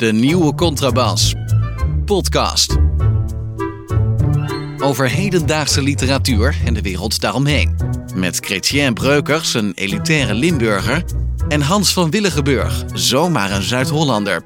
De 0.00 0.12
nieuwe 0.12 0.54
contrabas. 0.54 1.34
Podcast. 2.04 2.76
Over 4.78 5.10
hedendaagse 5.10 5.82
literatuur 5.82 6.56
en 6.64 6.74
de 6.74 6.82
wereld 6.82 7.20
daaromheen. 7.20 7.76
Met 8.14 8.36
Chrétien 8.36 8.94
Breukers, 8.94 9.54
een 9.54 9.72
elitaire 9.74 10.34
Limburger. 10.34 11.04
En 11.48 11.60
Hans 11.60 11.92
van 11.92 12.10
Willigenburg, 12.10 12.84
zomaar 12.92 13.50
een 13.50 13.62
Zuid-Hollander. 13.62 14.42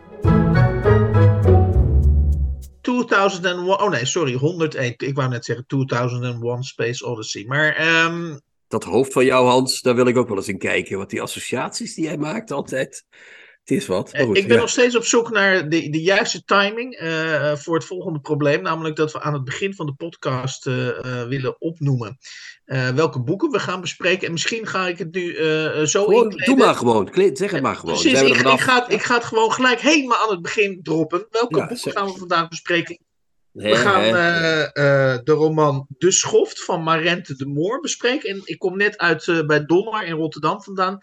2001, 2.80 3.58
oh 3.58 3.90
nee, 3.90 4.06
sorry, 4.06 4.34
101. 4.34 4.94
Ik 4.96 5.14
wou 5.14 5.28
net 5.28 5.44
zeggen 5.44 5.66
2001 5.66 6.62
Space 6.62 7.06
Odyssey. 7.06 7.44
Maar 7.46 7.74
ehm, 7.74 8.38
Dat 8.68 8.84
hoofd 8.84 9.12
van 9.12 9.24
jou, 9.24 9.46
Hans, 9.46 9.80
daar 9.80 9.94
wil 9.94 10.06
ik 10.06 10.16
ook 10.16 10.28
wel 10.28 10.36
eens 10.36 10.48
in 10.48 10.58
kijken. 10.58 10.96
Want 10.96 11.10
die 11.10 11.22
associaties 11.22 11.94
die 11.94 12.04
jij 12.04 12.16
maakt 12.16 12.50
altijd, 12.50 13.04
het 13.64 13.70
is 13.78 13.86
wat. 13.86 14.10
Goed, 14.18 14.36
ik 14.36 14.46
ben 14.46 14.54
ja. 14.56 14.60
nog 14.60 14.70
steeds 14.70 14.96
op 14.96 15.04
zoek 15.04 15.30
naar 15.30 15.68
de, 15.68 15.88
de 15.90 16.00
juiste 16.02 16.44
timing 16.44 16.94
eh, 16.94 17.54
voor 17.56 17.74
het 17.74 17.84
volgende 17.84 18.20
probleem. 18.20 18.62
Namelijk 18.62 18.96
dat 18.96 19.12
we 19.12 19.20
aan 19.20 19.32
het 19.32 19.44
begin 19.44 19.74
van 19.74 19.86
de 19.86 19.94
podcast 19.94 20.66
eh, 20.66 20.88
eh, 20.88 21.28
willen 21.28 21.60
opnoemen 21.60 22.18
eh, 22.64 22.88
welke 22.88 23.20
boeken 23.22 23.50
we 23.50 23.58
gaan 23.58 23.80
bespreken. 23.80 24.26
En 24.26 24.32
misschien 24.32 24.66
ga 24.66 24.88
ik 24.88 24.98
het 24.98 25.14
nu 25.14 25.34
eh, 25.34 25.82
zo 25.82 26.04
Gewoon, 26.04 26.22
inkleden. 26.24 26.46
doe 26.56 26.64
maar 26.64 26.74
gewoon. 26.74 27.10
Kleed- 27.10 27.38
Zeg 27.38 27.50
het 27.50 27.62
maar 27.62 27.76
gewoon. 27.76 27.94
Precies, 28.00 28.20
ik, 28.22 28.34
vanaf? 28.36 28.54
ik, 28.54 28.60
ga, 28.60 28.82
het- 28.82 28.92
ik 28.92 29.02
ga 29.02 29.14
het 29.14 29.24
gewoon 29.24 29.52
gelijk 29.52 29.80
helemaal 29.80 30.18
aan 30.22 30.30
het 30.30 30.42
begin 30.42 30.80
droppen. 30.82 31.26
Welke 31.30 31.54
Ja, 31.54 31.58
boeken 31.60 31.76
zeg. 31.76 31.92
gaan 31.92 32.06
we 32.06 32.18
vandaag 32.18 32.48
bespreken? 32.48 32.98
We 33.52 33.76
gaan 33.76 34.02
eh, 34.02 34.62
eh, 34.62 35.18
de 35.24 35.32
roman 35.32 35.86
De 35.98 36.10
Schoft 36.10 36.64
van 36.64 36.82
Marente 36.82 37.36
de 37.36 37.46
Moor 37.46 37.80
bespreken. 37.80 38.28
En 38.30 38.40
ik 38.44 38.58
kom 38.58 38.76
net 38.76 38.98
uit 38.98 39.28
eh, 39.28 39.46
bij 39.46 39.64
Donner 39.64 40.04
in 40.06 40.14
Rotterdam 40.14 40.62
vandaan. 40.62 40.98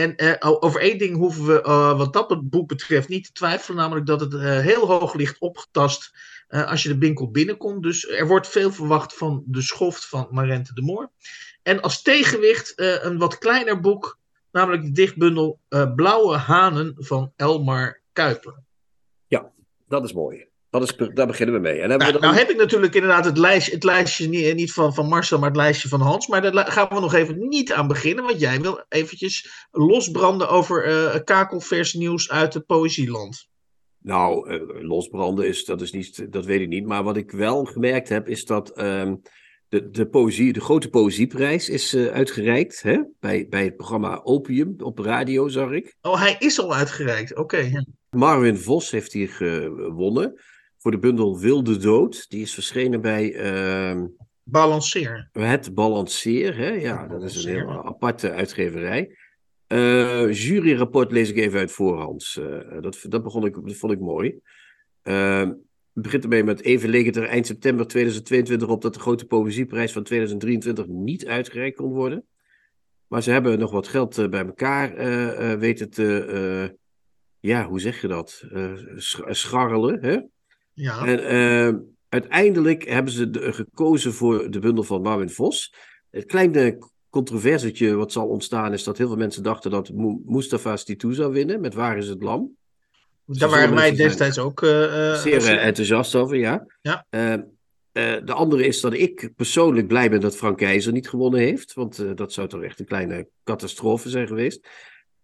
En 0.00 0.16
eh, 0.16 0.52
over 0.60 0.80
één 0.80 0.98
ding 0.98 1.16
hoeven 1.16 1.46
we, 1.46 1.62
eh, 1.62 1.98
wat 1.98 2.12
dat 2.12 2.50
boek 2.50 2.68
betreft, 2.68 3.08
niet 3.08 3.24
te 3.24 3.32
twijfelen. 3.32 3.78
Namelijk 3.78 4.06
dat 4.06 4.20
het 4.20 4.34
eh, 4.34 4.40
heel 4.40 4.86
hoog 4.86 5.14
ligt 5.14 5.38
opgetast 5.38 6.28
als 6.48 6.82
je 6.82 6.88
de 6.88 6.98
winkel 6.98 7.30
binnenkomt. 7.30 7.82
Dus 7.82 8.08
er 8.08 8.26
wordt 8.26 8.48
veel 8.48 8.72
verwacht 8.72 9.16
van 9.16 9.42
De 9.46 9.62
Schoft 9.62 10.06
van 10.06 10.28
Marente 10.30 10.74
de 10.74 10.82
Moor. 10.82 11.10
En 11.62 11.80
als 11.80 12.02
tegenwicht 12.02 12.72
een 12.76 13.18
wat 13.18 13.38
kleiner 13.38 13.80
boek. 13.80 14.18
Namelijk 14.52 14.82
de 14.82 14.92
dichtbundel 14.92 15.60
Blauwe 15.94 16.36
Hanen 16.36 16.94
van 16.96 17.32
Elmar 17.36 18.00
Kuiper. 18.12 18.62
Dat 19.88 20.04
is 20.04 20.12
mooi. 20.12 20.49
Dat 20.70 20.82
is, 20.82 20.96
daar 21.14 21.26
beginnen 21.26 21.54
we 21.54 21.60
mee. 21.60 21.80
En 21.80 21.88
Nou, 21.88 22.12
dan... 22.12 22.20
nou 22.20 22.34
heb 22.34 22.50
ik 22.50 22.56
natuurlijk 22.56 22.94
inderdaad 22.94 23.24
het 23.24 23.38
lijstje, 23.38 23.74
het 23.74 23.84
lijstje 23.84 24.28
niet, 24.28 24.54
niet 24.54 24.72
van, 24.72 24.94
van 24.94 25.08
Marcel, 25.08 25.38
maar 25.38 25.48
het 25.48 25.56
lijstje 25.56 25.88
van 25.88 26.00
Hans. 26.00 26.26
Maar 26.26 26.52
daar 26.52 26.70
gaan 26.70 26.88
we 26.88 27.00
nog 27.00 27.14
even 27.14 27.48
niet 27.48 27.72
aan 27.72 27.88
beginnen. 27.88 28.24
Want 28.24 28.40
jij 28.40 28.60
wil 28.60 28.84
eventjes 28.88 29.66
losbranden 29.70 30.48
over 30.48 30.84
eh 30.84 31.20
kakelvers 31.24 31.94
nieuws 31.94 32.30
uit 32.30 32.54
het 32.54 32.66
poëzieland. 32.66 33.48
Nou, 34.02 34.50
eh, 34.50 34.60
losbranden 34.82 35.46
is, 35.46 35.64
dat 35.64 35.80
is 35.80 35.92
niet, 35.92 36.32
dat 36.32 36.44
weet 36.44 36.60
ik 36.60 36.68
niet. 36.68 36.86
Maar 36.86 37.02
wat 37.02 37.16
ik 37.16 37.30
wel 37.30 37.64
gemerkt 37.64 38.08
heb, 38.08 38.28
is 38.28 38.44
dat 38.44 38.70
ehm, 38.70 39.14
de, 39.68 39.90
de, 39.90 40.06
poëzie, 40.06 40.52
de 40.52 40.60
grote 40.60 40.88
poëzieprijs 40.88 41.68
is 41.68 41.94
eh, 41.94 42.06
uitgereikt. 42.06 42.82
Hè? 42.82 42.98
Bij, 43.20 43.46
bij 43.48 43.64
het 43.64 43.76
programma 43.76 44.20
Opium 44.22 44.74
op 44.78 44.98
radio, 44.98 45.48
zag 45.48 45.70
ik. 45.70 45.96
Oh, 46.00 46.20
hij 46.20 46.36
is 46.38 46.60
al 46.60 46.74
uitgereikt. 46.74 47.36
Oké. 47.36 47.56
ja. 47.56 47.84
Marvin 48.10 48.56
Vos 48.56 48.90
heeft 48.90 49.12
hier 49.12 49.28
gewonnen 49.28 50.40
voor 50.80 50.90
de 50.90 50.98
bundel 50.98 51.38
Wilde 51.38 51.76
Dood. 51.76 52.26
Die 52.28 52.42
is 52.42 52.54
verschenen 52.54 53.00
bij 53.00 53.34
ehm, 53.34 54.06
Balanceer. 54.42 55.28
Het 55.32 55.74
Balanceer. 55.74 56.56
Hè? 56.56 56.68
Ja, 56.68 57.06
dat 57.06 57.22
is 57.22 57.44
een 57.44 57.50
heel 57.50 57.84
aparte 57.84 58.32
uitgeverij. 58.32 59.16
Eh 59.66 60.32
juryrapport 60.32 61.12
lees 61.12 61.30
ik 61.30 61.36
even 61.36 61.58
uit 61.58 61.72
voorhands. 61.72 62.38
Eh, 62.38 62.80
dat, 62.80 63.04
dat, 63.08 63.22
begon 63.22 63.44
ik, 63.44 63.54
dat 63.54 63.76
vond 63.76 63.92
ik 63.92 64.00
mooi. 64.00 64.40
Eh, 65.02 65.48
het 65.92 66.02
begint 66.02 66.22
ermee 66.22 66.44
met 66.44 66.62
even 66.62 66.88
leek 66.88 67.06
het 67.06 67.16
er 67.16 67.28
eind 67.28 67.46
september 67.46 67.86
2022 67.86 68.68
op 68.68 68.82
dat 68.82 68.94
de 68.94 69.00
grote 69.00 69.24
poëzieprijs 69.26 69.92
van 69.92 70.02
2023 70.02 70.86
niet 70.86 71.26
uitgereikt 71.26 71.76
kon 71.76 71.92
worden. 71.92 72.26
Maar 73.06 73.22
ze 73.22 73.30
hebben 73.30 73.58
nog 73.58 73.70
wat 73.70 73.88
geld 73.88 74.18
eh, 74.18 74.28
bij 74.28 74.44
elkaar 74.44 74.94
weten 75.58 75.90
te, 75.90 76.76
ja, 77.40 77.68
hoe 77.68 77.80
zeg 77.80 78.00
je 78.00 78.08
dat? 78.08 78.44
Sch- 78.96 79.28
scharrelen. 79.28 80.02
Hè? 80.04 80.18
Ja. 80.72 81.06
En 81.06 81.24
eh, 81.26 81.78
uiteindelijk 82.08 82.88
hebben 82.88 83.12
ze 83.12 83.30
de- 83.30 83.52
gekozen 83.52 84.12
voor 84.12 84.50
de 84.50 84.58
bundel 84.58 84.84
van 84.84 85.02
Marvin 85.02 85.30
Vos. 85.30 85.74
Het 86.10 86.24
kleine 86.26 86.78
controversietje 87.10 87.94
wat 87.94 88.12
zal 88.12 88.26
ontstaan 88.28 88.72
is 88.72 88.84
dat 88.84 88.98
heel 88.98 89.06
veel 89.08 89.16
mensen 89.16 89.42
dachten 89.42 89.70
dat 89.70 89.90
Mustafa 90.24 90.76
Stitou 90.76 91.14
zou 91.14 91.32
winnen 91.32 91.60
met 91.60 91.74
Waar 91.74 91.96
is 91.96 92.08
het 92.08 92.22
lam? 92.22 92.56
Daar 93.26 93.48
waren 93.50 93.78
zijn. 93.78 93.94
destijds 93.96 94.38
ook. 94.38 94.62
eh, 94.62 95.12
eh, 95.12 95.18
Zeer 95.20 95.40
zeer- 95.40 95.58
eh, 95.58 95.66
enthousiast 95.66 96.14
over, 96.14 96.36
ja. 96.36 96.66
Ja. 96.82 97.06
Eh, 97.10 97.32
eh, 97.32 97.40
de 98.24 98.32
andere 98.32 98.66
is 98.66 98.80
dat 98.80 98.92
ik 98.94 99.30
persoonlijk 99.36 99.86
blij 99.86 100.10
ben 100.10 100.20
dat 100.20 100.36
Frank 100.36 100.56
Keizer 100.58 100.92
niet 100.92 101.08
gewonnen 101.08 101.40
heeft. 101.40 101.72
Want 101.74 101.98
eh, 101.98 102.10
dat 102.14 102.32
zou 102.32 102.48
toch 102.48 102.62
echt 102.62 102.80
een 102.80 102.86
kleine 102.86 103.28
catastrofe 103.44 104.08
zijn 104.08 104.26
geweest. 104.26 104.68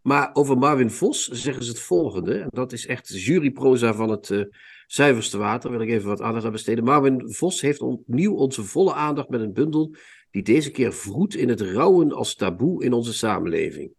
Maar 0.01 0.31
over 0.33 0.59
Marvin 0.59 0.91
Vos 0.91 1.29
zeggen 1.29 1.65
ze 1.65 1.71
het 1.71 1.81
volgende. 1.81 2.39
En 2.39 2.49
dat 2.51 2.73
is 2.73 2.87
echt 2.87 3.23
juryproza 3.25 3.95
van 3.95 4.11
het 4.11 4.31
eh, 4.31 4.41
zuiverste 4.87 5.39
water. 5.39 5.71
Wil 5.71 5.81
ik 5.81 5.89
even 5.89 6.09
wat 6.09 6.21
aandacht 6.21 6.45
aan 6.45 6.53
besteden. 6.53 6.85
Marvin 6.85 7.33
Vos 7.33 7.61
heeft 7.61 7.81
opnieuw 7.81 8.35
onze 8.35 8.65
volle 8.65 8.95
aandacht 8.95 9.29
met 9.29 9.41
een 9.41 9.53
bundel. 9.53 9.95
die 10.31 10.43
deze 10.43 10.71
keer 10.71 10.93
vroet 10.93 11.35
in 11.35 11.49
het 11.49 11.61
rouwen 11.61 12.13
als 12.13 12.35
taboe 12.35 12.85
in 12.85 12.93
onze 12.93 13.15
samenleving. 13.15 13.93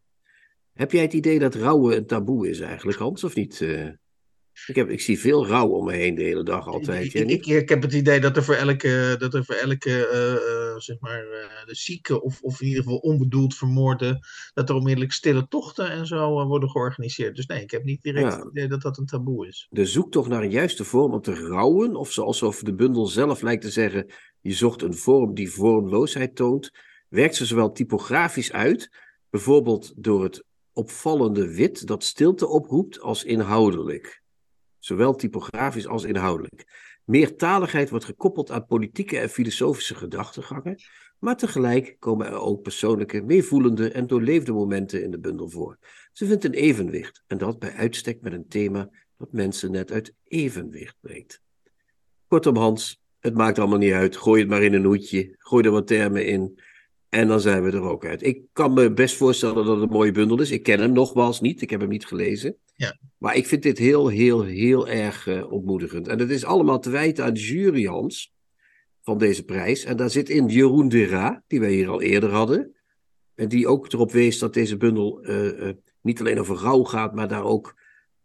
Heb 0.73 0.91
jij 0.91 1.01
het 1.01 1.13
idee 1.13 1.39
dat 1.39 1.55
rouwen 1.55 1.95
een 1.95 2.05
taboe 2.05 2.49
is 2.49 2.59
eigenlijk, 2.59 2.97
Hans, 2.97 3.23
of 3.23 3.35
niet? 3.35 3.61
eh? 3.61 3.89
Ik, 4.65 4.75
heb, 4.75 4.89
ik 4.89 5.01
zie 5.01 5.19
veel 5.19 5.47
rouw 5.47 5.67
om 5.67 5.85
me 5.85 5.93
heen 5.93 6.15
de 6.15 6.23
hele 6.23 6.43
dag 6.43 6.67
altijd. 6.67 7.13
Ik, 7.13 7.45
ik, 7.45 7.69
heb 7.69 7.81
het 7.81 7.93
idee 7.93 8.19
dat 8.19 8.37
er 8.37 8.43
voor 8.43 8.55
elke, 8.55 9.15
dat 9.19 9.33
er 9.33 9.45
voor 9.45 9.55
elke 9.55 10.07
eh, 10.07 10.33
eh, 10.33 10.77
zeg 10.77 10.99
maar, 10.99 11.19
eh, 11.19 11.65
de 11.65 11.75
zieke 11.75 12.21
of, 12.21 12.41
of 12.41 12.61
in 12.61 12.67
ieder 12.67 12.83
geval 12.83 12.97
onbedoeld 12.97 13.55
vermoorde, 13.55 14.19
dat 14.53 14.69
er 14.69 14.75
onmiddellijk 14.75 15.11
stille 15.13 15.47
tochten 15.47 15.91
en 15.91 16.05
zo 16.05 16.45
worden 16.47 16.69
georganiseerd. 16.69 17.35
Dus 17.35 17.45
nee, 17.45 17.61
ik 17.61 17.71
heb 17.71 17.83
niet 17.83 18.01
direct 18.01 18.33
Ja. 18.33 18.39
het 18.39 18.49
idee 18.49 18.67
dat 18.67 18.81
dat 18.81 18.97
een 18.97 19.05
taboe 19.05 19.47
is. 19.47 19.67
De 19.69 19.85
zoektocht 19.85 20.29
naar 20.29 20.43
een 20.43 20.51
juiste 20.51 20.83
vorm 20.83 21.13
om 21.13 21.21
te 21.21 21.33
rouwen, 21.35 21.95
of 21.95 22.11
zoals 22.11 22.43
of 22.43 22.61
de 22.61 22.75
bundel 22.75 23.05
zelf 23.05 23.41
lijkt 23.41 23.61
te 23.61 23.71
zeggen, 23.71 24.11
je 24.41 24.53
zocht 24.53 24.81
een 24.81 24.95
vorm 24.95 25.33
die 25.33 25.51
vormloosheid 25.51 26.35
toont, 26.35 26.71
werkt 27.09 27.35
ze 27.35 27.45
zowel 27.45 27.71
typografisch 27.71 28.51
uit, 28.51 28.89
bijvoorbeeld 29.29 29.93
door 29.95 30.23
het 30.23 30.43
opvallende 30.73 31.55
wit 31.55 31.87
dat 31.87 32.03
stilte 32.03 32.47
oproept, 32.47 32.99
als 32.99 33.23
inhoudelijk. 33.23 34.21
Zowel 34.87 35.15
typografisch 35.15 35.87
als 35.87 36.03
inhoudelijk. 36.03 36.65
Meertaligheid 37.05 37.89
wordt 37.89 38.05
gekoppeld 38.05 38.51
aan 38.51 38.65
politieke 38.65 39.17
en 39.19 39.29
filosofische 39.29 39.95
gedachtegangen, 39.95 40.79
maar 41.19 41.37
tegelijk 41.37 41.95
komen 41.99 42.27
er 42.27 42.39
ook 42.39 42.61
persoonlijke, 42.61 43.21
meevoelende 43.21 43.91
en 43.91 44.07
doorleefde 44.07 44.51
momenten 44.51 45.03
in 45.03 45.11
de 45.11 45.19
bundel 45.19 45.49
voor. 45.49 45.77
Ze 46.11 46.25
vindt 46.25 46.43
een 46.43 46.53
evenwicht, 46.53 47.23
en 47.27 47.37
dat 47.37 47.59
bij 47.59 47.73
uitstek 47.73 48.21
met 48.21 48.33
een 48.33 48.47
thema 48.47 48.89
dat 49.17 49.31
mensen 49.31 49.71
net 49.71 49.91
uit 49.91 50.13
evenwicht 50.23 50.95
brengt. 50.99 51.41
Kortom, 52.27 52.55
Hans, 52.55 53.01
het 53.19 53.33
maakt 53.33 53.59
allemaal 53.59 53.77
niet 53.77 53.93
uit. 53.93 54.17
Gooi 54.17 54.41
het 54.41 54.49
maar 54.49 54.63
in 54.63 54.73
een 54.73 54.85
hoedje, 54.85 55.35
gooi 55.37 55.65
er 55.65 55.71
wat 55.71 55.87
termen 55.87 56.25
in. 56.25 56.59
En 57.09 57.27
dan 57.27 57.39
zijn 57.39 57.63
we 57.63 57.71
er 57.71 57.81
ook 57.81 58.05
uit. 58.05 58.23
Ik 58.23 58.41
kan 58.53 58.73
me 58.73 58.93
best 58.93 59.15
voorstellen 59.15 59.55
dat 59.55 59.67
het 59.67 59.81
een 59.81 59.89
mooie 59.89 60.11
bundel 60.11 60.41
is. 60.41 60.51
Ik 60.51 60.63
ken 60.63 60.79
hem 60.79 60.91
nogmaals 60.91 61.41
niet, 61.41 61.61
ik 61.61 61.69
heb 61.69 61.79
hem 61.79 61.89
niet 61.89 62.05
gelezen. 62.05 62.55
Ja. 62.75 62.97
Maar 63.17 63.35
ik 63.35 63.47
vind 63.47 63.63
dit 63.63 63.77
heel, 63.77 64.07
heel, 64.07 64.43
heel 64.43 64.87
erg 64.87 65.27
eh, 65.27 65.51
ontmoedigend. 65.51 66.07
En 66.07 66.19
het 66.19 66.29
is 66.29 66.45
allemaal 66.45 66.79
te 66.79 66.89
wijten 66.89 67.25
aan 67.25 67.33
de 67.33 67.39
jury, 67.39 67.85
Hans, 67.85 68.33
van 69.01 69.17
deze 69.17 69.43
prijs. 69.43 69.83
En 69.83 69.97
daar 69.97 70.09
zit 70.09 70.29
in 70.29 70.47
Jeroen 70.47 70.89
de 70.89 71.05
Ra, 71.05 71.43
die 71.47 71.59
wij 71.59 71.71
hier 71.71 71.89
al 71.89 72.01
eerder 72.01 72.29
hadden. 72.29 72.75
En 73.35 73.47
die 73.47 73.67
ook 73.67 73.93
erop 73.93 74.11
wees 74.11 74.39
dat 74.39 74.53
deze 74.53 74.77
bundel 74.77 75.21
eh, 75.21 75.69
eh, 75.69 75.75
niet 76.01 76.19
alleen 76.19 76.39
over 76.39 76.55
rouw 76.55 76.83
gaat, 76.83 77.15
maar 77.15 77.27
daar 77.27 77.43
ook 77.43 77.75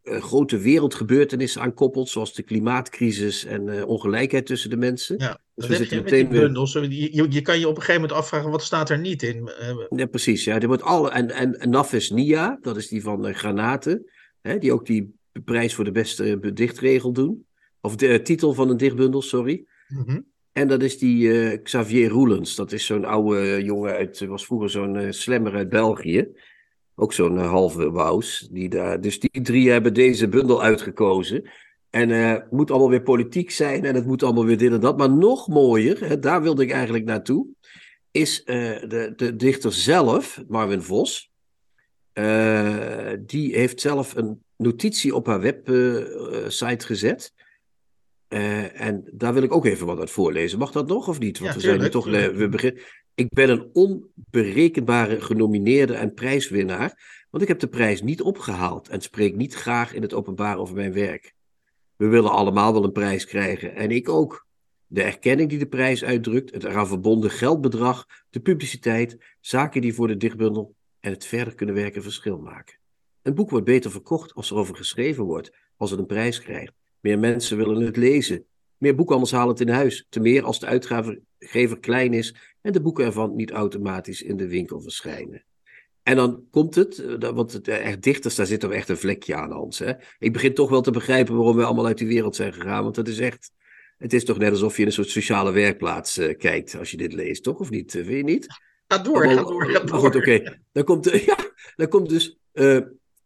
grote 0.02 0.58
wereldgebeurtenissen 0.58 1.60
aan 1.62 1.75
koppelt, 1.75 2.08
zoals 2.08 2.34
de 2.34 2.43
klimaatcrisis 2.43 3.44
en 3.44 3.69
eh, 3.69 3.88
ongelijkheid 3.88 4.46
tussen 4.46 4.70
de 4.70 4.76
mensen. 4.76 5.19
Ja, 5.19 5.38
Dus 5.54 5.66
we 5.66 5.76
zitten 5.76 6.02
meteen 6.02 6.28
bundels. 6.28 6.72
Je, 6.72 7.26
je, 7.32 7.40
kan 7.43 7.58
je 7.58 7.69
op 7.69 7.76
een 7.76 7.81
gegeven 7.82 8.00
moment 8.00 8.19
afvragen, 8.19 8.50
wat 8.50 8.62
staat 8.62 8.90
er 8.90 8.99
niet 8.99 9.22
in? 9.22 9.49
Eh, 9.49 9.76
Ja, 9.96 10.06
precies. 10.06 10.44
Ja. 10.44 10.60
Er 10.60 10.66
wordt 10.66 10.82
alle, 10.82 11.10
en, 11.10 11.31
en, 11.31 11.58
en 11.60 11.70
Nafis 11.70 12.10
Nia, 12.10 12.58
dat 12.60 12.76
is 12.76 12.88
die 12.88 13.02
van 13.02 13.26
eh, 13.26 13.34
Granaten, 13.34 14.10
hè, 14.40 14.58
die 14.58 14.72
ook 14.72 14.87
die 14.87 15.14
prijs 15.44 15.75
voor 15.75 15.84
de 15.84 15.93
beste 15.93 16.38
eh, 16.43 16.50
dichtregel 16.54 17.12
doen. 17.12 17.46
Of 17.81 17.96
de 17.96 18.06
eh, 18.08 18.19
titel 18.22 18.52
van 18.52 18.69
een 18.70 18.76
dichtbundel, 18.76 19.22
sorry. 19.22 19.64
mhm. 19.88 20.20
En 20.52 20.69
dat 20.69 20.82
is 20.82 20.99
die 20.99 21.32
eh, 21.50 21.62
Xavier 21.62 22.08
Roelens. 22.08 22.54
Dat 22.54 22.72
is 22.72 22.87
zo'n 22.87 23.04
oude 23.04 23.38
eh, 23.40 23.60
jongen 23.64 23.93
uit, 23.93 24.20
eh, 24.20 24.28
was 24.28 24.46
vroeger 24.46 24.70
zo'n 24.70 24.96
eh, 24.96 25.10
slammer 25.10 25.54
uit 25.54 25.69
België. 25.69 26.28
Ook 26.94 27.12
zo'n 27.12 27.38
eh, 27.38 27.48
halve 27.50 27.90
wous. 27.90 28.48
Die 28.50 28.68
daar, 28.68 29.00
dus 29.00 29.20
die 29.20 29.42
drie 29.42 29.70
hebben 29.70 29.94
deze 29.94 30.28
bundel 30.28 30.62
uitgekozen. 30.62 31.50
En 31.90 32.10
eh, 32.10 32.30
het 32.30 32.50
moet 32.50 32.70
allemaal 32.70 32.90
weer 32.90 33.02
politiek 33.02 33.50
zijn 33.50 33.84
en 33.84 33.94
het 33.94 34.06
moet 34.06 34.22
allemaal 34.22 34.44
weer 34.44 34.58
dit 34.58 34.72
en 34.72 34.80
dat. 34.80 34.96
Maar 34.96 35.10
nog 35.10 35.48
mooier, 35.48 36.08
hè, 36.08 36.18
daar 36.18 36.42
wilde 36.42 36.62
ik 36.62 36.70
eigenlijk 36.70 37.04
naartoe, 37.04 37.46
is 38.10 38.42
eh, 38.42 38.56
de, 38.88 39.12
de 39.16 39.36
dichter 39.36 39.72
zelf, 39.72 40.42
Marvin 40.48 40.82
Vos. 40.82 41.30
Eh, 42.12 43.12
die 43.20 43.54
heeft 43.56 43.80
zelf 43.80 44.16
een 44.16 44.42
notitie 44.56 45.14
op 45.14 45.26
haar 45.26 45.40
website 45.40 46.86
gezet. 46.86 47.32
Eh, 48.28 48.80
en 48.80 49.04
daar 49.12 49.34
wil 49.34 49.42
ik 49.42 49.52
ook 49.54 49.66
even 49.66 49.86
wat 49.86 49.98
uit 49.98 50.10
voorlezen. 50.10 50.58
Mag 50.58 50.72
dat 50.72 50.88
nog 50.88 51.08
of 51.08 51.18
niet? 51.18 51.38
Want 51.38 51.50
Ja, 51.50 51.56
we 51.56 51.64
zijn 51.64 51.80
nu 51.80 51.88
toch. 51.88 52.08
eh, 52.08 52.28
We 52.28 52.48
begin... 52.48 52.78
Ik 53.14 53.29
ben 53.29 53.50
een 53.50 53.70
onberekenbare 53.73 55.20
genomineerde 55.20 55.94
en 55.94 56.14
prijswinnaar. 56.14 57.20
Want 57.31 57.43
ik 57.43 57.49
heb 57.49 57.59
de 57.59 57.69
prijs 57.69 58.03
niet 58.03 58.23
opgehaald 58.23 58.88
en 58.88 59.00
spreek 59.00 59.37
niet 59.37 59.55
graag 59.55 59.93
in 59.93 60.03
het 60.03 60.14
openbaar 60.14 60.59
over 60.59 60.75
mijn 60.75 60.93
werk. 60.93 61.35
We 61.97 62.06
willen 62.06 62.31
allemaal 62.31 62.73
wel 62.73 62.85
een 62.85 62.93
prijs 62.93 63.26
krijgen 63.26 63.75
en 63.75 63.91
ik 63.91 64.09
ook. 64.09 64.47
De 64.87 65.03
erkenning 65.03 65.49
die 65.49 65.59
de 65.59 65.67
prijs 65.67 66.05
uitdrukt, 66.05 66.53
het 66.53 66.64
eraan 66.64 66.87
verbonden 66.87 67.31
geldbedrag, 67.31 68.06
de 68.31 68.41
publiciteit, 68.41 69.17
zaken 69.41 69.81
die 69.81 69.94
voor 69.94 70.09
de 70.09 70.17
dichtbundel 70.17 70.75
en 71.00 71.12
het 71.12 71.26
verder 71.26 71.55
kunnen 71.55 71.75
werken 71.75 72.03
verschil 72.03 72.38
maken. 72.38 72.75
Een 73.23 73.35
boek 73.35 73.50
wordt 73.50 73.67
beter 73.67 73.91
verkocht 73.91 74.35
als 74.35 74.50
er 74.50 74.56
over 74.56 74.76
geschreven 74.76 75.25
wordt, 75.25 75.53
als 75.76 75.91
het 75.91 75.99
een 75.99 76.06
prijs 76.06 76.41
krijgt. 76.41 76.73
Meer 77.00 77.19
mensen 77.19 77.56
willen 77.56 77.82
het 77.82 77.97
lezen. 77.97 78.44
Meer 78.76 78.94
boekhandels 78.94 79.32
halen 79.32 79.49
het 79.49 79.61
in 79.61 79.69
huis. 79.69 80.06
Te 80.09 80.20
meer 80.20 80.44
als 80.44 80.61
de 80.61 80.67
uitgever 80.67 81.81
klein 81.81 82.12
is 82.12 82.51
en 82.62 82.73
de 82.73 82.81
boeken 82.81 83.05
ervan 83.05 83.35
niet 83.35 83.50
automatisch 83.50 84.23
in 84.23 84.37
de 84.37 84.49
winkel 84.49 84.81
verschijnen. 84.81 85.44
En 86.03 86.17
dan 86.17 86.47
komt 86.50 86.75
het, 86.75 86.99
eh, 86.99 87.31
want 87.31 87.53
het 87.53 87.69
eh, 87.69 87.87
echt 87.87 88.03
dichters, 88.03 88.35
daar 88.35 88.47
zit 88.47 88.61
toch 88.61 88.73
echt 88.73 88.88
een 88.88 88.97
vlekje 88.97 89.35
aan, 89.35 89.50
Hans. 89.50 89.79
Hè? 89.79 89.93
Ik 90.19 90.32
begin 90.32 90.55
toch 90.55 90.70
wel 90.70 90.81
te 90.81 90.91
begrijpen 90.91 91.37
waarom 91.37 91.56
we 91.56 91.64
allemaal 91.64 91.87
uit 91.87 91.99
die 91.99 92.06
wereld 92.06 92.37
zijn 92.37 92.53
gegaan. 92.53 92.82
Want 92.82 92.97
het 92.97 93.09
is 93.09 93.19
echt, 93.19 93.50
het 93.99 94.12
is 94.12 94.25
toch 94.25 94.38
net 94.38 94.50
alsof 94.50 94.75
je 94.75 94.81
in 94.81 94.87
een 94.87 94.93
soort 94.93 95.09
sociale 95.09 95.53
werkplaats 95.53 96.19
eh, 96.19 96.37
kijkt 96.38 96.79
als 96.79 96.91
je 96.91 96.97
dit 96.97 97.12
leest, 97.12 97.43
toch? 97.43 97.59
Of 97.59 97.70
niet? 97.70 97.91
Vind 97.91 98.06
je 98.06 98.23
niet? 98.23 98.47
Ga 98.87 98.99
door, 98.99 99.29
ga 99.29 99.43
door, 99.43 99.67
ga 99.67 99.81
door. 99.81 99.99
goed, 99.99 100.17
oké. 100.17 100.59
Dan 100.73 100.85
komt, 100.85 101.11
ja, 101.26 101.37
dan 101.76 101.88
komt 101.88 102.09
dus. 102.09 102.38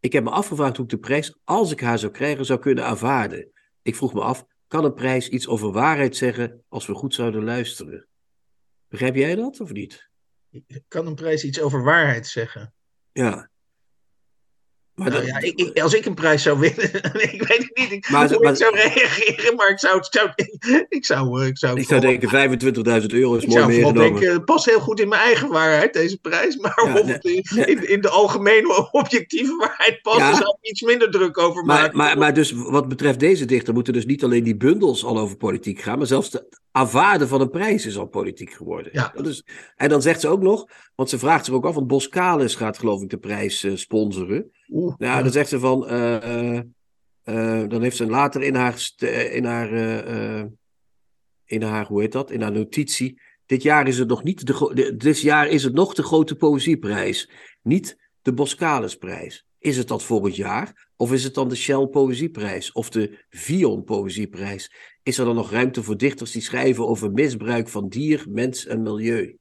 ik 0.00 0.12
heb 0.12 0.25
me 0.25 0.31
afgevraagd 0.31 0.77
hoe 0.77 0.85
ik 0.85 0.91
de 0.91 0.99
prijs, 0.99 1.38
als 1.44 1.73
ik 1.73 1.81
haar 1.81 1.99
zou 1.99 2.12
krijgen, 2.12 2.44
zou 2.44 2.59
kunnen 2.59 2.85
aanvaarden. 2.85 3.50
Ik 3.83 3.97
vroeg 3.97 4.15
me 4.15 4.21
af: 4.21 4.44
kan 4.69 4.85
een 4.85 4.94
prijs 4.94 5.29
iets 5.29 5.49
over 5.49 5.73
waarheid 5.73 6.17
zeggen 6.17 6.65
als 6.69 6.87
we 6.87 6.94
goed 6.94 7.15
zouden 7.15 7.44
luisteren? 7.44 8.06
Begrijp 8.88 9.15
jij 9.15 9.35
dat 9.35 9.61
of 9.61 9.73
niet? 9.73 10.09
Kan 10.88 11.06
een 11.06 11.15
prijs 11.15 11.44
iets 11.44 11.61
over 11.61 11.83
waarheid 11.83 12.27
zeggen? 12.27 12.75
Ja. 13.12 13.50
Maar 14.96 15.10
Nou 15.10 15.20
dat- 15.20 15.31
ja, 15.31 15.38
ik, 15.40 15.58
ik- 15.60 15.81
als 15.81 15.94
ik 15.94 16.04
een 16.06 16.14
prijs 16.14 16.43
zou 16.43 16.58
winnen, 16.58 16.84
ik 17.32 17.43
weet 17.48 17.58
het 17.58 17.70
niet 17.75 17.93
ik, 17.93 18.10
Maar- 18.10 18.28
hoe 18.28 18.43
maar- 18.43 18.52
ik 18.52 18.58
zou 18.58 18.75
reageren, 18.75 19.54
maar 19.56 19.69
ik 19.70 19.78
zou, 19.78 19.96
het- 19.96 20.08
zou, 20.10 20.31
ik 20.88 21.04
zou, 21.04 21.40
eh, 21.40 21.46
ik 21.46 21.58
zou, 21.58 21.81
ik 21.81 21.87
zou 21.87 22.00
denken: 22.00 22.28
25.000 22.28 23.12
euro 23.12 23.34
is 23.34 23.43
ik 23.43 23.48
mooi 23.48 23.60
zou 23.60 23.66
meegenomen. 23.66 24.00
denken, 24.02 24.32
het 24.32 24.44
past 24.44 24.64
heel 24.64 24.81
goed 24.81 25.00
in 25.00 25.08
mijn 25.08 25.20
eigen 25.20 25.48
waarheid, 25.48 25.93
deze 25.93 26.19
prijs. 26.19 26.56
Maar 26.60 26.82
Ja, 26.84 27.00
of 27.00 27.22
nee, 27.22 27.40
het 27.44 27.84
in, 27.84 28.00
de 28.00 28.08
algemene 28.08 28.88
objectieve 28.93 29.56
waarheid 29.56 30.02
past, 30.02 30.19
Ja. 30.19 30.34
zou 30.34 30.56
ik 30.60 30.69
iets 30.70 30.82
minder 30.82 31.10
druk 31.10 31.38
over 31.38 31.64
Maar, 31.64 31.81
maken. 31.81 31.96
maar, 31.96 32.19
maar 32.19 32.34
dus 32.34 32.52
wat 32.52 32.88
betreft 32.88 33.20
deze 33.20 33.44
dichter 33.44 33.75
moeten 33.75 33.92
dus 33.92 34.06
niet 34.06 34.25
alleen 34.25 34.44
die 34.44 34.56
bundels 34.56 35.04
al 35.04 35.19
over 35.19 35.37
politiek 35.37 35.81
gaan, 35.81 35.99
maar 35.99 36.06
zelfs 36.06 36.32
het 36.32 36.60
aanvaarden 36.70 37.28
van 37.28 37.40
een 37.40 37.50
prijs 37.50 37.87
is 37.87 37.99
al 37.99 38.06
politiek 38.06 38.50
geworden. 38.52 38.90
Ja. 38.94 39.12
Dat 39.14 39.26
is, 39.26 39.44
en 39.76 39.88
dan 39.88 40.02
zegt 40.02 40.20
ze 40.20 40.28
ook 40.28 40.42
nog, 40.42 40.64
want 40.94 41.10
ze 41.10 41.19
vraagt 41.19 41.44
zich 41.44 41.54
ook 41.54 41.64
af, 41.66 41.75
want 41.75 41.87
Boskalis 41.87 42.54
gaat 42.54 42.78
geloof 42.78 43.02
ik 43.02 43.10
de 43.10 43.19
prijs 43.19 43.64
eh, 43.64 43.72
sponsoren. 43.75 44.50
Oeh, 44.68 44.94
Nou, 44.98 45.22
dan 45.22 45.32
zegt 45.32 45.48
ze 45.48 45.58
van, 45.58 45.88
eh, 45.88 46.16
eh, 46.16 46.62
eh, 47.22 47.68
dan 47.68 47.82
heeft 47.82 47.96
ze 47.96 48.06
later 48.06 48.42
in 48.42 48.54
haar, 48.54 48.92
in 49.32 49.44
haar, 49.44 49.70
in 51.44 51.62
haar, 51.62 51.86
hoe 51.86 52.00
heet 52.00 52.12
dat, 52.12 52.30
in 52.30 52.40
haar 52.40 52.52
notitie, 52.52 53.20
dit 53.46 53.62
jaar 53.62 53.88
is 53.88 53.98
het 53.98 54.08
nog 54.08 54.22
niet 54.22 54.46
de, 54.46 54.94
dit 54.96 55.20
jaar 55.20 55.48
is 55.48 55.64
het 55.64 55.72
nog 55.72 55.94
de 55.94 56.02
grote 56.02 56.36
poëzieprijs, 56.36 57.30
niet 57.62 57.96
de 58.22 58.32
Boskalisprijs. 58.32 59.46
Is 59.58 59.76
het 59.76 59.88
dat 59.88 60.02
volgend 60.02 60.36
jaar? 60.36 60.88
Of 60.96 61.12
is 61.12 61.24
het 61.24 61.34
dan 61.34 61.48
de 61.48 61.56
Shell 61.56 61.86
Poëzieprijs? 61.86 62.72
Of 62.72 62.90
de 62.90 63.24
Vion 63.28 63.84
Poëzieprijs? 63.84 64.72
Is 65.02 65.18
er 65.18 65.24
dan 65.24 65.34
nog 65.34 65.50
ruimte 65.50 65.82
voor 65.82 65.96
dichters 65.96 66.30
die 66.30 66.42
schrijven 66.42 66.88
over 66.88 67.12
misbruik 67.12 67.68
van 67.68 67.88
dier, 67.88 68.26
mens 68.28 68.66
en 68.66 68.82
milieu? 68.82 69.36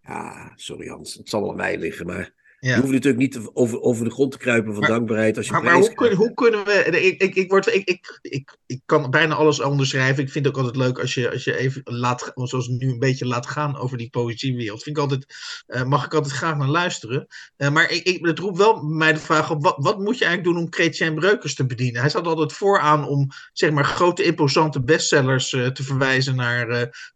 Ja, 0.00 0.52
sorry 0.54 0.88
Hans, 0.88 1.14
het 1.14 1.28
zal 1.28 1.40
wel 1.40 1.50
aan 1.50 1.56
mij 1.56 1.78
liggen, 1.78 2.06
maar 2.06 2.35
ja. 2.60 2.74
je 2.74 2.80
hoeft 2.80 2.92
natuurlijk 2.92 3.22
niet 3.22 3.40
over, 3.52 3.80
over 3.80 4.04
de 4.04 4.10
grond 4.10 4.32
te 4.32 4.38
kruipen 4.38 4.72
van 4.72 4.80
Maar- 4.80 4.90
dankbaarheid 4.90 5.36
als 5.36 5.46
je 5.46 5.52
Maar, 5.52 5.74
hoe, 5.74 5.94
kun- 5.94 6.14
hoe 6.14 6.34
kunnen 6.34 6.64
we. 6.64 6.72
Ik, 6.72 7.22
ik, 7.22 7.34
ik, 7.34 7.50
word, 7.50 7.74
ik, 7.74 7.88
ik, 7.88 8.18
ik, 8.22 8.56
ik 8.66 8.80
kan 8.86 9.10
bijna 9.10 9.34
alles 9.34 9.60
onderschrijven. 9.60 10.22
Ik 10.22 10.30
vind 10.30 10.44
het 10.44 10.54
ook 10.56 10.60
altijd 10.64 10.82
leuk 10.84 10.98
als 10.98 11.14
je, 11.14 11.30
als 11.30 11.44
je 11.44 11.56
even 11.56 11.80
laat. 11.84 12.32
Zoals 12.34 12.68
nu 12.68 12.90
een 12.90 12.98
beetje 12.98 13.26
laat 13.26 13.46
gaan 13.46 13.78
over 13.78 13.98
die 13.98 14.10
poëziewereld. 14.10 14.82
Vind 14.82 14.96
ik 14.96 15.02
altijd, 15.02 15.26
eh, 15.66 15.82
mag 15.82 16.04
ik 16.04 16.14
altijd 16.14 16.34
graag 16.34 16.56
naar 16.56 16.68
luisteren. 16.68 17.26
Eh, 17.56 17.70
maar 17.70 17.90
ik, 17.90 18.02
ik, 18.02 18.26
het 18.26 18.38
roept 18.38 18.58
wel 18.58 18.82
mij 18.82 19.12
de 19.12 19.18
vraag 19.18 19.50
op. 19.50 19.62
Wat, 19.62 19.76
wat 19.78 19.98
moet 19.98 20.18
je 20.18 20.24
eigenlijk 20.24 20.54
doen 20.56 20.64
om 20.64 20.72
Chrétien 20.72 21.14
Breukers 21.14 21.54
te 21.54 21.66
bedienen? 21.66 22.00
Hij 22.00 22.10
staat 22.10 22.26
altijd 22.26 22.52
vooraan 22.52 23.06
om 23.08 23.28
zeg 23.52 23.70
maar 23.70 23.84
grote, 23.84 24.22
imposante 24.22 24.82
bestsellers 24.82 25.52
eh, 25.52 25.66
te 25.66 25.82
verwijzen 25.82 26.36
naar, 26.36 26.66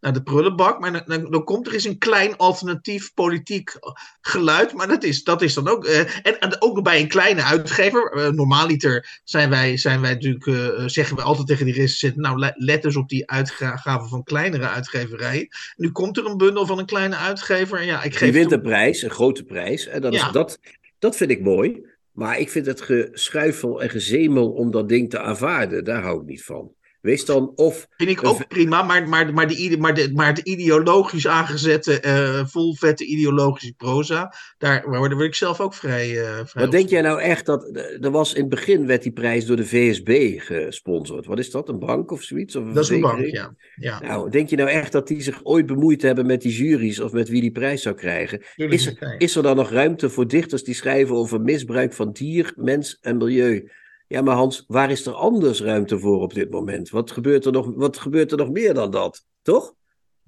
naar 0.00 0.12
de 0.12 0.22
prullenbak. 0.22 0.80
Maar 0.80 0.92
dan, 0.92 1.02
dan, 1.06 1.30
dan 1.30 1.44
komt 1.44 1.66
er 1.66 1.72
eens 1.74 1.84
een 1.84 1.98
klein 1.98 2.36
alternatief 2.36 3.14
politiek 3.14 3.78
geluid. 4.20 4.72
Maar 4.72 4.88
dat 4.88 5.02
is, 5.02 5.24
dat 5.30 5.42
is 5.42 5.54
dan 5.54 5.68
ook. 5.68 5.84
eh, 5.84 5.98
en, 5.98 6.38
en 6.38 6.56
ook 6.58 6.82
bij 6.82 7.00
een 7.00 7.08
kleine 7.08 7.42
uitgever. 7.42 8.12
eh, 8.12 8.28
normaaliter 8.28 9.20
zijn 9.24 9.50
wij, 9.50 9.76
zijn 9.76 10.00
wij 10.00 10.12
natuurlijk. 10.14 10.46
eh, 10.46 10.82
zeggen 10.86 11.16
we 11.16 11.22
altijd 11.22 11.46
tegen 11.46 11.64
die 11.64 11.74
recensenten. 11.74 12.20
Nou, 12.22 12.38
le- 12.38 12.52
let 12.54 12.84
eens 12.84 12.96
op 12.96 13.08
die 13.08 13.30
uitgaven 13.30 14.08
van 14.08 14.22
kleinere 14.22 14.68
uitgeverijen. 14.68 15.48
Nu 15.76 15.90
komt 15.90 16.16
er 16.16 16.26
een 16.26 16.36
bundel 16.36 16.66
van 16.66 16.78
een 16.78 16.86
kleine 16.86 17.16
uitgever. 17.16 17.78
En 17.78 17.86
ja, 17.86 18.02
ik 18.02 18.10
Die 18.10 18.18
geef 18.18 18.32
wint 18.32 18.48
toe- 18.48 18.56
een 18.56 18.62
prijs, 18.62 19.02
een 19.02 19.10
grote 19.10 19.44
prijs. 19.44 19.86
En 19.86 20.00
dan 20.00 20.12
Ja. 20.12 20.26
is 20.26 20.32
dat, 20.32 20.58
dat 20.98 21.16
vind 21.16 21.30
ik 21.30 21.40
mooi. 21.40 21.88
Maar 22.12 22.38
ik 22.38 22.50
vind 22.50 22.66
het 22.66 22.80
geschuifel 22.80 23.82
en 23.82 23.90
gezemel 23.90 24.50
om 24.50 24.70
dat 24.70 24.88
ding 24.88 25.10
te 25.10 25.20
aanvaarden. 25.20 25.84
Daar 25.84 26.02
hou 26.02 26.20
ik 26.20 26.26
niet 26.26 26.44
van. 26.44 26.72
Wees 27.00 27.24
dan 27.24 27.52
of. 27.54 27.86
Vind 27.96 28.10
ik 28.10 28.24
ook 28.24 28.48
prima, 28.48 28.82
maar, 28.82 29.08
maar, 29.08 29.32
maar, 29.32 29.48
de, 29.48 29.76
maar, 29.78 29.94
de, 29.94 30.10
maar 30.14 30.34
de 30.34 30.44
ideologisch 30.44 31.26
aangezette, 31.26 32.00
eh 32.00 32.46
vol 32.46 32.74
vette 32.74 33.04
ideologische 33.04 33.74
proza, 33.76 34.34
daar 34.58 34.84
word 34.88 35.20
ik 35.20 35.34
zelf 35.34 35.60
ook 35.60 35.74
vrij. 35.74 36.20
eh 36.20 36.40
vrij 36.44 36.62
Wat 36.64 36.72
denk 36.72 36.88
jij 36.88 37.00
nou 37.00 37.20
echt 37.20 37.46
dat. 37.46 37.76
Er 38.00 38.10
was 38.10 38.32
in 38.34 38.40
het 38.40 38.50
begin 38.50 38.86
werd 38.86 39.02
die 39.02 39.12
prijs 39.12 39.46
door 39.46 39.56
de 39.56 39.66
VSB 39.66 40.40
gesponsord. 40.40 41.26
Wat 41.26 41.38
is 41.38 41.50
dat? 41.50 41.68
Een 41.68 41.78
bank 41.78 42.10
of 42.10 42.22
zoiets? 42.22 42.56
Of 42.56 42.72
Dat 42.72 42.84
is 42.84 42.90
een 42.90 43.00
bank, 43.00 43.26
ja. 43.26 43.54
ja. 43.76 44.00
Nou, 44.00 44.30
denk 44.30 44.48
je 44.48 44.56
nou 44.56 44.68
echt 44.68 44.92
dat 44.92 45.08
die 45.08 45.22
zich 45.22 45.40
ooit 45.42 45.66
bemoeid 45.66 46.02
hebben 46.02 46.26
met 46.26 46.42
die 46.42 46.52
juries 46.52 47.00
of 47.00 47.12
met 47.12 47.28
wie 47.28 47.40
die 47.40 47.52
prijs 47.52 47.82
zou 47.82 47.94
krijgen? 47.94 48.42
Tuurlijk 48.56 48.80
Is, 48.80 48.94
nee. 49.00 49.18
is 49.18 49.36
er 49.36 49.42
dan 49.42 49.56
nog 49.56 49.70
ruimte 49.70 50.10
voor 50.10 50.28
dichters 50.28 50.64
die 50.64 50.74
schrijven 50.74 51.14
over 51.16 51.40
misbruik 51.40 51.92
van 51.92 52.12
dier, 52.12 52.52
mens 52.56 52.98
en 53.00 53.16
milieu? 53.16 53.70
Ja, 54.12 54.22
maar 54.22 54.34
Hans, 54.34 54.64
waar 54.66 54.90
is 54.90 55.06
er 55.06 55.12
anders 55.12 55.60
ruimte 55.60 55.98
voor 55.98 56.20
op 56.20 56.34
dit 56.34 56.50
moment? 56.50 56.90
Wat 56.90 57.10
gebeurt 57.10 57.44
er 57.44 57.52
nog, 57.52 57.72
wat 57.74 57.98
gebeurt 57.98 58.30
er 58.32 58.38
nog 58.38 58.50
meer 58.50 58.74
dan 58.74 58.90
dat? 58.90 59.24
Toch? 59.42 59.68
Ik 59.68 59.74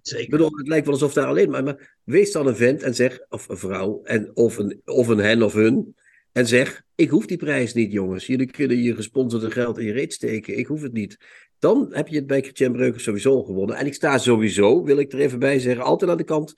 Zeker. 0.02 0.30
bedoel, 0.30 0.56
het 0.56 0.68
lijkt 0.68 0.84
wel 0.84 0.94
alsof 0.94 1.12
daar 1.12 1.26
alleen 1.26 1.50
maar, 1.50 1.62
maar. 1.62 1.98
Wees 2.04 2.32
dan 2.32 2.46
een 2.46 2.56
vent 2.56 2.82
en 2.82 2.94
zeg, 2.94 3.20
of 3.28 3.48
een 3.48 3.56
vrouw, 3.56 4.00
en, 4.04 4.30
of, 4.34 4.58
een, 4.58 4.80
of 4.84 5.08
een 5.08 5.18
hen 5.18 5.42
of 5.42 5.52
hun. 5.52 5.96
En 6.32 6.46
zeg: 6.46 6.82
Ik 6.94 7.10
hoef 7.10 7.26
die 7.26 7.36
prijs 7.36 7.74
niet, 7.74 7.92
jongens. 7.92 8.26
Jullie 8.26 8.50
kunnen 8.50 8.82
je 8.82 8.94
gesponsorde 8.94 9.50
geld 9.50 9.78
in 9.78 9.84
je 9.84 9.92
reet 9.92 10.12
steken. 10.12 10.58
Ik 10.58 10.66
hoef 10.66 10.82
het 10.82 10.92
niet. 10.92 11.18
Dan 11.58 11.88
heb 11.90 12.08
je 12.08 12.16
het 12.16 12.26
bij 12.26 12.40
Christian 12.40 12.72
Breukers 12.72 13.04
sowieso 13.04 13.42
gewonnen. 13.42 13.76
En 13.76 13.86
ik 13.86 13.94
sta 13.94 14.18
sowieso, 14.18 14.82
wil 14.84 14.98
ik 14.98 15.12
er 15.12 15.18
even 15.18 15.38
bij 15.38 15.58
zeggen, 15.58 15.84
altijd 15.84 16.10
aan 16.10 16.16
de 16.16 16.24
kant 16.24 16.54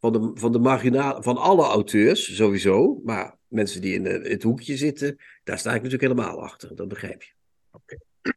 van 0.00 0.12
de, 0.12 0.30
van 0.34 0.52
de 0.52 0.58
marginale, 0.58 1.22
van 1.22 1.36
alle 1.36 1.64
auteurs, 1.64 2.36
sowieso. 2.36 3.00
Maar 3.04 3.37
mensen 3.48 3.80
die 3.80 3.94
in 3.94 4.04
het 4.04 4.42
hoekje 4.42 4.76
zitten, 4.76 5.16
daar 5.44 5.58
sta 5.58 5.68
ik 5.74 5.82
natuurlijk 5.82 6.02
helemaal 6.12 6.42
achter. 6.42 6.76
Dat 6.76 6.88
begrijp 6.88 7.22
je. 7.22 7.30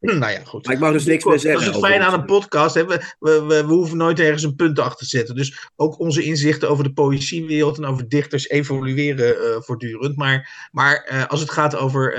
nou 0.00 0.32
ja, 0.32 0.44
goed. 0.44 0.66
Maar 0.66 0.74
ik 0.74 0.80
mag 0.80 0.92
dus 0.92 1.04
niks 1.04 1.24
meer 1.24 1.32
Dat 1.32 1.42
zeggen. 1.42 1.60
is 1.60 1.66
het 1.76 1.84
het- 1.86 2.00
aan 2.00 2.20
een 2.20 2.24
podcast. 2.24 2.74
Hè? 2.74 2.86
We, 2.86 3.14
we, 3.18 3.44
we, 3.46 3.66
we 3.66 3.72
hoeven 3.72 3.96
nooit 3.96 4.20
ergens 4.20 4.42
een 4.42 4.56
punt 4.56 4.78
achter 4.78 4.98
te 4.98 5.16
zetten. 5.16 5.34
Dus 5.34 5.68
ook 5.76 5.98
onze 5.98 6.22
inzichten 6.22 6.68
over 6.70 6.84
de 6.84 6.92
poëziewereld 6.92 7.76
en 7.78 7.84
over 7.84 8.08
dichters 8.08 8.48
evolueren 8.48 9.36
eh, 9.36 9.60
voortdurend. 9.60 10.16
Maar, 10.16 10.68
maar 10.72 10.94
eh, 10.94 11.26
als 11.26 11.40
het 11.40 11.50
gaat 11.50 11.76
over 11.76 12.14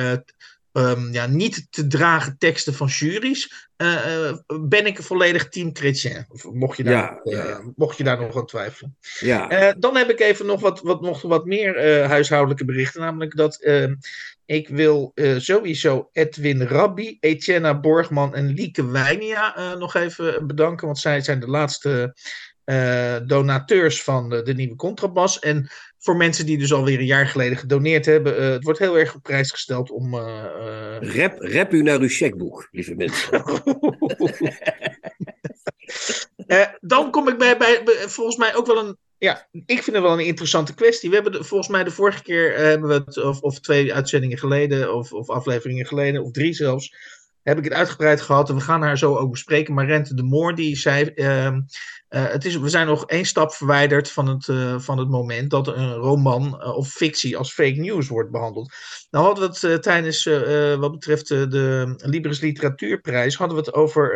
eh, 0.73 0.91
ehm, 0.91 1.13
ja, 1.13 1.25
niet 1.25 1.67
te 1.69 1.87
dragen 1.87 2.37
teksten 2.37 2.73
van 2.73 2.87
juries, 2.87 3.69
eh, 3.83 4.27
eh, 4.27 4.37
ben 4.61 4.85
ik 4.85 5.01
volledig 5.01 5.49
team 5.49 5.69
chrétien. 5.73 6.25
Mocht 6.51 6.77
je 6.77 6.83
daar, 6.83 6.93
Ja, 6.93 7.19
nog, 7.23 7.33
ja, 7.33 7.39
eh, 7.39 7.49
ja. 7.49 7.61
mocht 7.75 7.97
je 7.97 8.03
daar 8.03 8.19
nog 8.19 8.37
aan 8.37 8.45
twijfelen. 8.45 8.97
Ja, 9.19 9.73
dan 9.77 9.95
heb 9.95 10.09
ik 10.09 10.19
even 10.19 10.45
nog 10.45 10.61
wat, 10.61 10.81
wat, 10.81 11.01
nog 11.01 11.21
wat 11.21 11.45
meer 11.45 12.05
huishoudelijke 12.07 12.65
berichten. 12.65 13.01
Namelijk 13.01 13.35
dat 13.35 13.61
eh, 13.61 13.91
ik 14.45 14.69
wil 14.69 15.11
sowieso 15.37 16.09
Edwin 16.11 16.61
Rabbi, 16.61 17.17
Etienne 17.19 17.79
Borgman 17.79 18.35
en 18.35 18.47
Lieke 18.47 18.87
Wijnia 18.87 19.75
nog 19.77 19.95
even 19.95 20.47
bedanken. 20.47 20.85
Want 20.85 20.99
zij 20.99 21.21
zijn 21.21 21.39
de 21.39 21.47
laatste 21.47 22.15
donateurs 23.25 24.03
van 24.03 24.29
de, 24.29 24.41
de 24.41 24.53
nieuwe 24.53 24.75
contrabas. 24.75 25.39
En 25.39 25.69
voor 26.03 26.17
mensen 26.17 26.45
die 26.45 26.57
dus 26.57 26.73
alweer 26.73 26.99
een 26.99 27.05
jaar 27.05 27.27
geleden 27.27 27.57
gedoneerd 27.57 28.05
hebben. 28.05 28.37
eh, 28.37 28.49
het 28.49 28.63
wordt 28.63 28.79
heel 28.79 28.97
erg 28.97 29.15
op 29.15 29.23
prijs 29.23 29.51
gesteld 29.51 29.91
om... 29.91 30.13
eh, 30.13 30.45
eh, 30.45 31.15
rap, 31.15 31.41
rap 31.41 31.73
u 31.73 31.81
naar 31.81 31.99
uw 31.99 32.09
checkboek, 32.09 32.67
lieve 32.71 32.95
mensen. 32.95 33.43
Dan 36.81 37.11
kom 37.11 37.27
ik 37.27 37.37
bij, 37.37 37.57
bij, 37.57 37.83
volgens 38.05 38.37
mij 38.37 38.55
ook 38.55 38.65
wel 38.65 38.77
een 38.77 38.97
Ja, 39.17 39.47
ik 39.51 39.83
vind 39.83 39.95
het 39.95 40.05
wel 40.05 40.13
een 40.13 40.25
interessante 40.25 40.73
kwestie. 40.73 41.09
We 41.09 41.15
hebben 41.15 41.33
de, 41.33 41.43
volgens 41.43 41.69
mij 41.69 41.83
de 41.83 41.91
vorige 41.91 42.23
keer 42.23 42.55
hebben 42.55 42.89
we 42.89 42.95
het, 43.05 43.23
of, 43.23 43.41
of 43.41 43.59
twee 43.59 43.93
uitzendingen 43.93 44.37
geleden, 44.37 44.95
of, 44.95 45.13
of 45.13 45.29
afleveringen 45.29 45.85
geleden, 45.85 46.23
of 46.23 46.31
drie 46.31 46.53
zelfs, 46.53 46.95
heb 47.43 47.57
ik 47.57 47.63
het 47.63 47.73
uitgebreid 47.73 48.21
gehad. 48.21 48.49
En 48.49 48.55
we 48.55 48.61
gaan 48.61 48.81
haar 48.81 48.97
zo 48.97 49.15
ook 49.15 49.31
bespreken. 49.31 49.73
Maar 49.73 49.85
Rente 49.85 50.13
de 50.13 50.23
Moor, 50.23 50.55
die 50.55 50.77
zei. 50.77 51.05
ehm, 51.05 51.61
eh, 52.13 52.27
het 52.27 52.45
is, 52.45 52.55
we 52.55 52.69
zijn 52.69 52.87
nog 52.87 53.05
één 53.05 53.25
stap 53.25 53.53
verwijderd 53.53 54.11
van 54.11 54.27
het, 54.27 54.47
eh, 54.47 54.79
van 54.79 54.97
het 54.97 55.09
moment 55.09 55.49
dat 55.49 55.67
een 55.67 55.93
roman 55.93 56.61
eh, 56.61 56.77
of 56.77 56.89
fictie 56.89 57.37
als 57.37 57.53
fake 57.53 57.79
news 57.79 58.07
wordt 58.07 58.31
behandeld. 58.31 58.73
Nou 59.09 59.25
hadden 59.25 59.51
we 59.51 59.67
het 59.67 59.83
tijdens, 59.83 60.23
wat 60.79 60.91
betreft 60.91 61.27
de 61.27 61.93
Libris 61.97 62.39
Literatuurprijs, 62.39 63.35
hadden 63.35 63.57
we 63.57 63.63
het 63.63 63.73
over 63.73 64.11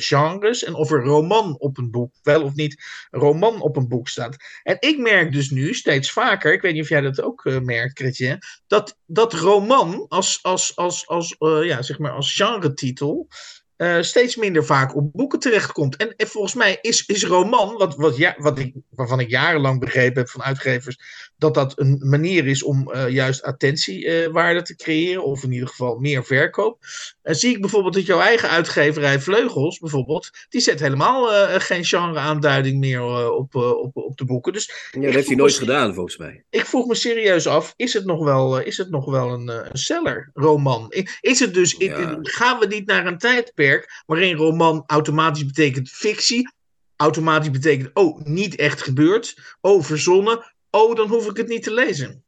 genres 0.00 0.64
en 0.64 0.74
of 0.74 0.90
er 0.90 1.04
roman 1.04 1.58
op 1.58 1.78
een 1.78 1.90
boek, 1.90 2.14
wel 2.22 2.42
of 2.42 2.54
niet 2.54 2.82
roman 3.10 3.60
op 3.60 3.76
een 3.76 3.88
boek 3.88 4.08
staat. 4.08 4.36
En 4.62 4.76
ik 4.80 4.98
merk 4.98 5.32
dus 5.32 5.50
nu 5.50 5.74
steeds 5.74 6.12
vaker, 6.12 6.52
ik 6.52 6.62
weet 6.62 6.72
niet 6.72 6.82
of 6.82 6.88
jij 6.88 7.00
dat 7.00 7.22
ook 7.22 7.44
merkt, 7.62 7.98
Chrétien, 7.98 8.38
dat, 8.66 8.98
dat 9.06 9.32
roman 9.32 10.06
als, 10.08 10.38
als, 10.42 10.76
als, 10.76 11.08
als, 11.08 11.36
ja, 11.62 11.82
zeg 11.82 11.98
maar 11.98 12.12
als 12.12 12.34
genre-titel 12.34 13.28
eh, 13.78 14.02
steeds 14.02 14.36
minder 14.36 14.64
vaak 14.64 14.96
op 14.96 15.12
boeken 15.12 15.38
terechtkomt. 15.38 15.96
En, 15.96 16.16
en 16.16 16.26
volgens 16.26 16.54
mij 16.54 16.78
is, 16.80 17.06
is 17.06 17.24
roman, 17.24 17.76
wat, 17.76 17.96
wat, 17.96 18.16
ja, 18.16 18.34
wat 18.38 18.58
ik, 18.58 18.74
waarvan 18.90 19.20
ik 19.20 19.30
jarenlang 19.30 19.80
begrepen 19.80 20.18
heb 20.18 20.28
van 20.28 20.42
uitgevers, 20.42 21.27
dat 21.38 21.54
dat 21.54 21.72
een 21.78 21.96
manier 22.04 22.46
is 22.46 22.62
om 22.62 22.90
eh, 22.92 23.08
juist 23.08 23.42
attentiewaarde 23.42 24.62
te 24.62 24.76
creëren, 24.76 25.24
of 25.24 25.42
in 25.42 25.52
ieder 25.52 25.68
geval 25.68 25.98
meer 25.98 26.24
verkoop. 26.24 26.78
Eh, 27.22 27.34
zie 27.34 27.54
ik 27.54 27.60
bijvoorbeeld 27.60 27.94
dat 27.94 28.06
jouw 28.06 28.20
eigen 28.20 28.48
uitgeverij 28.48 29.20
Vleugels, 29.20 29.78
bijvoorbeeld, 29.78 30.30
die 30.48 30.60
zet 30.60 30.80
helemaal 30.80 31.32
eh, 31.34 31.60
geen 31.60 31.84
genre-aanduiding 31.84 32.78
meer 32.78 32.98
eh, 33.00 33.30
op, 33.34 33.54
eh, 33.54 33.70
op, 33.70 33.96
op 33.96 34.16
de 34.18 34.24
boeken. 34.24 34.52
Dus 34.52 34.88
Ja, 34.90 35.00
dat 35.00 35.14
heeft 35.14 35.26
hij 35.26 35.36
nooit 35.36 35.52
me- 35.52 35.58
gedaan, 35.58 35.94
volgens 35.94 36.16
mij. 36.16 36.44
ik 36.50 36.66
vroeg 36.66 36.86
me 36.86 36.94
serieus 36.94 37.46
af, 37.46 37.72
is 37.76 37.92
het 37.92 38.04
nog 38.04 38.24
wel, 38.24 38.58
eh, 38.60 38.66
is 38.66 38.76
het 38.76 38.90
nog 38.90 39.04
wel 39.04 39.28
een, 39.32 39.48
eh, 39.48 39.68
een 39.70 39.78
seller, 39.78 40.30
roman? 40.34 40.92
I- 40.96 41.06
Is 41.20 41.38
het 41.40 41.54
dus, 41.54 41.74
gaan 42.22 42.58
we 42.58 42.66
niet 42.66 42.86
naar 42.86 43.06
een 43.06 43.18
tijdperk 43.18 44.02
waarin 44.06 44.36
roman 44.36 44.82
automatisch 44.86 45.46
betekent 45.46 45.88
fictie, 45.90 46.50
automatisch 46.96 47.50
betekent, 47.50 47.90
oh, 47.94 48.20
niet 48.24 48.56
echt 48.56 48.82
gebeurd, 48.82 49.56
oh, 49.60 49.82
verzonnen, 49.82 50.54
oh, 50.70 50.94
dan 50.94 51.08
hoef 51.08 51.26
ik 51.30 51.36
het 51.36 51.48
niet 51.48 51.62
te 51.62 51.72
lezen. 51.72 52.24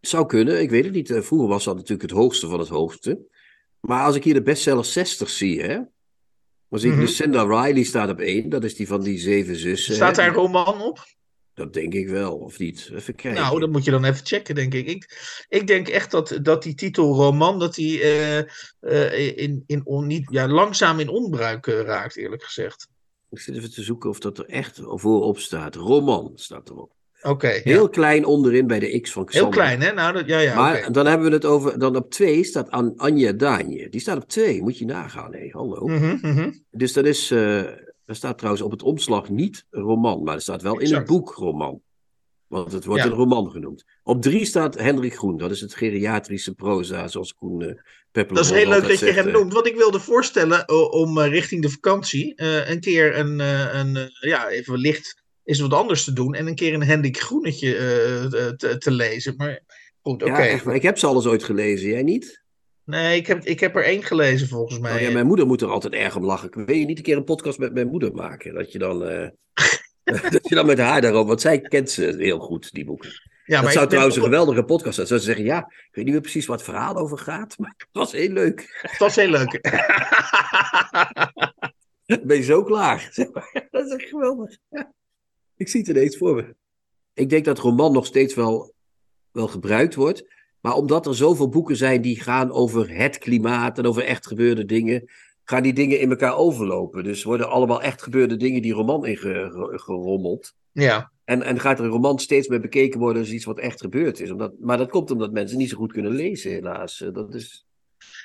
Zou 0.00 0.26
kunnen, 0.26 0.60
ik 0.60 0.70
weet 0.70 0.84
het 0.84 0.92
niet. 0.92 1.10
Eh, 1.10 1.22
Vroeger 1.22 1.48
was 1.48 1.64
dat 1.64 1.74
natuurlijk 1.74 2.10
het 2.10 2.18
hoogste 2.18 2.48
van 2.48 2.58
het 2.58 2.68
hoogste. 2.68 3.18
Maar 3.80 4.04
als 4.04 4.16
ik 4.16 4.24
hier 4.24 4.34
de 4.34 4.42
bestseller 4.42 4.84
60 4.84 5.30
zie, 5.30 5.62
hè. 5.62 5.80
Dan 6.68 6.80
zie 6.80 6.92
ik. 6.92 6.98
Lucinda 6.98 7.42
Riley 7.42 7.84
staat 7.84 8.10
op 8.10 8.20
één. 8.20 8.48
Dat 8.48 8.64
is 8.64 8.74
die 8.74 8.86
van 8.86 9.02
die 9.02 9.18
zeven 9.18 9.56
zussen. 9.56 9.94
Staat 9.94 10.14
daar 10.14 10.28
een 10.28 10.34
roman 10.34 10.82
op? 10.82 11.04
Dat 11.54 11.72
denk 11.72 11.92
ik 11.94 12.08
wel, 12.08 12.36
of 12.36 12.58
niet? 12.58 12.90
Even 12.92 13.14
kijken. 13.14 13.42
Nou, 13.42 13.60
dat 13.60 13.70
moet 13.70 13.84
je 13.84 13.90
dan 13.90 14.04
even 14.04 14.26
checken, 14.26 14.54
denk 14.54 14.74
ik. 14.74 14.86
Ik, 14.86 15.08
ik 15.48 15.66
denk 15.66 15.88
echt 15.88 16.10
dat, 16.10 16.38
dat 16.42 16.62
die 16.62 16.74
titel 16.74 17.14
roman, 17.14 17.58
dat 17.58 17.74
die 17.74 18.00
eh, 18.00 18.38
eh, 18.80 19.36
in, 19.36 19.62
in 19.66 19.86
on, 19.86 20.06
niet, 20.06 20.26
ja, 20.30 20.48
langzaam 20.48 21.00
in 21.00 21.08
onbruik 21.08 21.66
raakt, 21.66 22.16
eerlijk 22.16 22.42
gezegd. 22.42 22.88
Ik 23.30 23.38
zit 23.38 23.54
even 23.56 23.70
te 23.70 23.82
zoeken 23.82 24.10
of 24.10 24.18
dat 24.18 24.38
er 24.38 24.46
echt 24.46 24.80
voorop 24.82 25.38
staat. 25.38 25.74
Roman 25.74 26.32
staat 26.34 26.68
erop. 26.68 26.95
Oké. 27.26 27.60
Heel 27.64 27.88
klein 27.88 28.24
onderin 28.24 28.66
bij 28.66 28.78
de 28.78 29.00
X 29.00 29.12
van 29.12 29.22
heel 29.30 29.40
Xander. 29.40 29.60
klein, 29.60 29.80
hè? 29.80 29.92
Nou, 29.92 30.12
dat, 30.12 30.26
ja, 30.26 30.38
ja, 30.38 30.54
maar 30.54 30.92
dan 30.92 31.06
hebben 31.06 31.28
we 31.28 31.34
het 31.34 31.44
over. 31.44 31.78
Dan 31.78 31.96
op 31.96 32.10
twee 32.10 32.44
staat 32.44 32.70
An 32.70 32.92
Anja 32.96 33.32
Daanje. 33.32 33.88
Die 33.88 34.00
staat 34.00 34.16
op 34.16 34.28
twee, 34.28 34.62
moet 34.62 34.78
je 34.78 34.84
nagaan. 34.84 35.34
Hé, 35.34 35.48
hallo. 35.50 35.86
Mhm, 35.86 36.16
mhm. 36.20 36.52
Dus 36.70 36.92
dat 36.92 37.04
is. 37.04 37.30
eh 37.30 37.84
er 38.06 38.14
staat 38.16 38.38
trouwens 38.38 38.64
op 38.64 38.70
het 38.70 38.82
omslag 38.82 39.28
niet 39.28 39.66
roman, 39.70 40.22
maar 40.22 40.34
er 40.34 40.40
staat 40.40 40.62
wel 40.62 40.78
in 40.80 40.94
het 40.94 41.04
boek 41.06 41.30
roman. 41.34 41.80
Want 42.46 42.72
het 42.72 42.84
wordt 42.84 43.02
Ja. 43.02 43.08
een 43.08 43.14
roman 43.16 43.50
genoemd. 43.50 43.84
Op 44.02 44.22
drie 44.22 44.44
staat 44.44 44.78
Hendrik 44.78 45.14
Groen. 45.14 45.36
Dat 45.36 45.50
is 45.50 45.60
het 45.60 45.74
geriatrische 45.74 46.54
proza, 46.54 47.08
zoals 47.08 47.34
Koen 47.34 47.60
uh, 47.62 47.72
Dat 48.12 48.38
is 48.38 48.50
heel 48.50 48.68
leuk 48.68 48.88
dat 48.88 48.98
je 48.98 49.12
hem 49.12 49.30
noemt. 49.30 49.52
Want 49.52 49.66
ik 49.66 49.76
wilde 49.76 50.00
voorstellen 50.00 50.64
uh, 50.66 50.92
om 50.92 51.18
uh, 51.18 51.26
richting 51.28 51.62
de 51.62 51.70
vakantie 51.70 52.32
uh, 52.42 52.70
een 52.70 52.80
keer 52.80 53.18
een, 53.18 53.38
uh, 53.40 53.74
een 53.74 54.10
ja, 54.20 54.48
even 54.48 54.78
licht 54.78 55.22
is 55.46 55.60
wat 55.60 55.72
anders 55.72 56.04
te 56.04 56.12
doen. 56.12 56.34
En 56.34 56.46
een 56.46 56.54
keer 56.54 56.74
een 56.74 56.82
Hendrik 56.82 57.20
Groenetje 57.20 57.68
uh, 57.68 58.48
te, 58.48 58.78
te, 58.78 58.90
lezen. 58.90 59.34
Maar 59.36 59.60
goed, 60.02 60.22
oké. 60.22 60.32
Okay. 60.32 60.60
Ja, 60.64 60.72
ik 60.72 60.82
heb 60.82 60.98
ze 60.98 61.06
alles 61.06 61.26
ooit 61.26 61.44
gelezen, 61.44 61.88
jij 61.88 62.02
niet? 62.02 62.44
Nee, 62.84 63.16
ik 63.16 63.26
heb, 63.26 63.44
ik 63.44 63.60
heb 63.60 63.76
er 63.76 63.84
één 63.84 64.02
gelezen 64.02 64.48
volgens 64.48 64.78
mij. 64.78 64.94
Oh, 64.94 65.00
ja, 65.00 65.10
mijn 65.10 65.26
moeder 65.26 65.46
moet 65.46 65.60
er 65.60 65.68
altijd 65.68 65.92
erg 65.92 66.16
om 66.16 66.24
lachen. 66.24 66.64
Wil 66.64 66.76
je 66.76 66.84
niet 66.84 66.98
een 66.98 67.04
keer 67.04 67.16
een 67.16 67.24
podcast 67.24 67.58
met 67.58 67.74
mijn 67.74 67.88
moeder 67.88 68.12
maken? 68.12 68.54
Dat 68.54 68.72
je 68.72 68.78
dan, 68.78 69.02
uh, 69.02 69.28
dat 70.30 70.48
je 70.48 70.54
dan 70.54 70.66
met 70.66 70.78
haar 70.78 71.00
daarover... 71.00 71.26
Want 71.26 71.40
zij 71.40 71.60
kent 71.60 71.90
ze 71.90 72.14
heel 72.18 72.38
goed, 72.38 72.72
die 72.72 72.84
boeken. 72.84 73.10
Ja, 73.44 73.60
dat 73.62 73.72
zou 73.72 73.88
trouwens 73.88 74.16
een 74.16 74.22
geweldige 74.22 74.64
podcast 74.64 74.94
zijn. 74.94 75.06
Zou 75.06 75.20
ze 75.20 75.26
zeggen, 75.26 75.44
ja, 75.44 75.58
ik 75.58 75.88
weet 75.92 76.04
niet 76.04 76.12
meer 76.12 76.22
precies 76.22 76.46
wat 76.46 76.60
het 76.60 76.68
verhaal 76.68 76.96
over 76.96 77.18
gaat, 77.18 77.58
maar 77.58 77.74
het 77.76 77.88
was 77.92 78.12
heel 78.12 78.30
leuk. 78.30 78.78
Het 78.82 78.98
was 78.98 79.16
heel 79.16 79.28
leuk. 79.28 79.60
ben 82.26 82.36
je 82.36 82.42
zo 82.42 82.62
klaar? 82.62 83.10
Dat 83.70 83.86
is 83.86 83.92
echt 83.92 84.08
geweldig. 84.08 84.56
Ik 85.56 85.68
zie 85.68 85.80
het 85.80 85.88
ineens 85.88 86.16
voor 86.16 86.34
me. 86.34 86.54
Ik 87.14 87.28
denk 87.28 87.44
dat 87.44 87.58
roman 87.58 87.92
nog 87.92 88.06
steeds 88.06 88.34
wel, 88.34 88.74
wel 89.32 89.48
gebruikt 89.48 89.94
wordt. 89.94 90.24
Maar 90.60 90.74
omdat 90.74 91.06
er 91.06 91.14
zoveel 91.14 91.48
boeken 91.48 91.76
zijn 91.76 92.02
die 92.02 92.20
gaan 92.20 92.52
over 92.52 92.90
het 92.90 93.18
klimaat 93.18 93.78
en 93.78 93.86
over 93.86 94.04
echt 94.04 94.26
gebeurde 94.26 94.64
dingen, 94.64 95.10
gaan 95.44 95.62
die 95.62 95.72
dingen 95.72 96.00
in 96.00 96.10
elkaar 96.10 96.36
overlopen. 96.36 97.04
Dus 97.04 97.24
worden 97.24 97.48
allemaal 97.48 97.82
echt 97.82 98.02
gebeurde 98.02 98.36
dingen 98.36 98.62
die 98.62 98.72
roman 98.72 99.06
ingerommeld. 99.06 100.54
Ja. 100.72 101.12
En, 101.24 101.42
en 101.42 101.60
gaat 101.60 101.78
er 101.78 101.84
een 101.84 101.90
roman 101.90 102.18
steeds 102.18 102.48
meer 102.48 102.60
bekeken 102.60 103.00
worden 103.00 103.22
als 103.22 103.30
iets 103.30 103.44
wat 103.44 103.58
echt 103.58 103.80
gebeurd 103.80 104.20
is. 104.20 104.30
Omdat, 104.30 104.52
maar 104.60 104.78
dat 104.78 104.90
komt 104.90 105.10
omdat 105.10 105.32
mensen 105.32 105.58
niet 105.58 105.70
zo 105.70 105.76
goed 105.76 105.92
kunnen 105.92 106.12
lezen, 106.12 106.50
helaas. 106.50 107.04
Dat 107.12 107.34
is. 107.34 107.66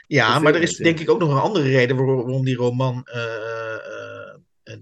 Ja, 0.07 0.39
maar 0.39 0.55
er 0.55 0.61
is 0.61 0.75
denk 0.75 0.99
ik 0.99 1.09
ook 1.09 1.19
nog 1.19 1.31
een 1.31 1.41
andere 1.41 1.69
reden 1.69 1.95
waarom 1.95 2.45
die 2.45 2.55
roman 2.55 3.07
uh, 3.13 3.15
uh, 3.15 4.20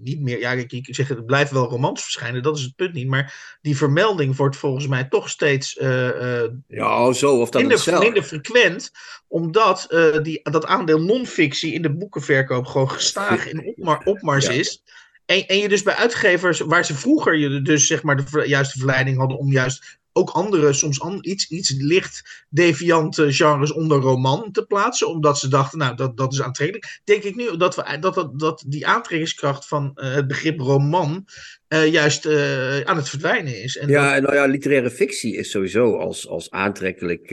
niet 0.00 0.20
meer. 0.20 0.38
Ja, 0.38 0.52
ik, 0.52 0.72
ik 0.72 0.94
zeg 0.94 1.08
het, 1.08 1.26
blijft 1.26 1.50
wel 1.50 1.68
romans 1.68 2.02
verschijnen, 2.02 2.42
dat 2.42 2.56
is 2.56 2.62
het 2.62 2.76
punt 2.76 2.92
niet. 2.92 3.08
Maar 3.08 3.58
die 3.60 3.76
vermelding 3.76 4.36
wordt 4.36 4.56
volgens 4.56 4.86
mij 4.86 5.04
toch 5.04 5.28
steeds. 5.28 5.76
Uh, 5.76 6.44
ja, 6.68 7.12
zo, 7.12 7.40
of 7.40 7.50
dat 7.50 7.62
minder, 7.62 7.98
minder 7.98 8.22
frequent, 8.22 8.90
omdat 9.28 9.86
die, 10.22 10.40
dat 10.42 10.66
aandeel 10.66 11.00
non-fictie 11.00 11.72
in 11.72 11.82
de 11.82 11.96
boekenverkoop 11.96 12.66
gewoon 12.66 12.90
gestaag 12.90 13.48
in 13.48 13.66
opmar, 13.66 14.00
opmars 14.04 14.46
ja. 14.46 14.52
is. 14.52 14.82
En, 15.26 15.46
en 15.46 15.58
je 15.58 15.68
dus 15.68 15.82
bij 15.82 15.94
uitgevers, 15.94 16.60
waar 16.60 16.84
ze 16.84 16.94
vroeger 16.94 17.36
je 17.36 17.62
dus 17.62 17.86
zeg 17.86 18.02
maar 18.02 18.16
de 18.16 18.42
juiste 18.46 18.78
verleiding 18.78 19.18
hadden 19.18 19.38
om 19.38 19.52
juist 19.52 19.99
ook 20.12 20.30
andere, 20.30 20.72
soms 20.72 21.00
an, 21.00 21.18
iets, 21.20 21.48
iets 21.48 21.74
licht 21.78 22.44
deviante 22.48 23.32
genres 23.32 23.72
onder 23.72 24.00
roman 24.00 24.52
te 24.52 24.64
plaatsen. 24.64 25.08
Omdat 25.08 25.38
ze 25.38 25.48
dachten, 25.48 25.78
nou, 25.78 25.96
dat, 25.96 26.16
dat 26.16 26.32
is 26.32 26.42
aantrekkelijk. 26.42 27.00
Denk 27.04 27.22
ik 27.22 27.36
nu 27.36 27.56
dat, 27.56 27.76
we, 27.76 27.98
dat, 28.00 28.14
dat, 28.14 28.38
dat 28.38 28.64
die 28.66 28.86
aantrekkingskracht 28.86 29.66
van 29.66 29.92
uh, 29.94 30.14
het 30.14 30.26
begrip 30.26 30.60
roman 30.60 31.26
uh, 31.68 31.92
juist 31.92 32.26
uh, 32.26 32.80
aan 32.80 32.96
het 32.96 33.08
verdwijnen 33.08 33.62
is. 33.62 33.76
En 33.76 33.88
ja, 33.88 34.12
dat... 34.12 34.22
nou 34.22 34.34
ja, 34.34 34.44
literaire 34.44 34.90
fictie 34.90 35.36
is 35.36 35.50
sowieso 35.50 35.96
als, 35.96 36.28
als 36.28 36.50
aantrekkelijk 36.50 37.28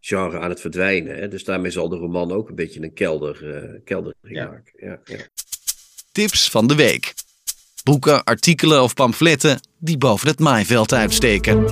genre 0.00 0.38
aan 0.38 0.50
het 0.50 0.60
verdwijnen. 0.60 1.16
Hè? 1.16 1.28
Dus 1.28 1.44
daarmee 1.44 1.70
zal 1.70 1.88
de 1.88 1.96
roman 1.96 2.32
ook 2.32 2.48
een 2.48 2.54
beetje 2.54 2.82
een 2.82 2.94
kelder, 2.94 3.36
kelder 3.84 4.14
ja. 4.22 4.46
maken. 4.46 4.72
Ja, 4.76 5.00
ja. 5.04 5.16
Tips 6.12 6.50
van 6.50 6.66
de 6.66 6.74
week. 6.74 7.14
Boeken, 7.84 8.24
artikelen 8.24 8.82
of 8.82 8.94
pamfletten 8.94 9.60
die 9.84 9.98
boven 9.98 10.28
het 10.28 10.38
maaiveld 10.38 10.92
uitsteken. 10.92 11.68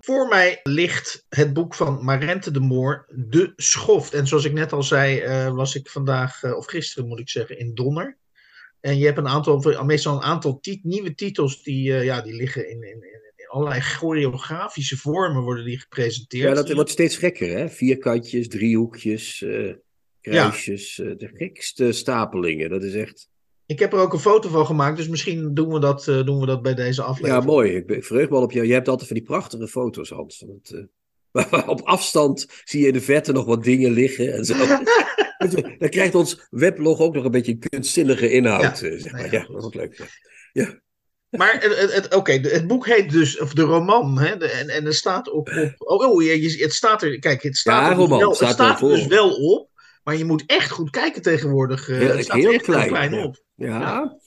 Voor 0.00 0.28
mij 0.28 0.60
ligt 0.62 1.26
het 1.28 1.52
boek 1.52 1.74
van 1.74 2.04
Marente 2.04 2.50
de 2.50 2.60
Moor, 2.60 3.06
De 3.08 3.52
Schoft. 3.56 4.14
En 4.14 4.26
zoals 4.26 4.44
ik 4.44 4.52
net 4.52 4.72
al 4.72 4.82
zei, 4.82 5.22
uh, 5.22 5.54
was 5.54 5.74
ik 5.74 5.88
vandaag, 5.88 6.42
uh, 6.42 6.56
of 6.56 6.66
gisteren 6.66 7.08
moet 7.08 7.18
ik 7.18 7.28
zeggen, 7.28 7.58
in 7.58 7.74
Donner. 7.74 8.18
En 8.80 8.98
je 8.98 9.04
hebt 9.04 9.18
een 9.18 9.28
aantal, 9.28 9.82
meestal 9.84 10.16
een 10.16 10.22
aantal 10.22 10.60
tit 10.60 10.84
nieuwe 10.84 11.14
titels 11.14 11.62
die, 11.62 11.88
uh, 11.88 12.04
ja, 12.04 12.20
die 12.20 12.34
liggen 12.34 12.70
in, 12.70 12.82
in, 12.82 13.02
in, 13.02 13.48
allerlei 13.48 13.80
choreografische 13.80 14.96
vormen 14.96 15.42
worden 15.42 15.64
die 15.64 15.80
gepresenteerd. 15.80 16.48
Ja, 16.48 16.54
dat 16.54 16.72
wordt 16.72 16.90
steeds 16.90 17.16
gekker, 17.16 17.58
hè? 17.58 17.68
Vierkantjes, 17.68 18.48
driehoekjes, 18.48 19.44
kruisjes, 20.20 20.96
ja. 20.96 21.14
de 21.14 21.30
gekste 21.34 21.92
stapelingen. 21.92 22.70
Dat 22.70 22.82
is 22.82 22.94
echt... 22.94 23.28
Ik 23.68 23.78
heb 23.78 23.92
er 23.92 23.98
ook 23.98 24.12
een 24.12 24.18
foto 24.18 24.48
van 24.48 24.66
gemaakt, 24.66 24.96
dus 24.96 25.08
misschien 25.08 25.54
doen 25.54 25.72
we 25.72 25.80
dat, 25.80 26.06
uh, 26.06 26.24
doen 26.24 26.40
we 26.40 26.46
dat 26.46 26.62
bij 26.62 26.74
deze 26.74 27.02
aflevering. 27.02 27.44
Ja, 27.44 27.50
mooi. 27.50 27.76
Ik 27.76 28.04
verheug 28.04 28.28
me 28.28 28.36
al 28.36 28.42
op 28.42 28.52
jou. 28.52 28.66
Je 28.66 28.72
hebt 28.72 28.88
altijd 28.88 29.08
van 29.08 29.16
die 29.16 29.26
prachtige 29.26 29.68
foto's, 29.68 30.10
Hans. 30.10 30.44
Want, 30.46 30.72
uh, 31.52 31.68
op 31.68 31.80
afstand 31.80 32.46
zie 32.64 32.80
je 32.80 32.86
in 32.86 32.92
de 32.92 33.00
verte 33.00 33.32
nog 33.32 33.44
wat 33.44 33.64
dingen 33.64 33.90
liggen 33.90 34.32
en 34.32 34.44
zo. 34.44 34.54
Dan 35.78 35.88
krijgt 35.88 36.14
ons 36.14 36.46
weblog 36.50 36.98
ook 36.98 37.14
nog 37.14 37.24
een 37.24 37.30
beetje 37.30 37.58
kunstzinnige 37.58 38.30
inhoud. 38.30 38.62
Ja, 38.62 38.98
zeg 38.98 39.12
maar. 39.12 39.24
ja, 39.24 39.30
ja 39.30 39.46
dat 39.52 39.64
is 39.64 39.74
leuk. 39.74 40.20
Ja. 40.52 40.80
Maar 41.30 41.52
het, 41.52 41.92
het, 41.92 42.04
oké, 42.04 42.16
okay, 42.16 42.40
het 42.40 42.66
boek 42.66 42.86
heet 42.86 43.10
dus, 43.10 43.38
of 43.38 43.52
de 43.52 43.62
roman, 43.62 44.18
hè, 44.18 44.36
de, 44.36 44.50
en, 44.50 44.68
en 44.68 44.86
er 44.86 44.94
staat 44.94 45.30
op, 45.30 45.48
op 45.78 46.02
oh, 46.02 46.12
oh 46.12 46.22
je, 46.22 46.58
het 46.62 46.72
staat 46.72 47.02
er, 47.02 47.18
kijk, 47.18 47.42
het 47.42 47.56
staat, 47.56 47.82
ja, 47.82 47.90
er, 47.90 47.96
roman, 47.96 48.18
dus 48.18 48.26
wel, 48.26 48.34
staat 48.34 48.48
het 48.48 48.56
staat 48.56 48.82
er 48.82 48.88
dus 48.88 49.06
wel 49.06 49.30
op, 49.30 49.70
maar 50.08 50.16
je 50.16 50.24
moet 50.24 50.44
echt 50.46 50.70
goed 50.70 50.90
kijken 50.90 51.22
tegenwoordig. 51.22 51.86
Heel, 51.86 52.08
het 52.08 52.24
staat 52.24 52.36
heel 52.36 52.52
echt 52.52 52.62
klein, 52.62 52.88
klein 52.88 53.14
op. 53.14 53.42
Ja. 53.54 53.80
ja. 53.80 54.18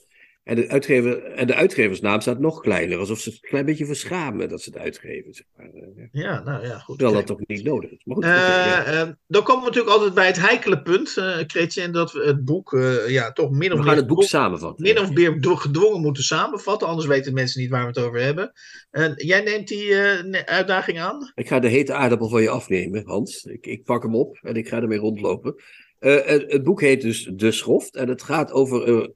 En 0.51 0.57
de, 0.57 0.69
uitgever, 0.69 1.23
en 1.23 1.47
de 1.47 1.55
uitgeversnaam 1.55 2.21
staat 2.21 2.39
nog 2.39 2.59
kleiner, 2.59 2.97
alsof 2.97 3.19
ze 3.19 3.29
het 3.29 3.39
een 3.41 3.49
klein 3.49 3.65
beetje 3.65 3.85
verschamen 3.85 4.49
dat 4.49 4.61
ze 4.61 4.69
het 4.69 4.79
uitgeven. 4.79 5.33
Zeg 5.33 5.45
maar. 5.55 5.69
Ja, 6.11 6.43
nou 6.43 6.65
ja, 6.65 6.79
goed. 6.79 6.97
Terwijl 6.97 7.17
dat 7.17 7.27
toch 7.27 7.47
niet 7.47 7.63
nodig 7.63 7.91
is. 7.91 8.01
Maar 8.03 8.15
goed, 8.15 8.25
Uh, 8.25 8.31
oké, 8.31 8.91
ja. 8.91 9.05
uh, 9.05 9.13
dan 9.27 9.43
komen 9.43 9.61
we 9.61 9.67
natuurlijk 9.67 9.95
altijd 9.95 10.13
bij 10.13 10.25
het 10.25 10.39
heikele 10.39 10.81
punt, 10.81 11.15
uh, 11.17 11.37
Chrétien, 11.47 11.91
dat 11.91 12.11
we 12.11 12.25
het 12.25 12.45
boek 12.45 12.77
ja, 13.07 13.31
toch 13.31 13.49
min 13.49 13.71
of 13.71 13.77
We 13.77 13.83
meer 13.83 13.87
gaan 13.87 13.97
het 13.97 14.07
boek 14.07 14.23
samenvatten. 14.23 14.83
min 14.83 14.99
of 14.99 15.11
meer 15.11 15.37
gedwongen 15.39 16.01
moeten 16.01 16.23
samenvatten, 16.23 16.87
anders 16.87 17.07
weten 17.07 17.33
mensen 17.33 17.61
niet 17.61 17.69
waar 17.69 17.81
we 17.81 17.87
het 17.87 17.99
over 18.07 18.21
hebben. 18.21 18.51
En 18.91 19.13
jij 19.15 19.41
neemt 19.41 19.67
die 19.67 19.95
eh, 19.95 20.43
uitdaging 20.45 20.99
aan? 20.99 21.31
Ik 21.35 21.47
ga 21.47 21.59
de 21.59 21.67
hete 21.67 21.93
aardappel 21.93 22.29
van 22.29 22.41
je 22.41 22.49
afnemen, 22.49 23.03
Hans. 23.05 23.43
Ik, 23.43 23.65
ik 23.65 23.83
pak 23.83 24.03
hem 24.03 24.15
op 24.15 24.39
en 24.41 24.55
ik 24.55 24.67
ga 24.67 24.81
ermee 24.81 24.99
rondlopen. 24.99 25.55
Eh, 25.99 26.25
het, 26.25 26.51
het 26.51 26.63
boek 26.63 26.81
heet 26.81 27.01
dus 27.01 27.29
De 27.33 27.51
Schoft 27.51 27.95
en 27.95 28.07
het 28.07 28.23
gaat 28.23 28.51
over 28.51 28.83
eh, 28.83 29.07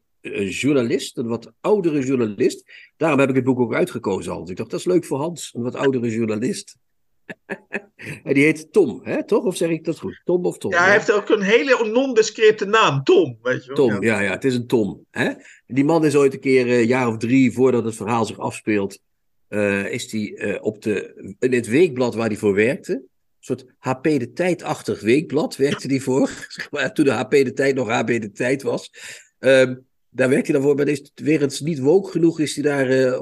journalist, 0.50 1.18
een 1.18 1.28
wat 1.28 1.52
oudere 1.62 2.06
journalist. 2.06 2.72
Daarom 2.98 3.20
heb 3.20 3.30
ik 3.30 3.36
het 3.36 3.44
boek 3.44 3.60
ook 3.60 3.74
uitgekozen, 3.74 4.32
Hans. 4.32 4.50
Ik 4.50 4.58
dacht, 4.58 4.70
dat 4.70 4.80
is 4.80 4.86
leuk 4.86 5.06
voor 5.06 5.18
Hans, 5.18 5.52
een 5.54 5.64
wat 5.64 5.76
oudere 5.76 6.10
journalist. 6.10 6.78
en 8.24 8.34
die 8.34 8.44
heet 8.44 8.72
Tom, 8.72 9.00
hè, 9.04 9.26
toch? 9.26 9.44
Of 9.44 9.56
zeg 9.56 9.70
ik 9.70 9.84
dat 9.84 10.00
goed? 10.00 10.22
Tom 10.24 10.46
of 10.46 10.58
Tom? 10.58 10.72
Ja, 10.72 10.84
hij 10.84 10.92
heeft 10.92 11.12
ook 11.12 11.30
een 11.30 11.42
hele 11.42 11.90
non-descripte 11.92 12.66
naam, 12.66 13.04
Tom. 13.04 13.38
Weet 13.42 13.66
je 13.66 13.74
wel? 13.74 13.76
Tom, 13.76 14.04
Ja. 14.04 14.20
ja, 14.20 14.32
het 14.32 14.44
is 14.44 14.56
een 14.56 14.68
Tom. 14.68 15.06
Hè? 15.12 15.32
Die 15.68 15.86
man 15.86 16.06
is 16.06 16.16
ooit 16.16 16.34
een 16.34 16.40
keer, 16.40 16.68
eh, 16.68 16.80
een 16.80 16.88
jaar 16.88 17.08
of 17.08 17.18
drie 17.18 17.52
voordat 17.52 17.84
het 17.84 17.96
verhaal 17.96 18.26
zich 18.26 18.40
afspeelt, 18.40 19.00
eh, 19.48 19.92
is 19.92 20.12
hij 20.12 20.34
eh, 20.34 20.64
op 20.64 20.82
de, 20.82 21.36
in 21.40 21.54
het 21.54 21.68
weekblad 21.68 22.16
waar 22.16 22.28
hij 22.28 22.38
voor 22.38 22.54
werkte, 22.54 22.94
een 22.94 23.08
soort 23.40 23.66
HP 23.78 24.04
de 24.04 24.32
Tijd-achtig 24.32 25.02
weekblad 25.02 25.56
werkte 25.56 25.88
hij 25.88 26.00
voor, 26.00 26.28
zeg 26.48 26.72
maar, 26.72 26.94
toen 26.94 27.06
de 27.06 27.12
HP 27.12 27.32
de 27.32 27.54
Tijd 27.54 27.76
nog 27.76 27.90
HP 27.90 28.08
de 28.08 28.32
Tijd 28.32 28.62
was. 28.62 28.92
Ehm, 29.40 29.76
daar 30.16 30.30
werkte 30.30 30.52
hij 30.52 30.60
dan 30.60 30.70
voor, 30.70 30.78
maar 30.78 30.88
is 30.88 31.12
het 31.40 31.62
niet 31.62 31.80
woke 31.80 32.12
genoeg, 32.12 32.40
is 32.40 32.56
hij 32.56 32.64
daar 32.64 32.90
eh, 32.90 33.20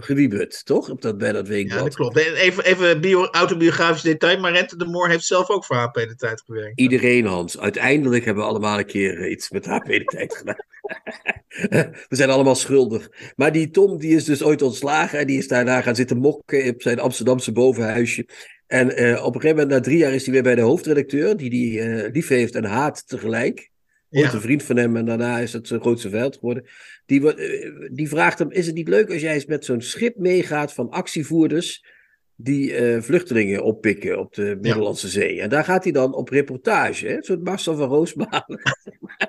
gewieberd, 0.00 0.64
toch? 0.64 0.90
Op 0.90 1.02
dat, 1.02 1.18
bij 1.18 1.32
dat 1.32 1.46
Ja, 1.46 1.52
weekblad. 1.52 1.84
dat 1.84 1.94
klopt. 1.94 2.18
En 2.18 2.34
Even, 2.34 2.64
even 2.64 3.00
bio, 3.00 3.24
autobiografisch 3.24 4.02
detail, 4.02 4.40
maar 4.40 4.52
Rente 4.52 4.76
de 4.76 4.84
Moor 4.84 5.08
heeft 5.08 5.24
zelf 5.24 5.50
ook 5.50 5.64
voor 5.64 5.76
HP 5.76 5.94
de 5.94 6.14
tijd 6.16 6.42
gewerkt. 6.46 6.80
Iedereen, 6.80 7.26
Hans. 7.26 7.58
Uiteindelijk 7.58 8.24
hebben 8.24 8.42
we 8.42 8.48
allemaal 8.50 8.78
een 8.78 8.86
keer 8.86 9.20
eh, 9.20 9.30
iets 9.30 9.50
met 9.50 9.66
HP 9.66 9.86
de 9.86 10.04
tijd 10.04 10.34
gedaan. 10.36 10.64
we 12.08 12.16
zijn 12.16 12.30
allemaal 12.30 12.54
schuldig. 12.54 13.10
Maar 13.36 13.52
die 13.52 13.70
Tom, 13.70 13.98
die 13.98 14.16
is 14.16 14.24
dus 14.24 14.42
ooit 14.42 14.62
ontslagen. 14.62 15.18
En 15.18 15.26
die 15.26 15.38
is 15.38 15.48
daarna 15.48 15.80
gaan 15.80 15.96
zitten 15.96 16.18
mokken 16.18 16.68
op 16.68 16.82
zijn 16.82 17.00
Amsterdamse 17.00 17.52
bovenhuisje. 17.52 18.26
En 18.66 18.86
op 19.22 19.34
een 19.34 19.40
gegeven 19.40 19.62
moment, 19.62 19.68
na 19.68 19.80
drie 19.80 19.98
jaar, 19.98 20.12
is 20.12 20.24
hij 20.24 20.32
weer 20.34 20.42
bij 20.42 20.54
de 20.54 20.60
hoofdredacteur. 20.60 21.36
Die 21.36 21.80
hij 21.80 22.10
lief 22.10 22.28
heeft 22.28 22.54
en 22.54 22.64
haat 22.64 23.08
tegelijk. 23.08 23.70
Ooit 24.12 24.32
een 24.32 24.40
vriend 24.40 24.62
van 24.62 24.76
hem 24.76 24.96
en 24.96 25.04
daarna 25.04 25.38
is 25.38 25.52
het 25.52 25.66
zijn 25.66 25.80
grootste 25.80 26.10
vijand 26.10 26.34
geworden. 26.34 26.64
Die, 27.06 27.34
eh, 27.34 27.88
die 27.92 28.08
vraagt 28.08 28.38
hem: 28.38 28.50
Is 28.50 28.66
het 28.66 28.74
niet 28.74 28.88
leuk 28.88 29.10
als 29.10 29.20
jij 29.20 29.34
eens 29.34 29.46
met 29.46 29.64
zo'n 29.64 29.80
schip 29.80 30.16
meegaat 30.16 30.72
van 30.72 30.90
actievoerders. 30.90 31.84
die 32.36 32.74
eh, 32.74 33.02
vluchtelingen 33.02 33.64
oppikken 33.64 34.18
op 34.18 34.34
de 34.34 34.58
Middellandse 34.60 35.08
Zee? 35.08 35.40
En 35.40 35.48
daar 35.48 35.64
gaat 35.64 35.84
hij 35.84 35.92
dan 35.92 36.14
op 36.14 36.28
reportage, 36.28 37.06
hè? 37.06 37.16
een 37.16 37.22
soort 37.22 37.44
Marcel 37.44 37.76
van 37.76 37.88
Roosmalen. 37.88 38.60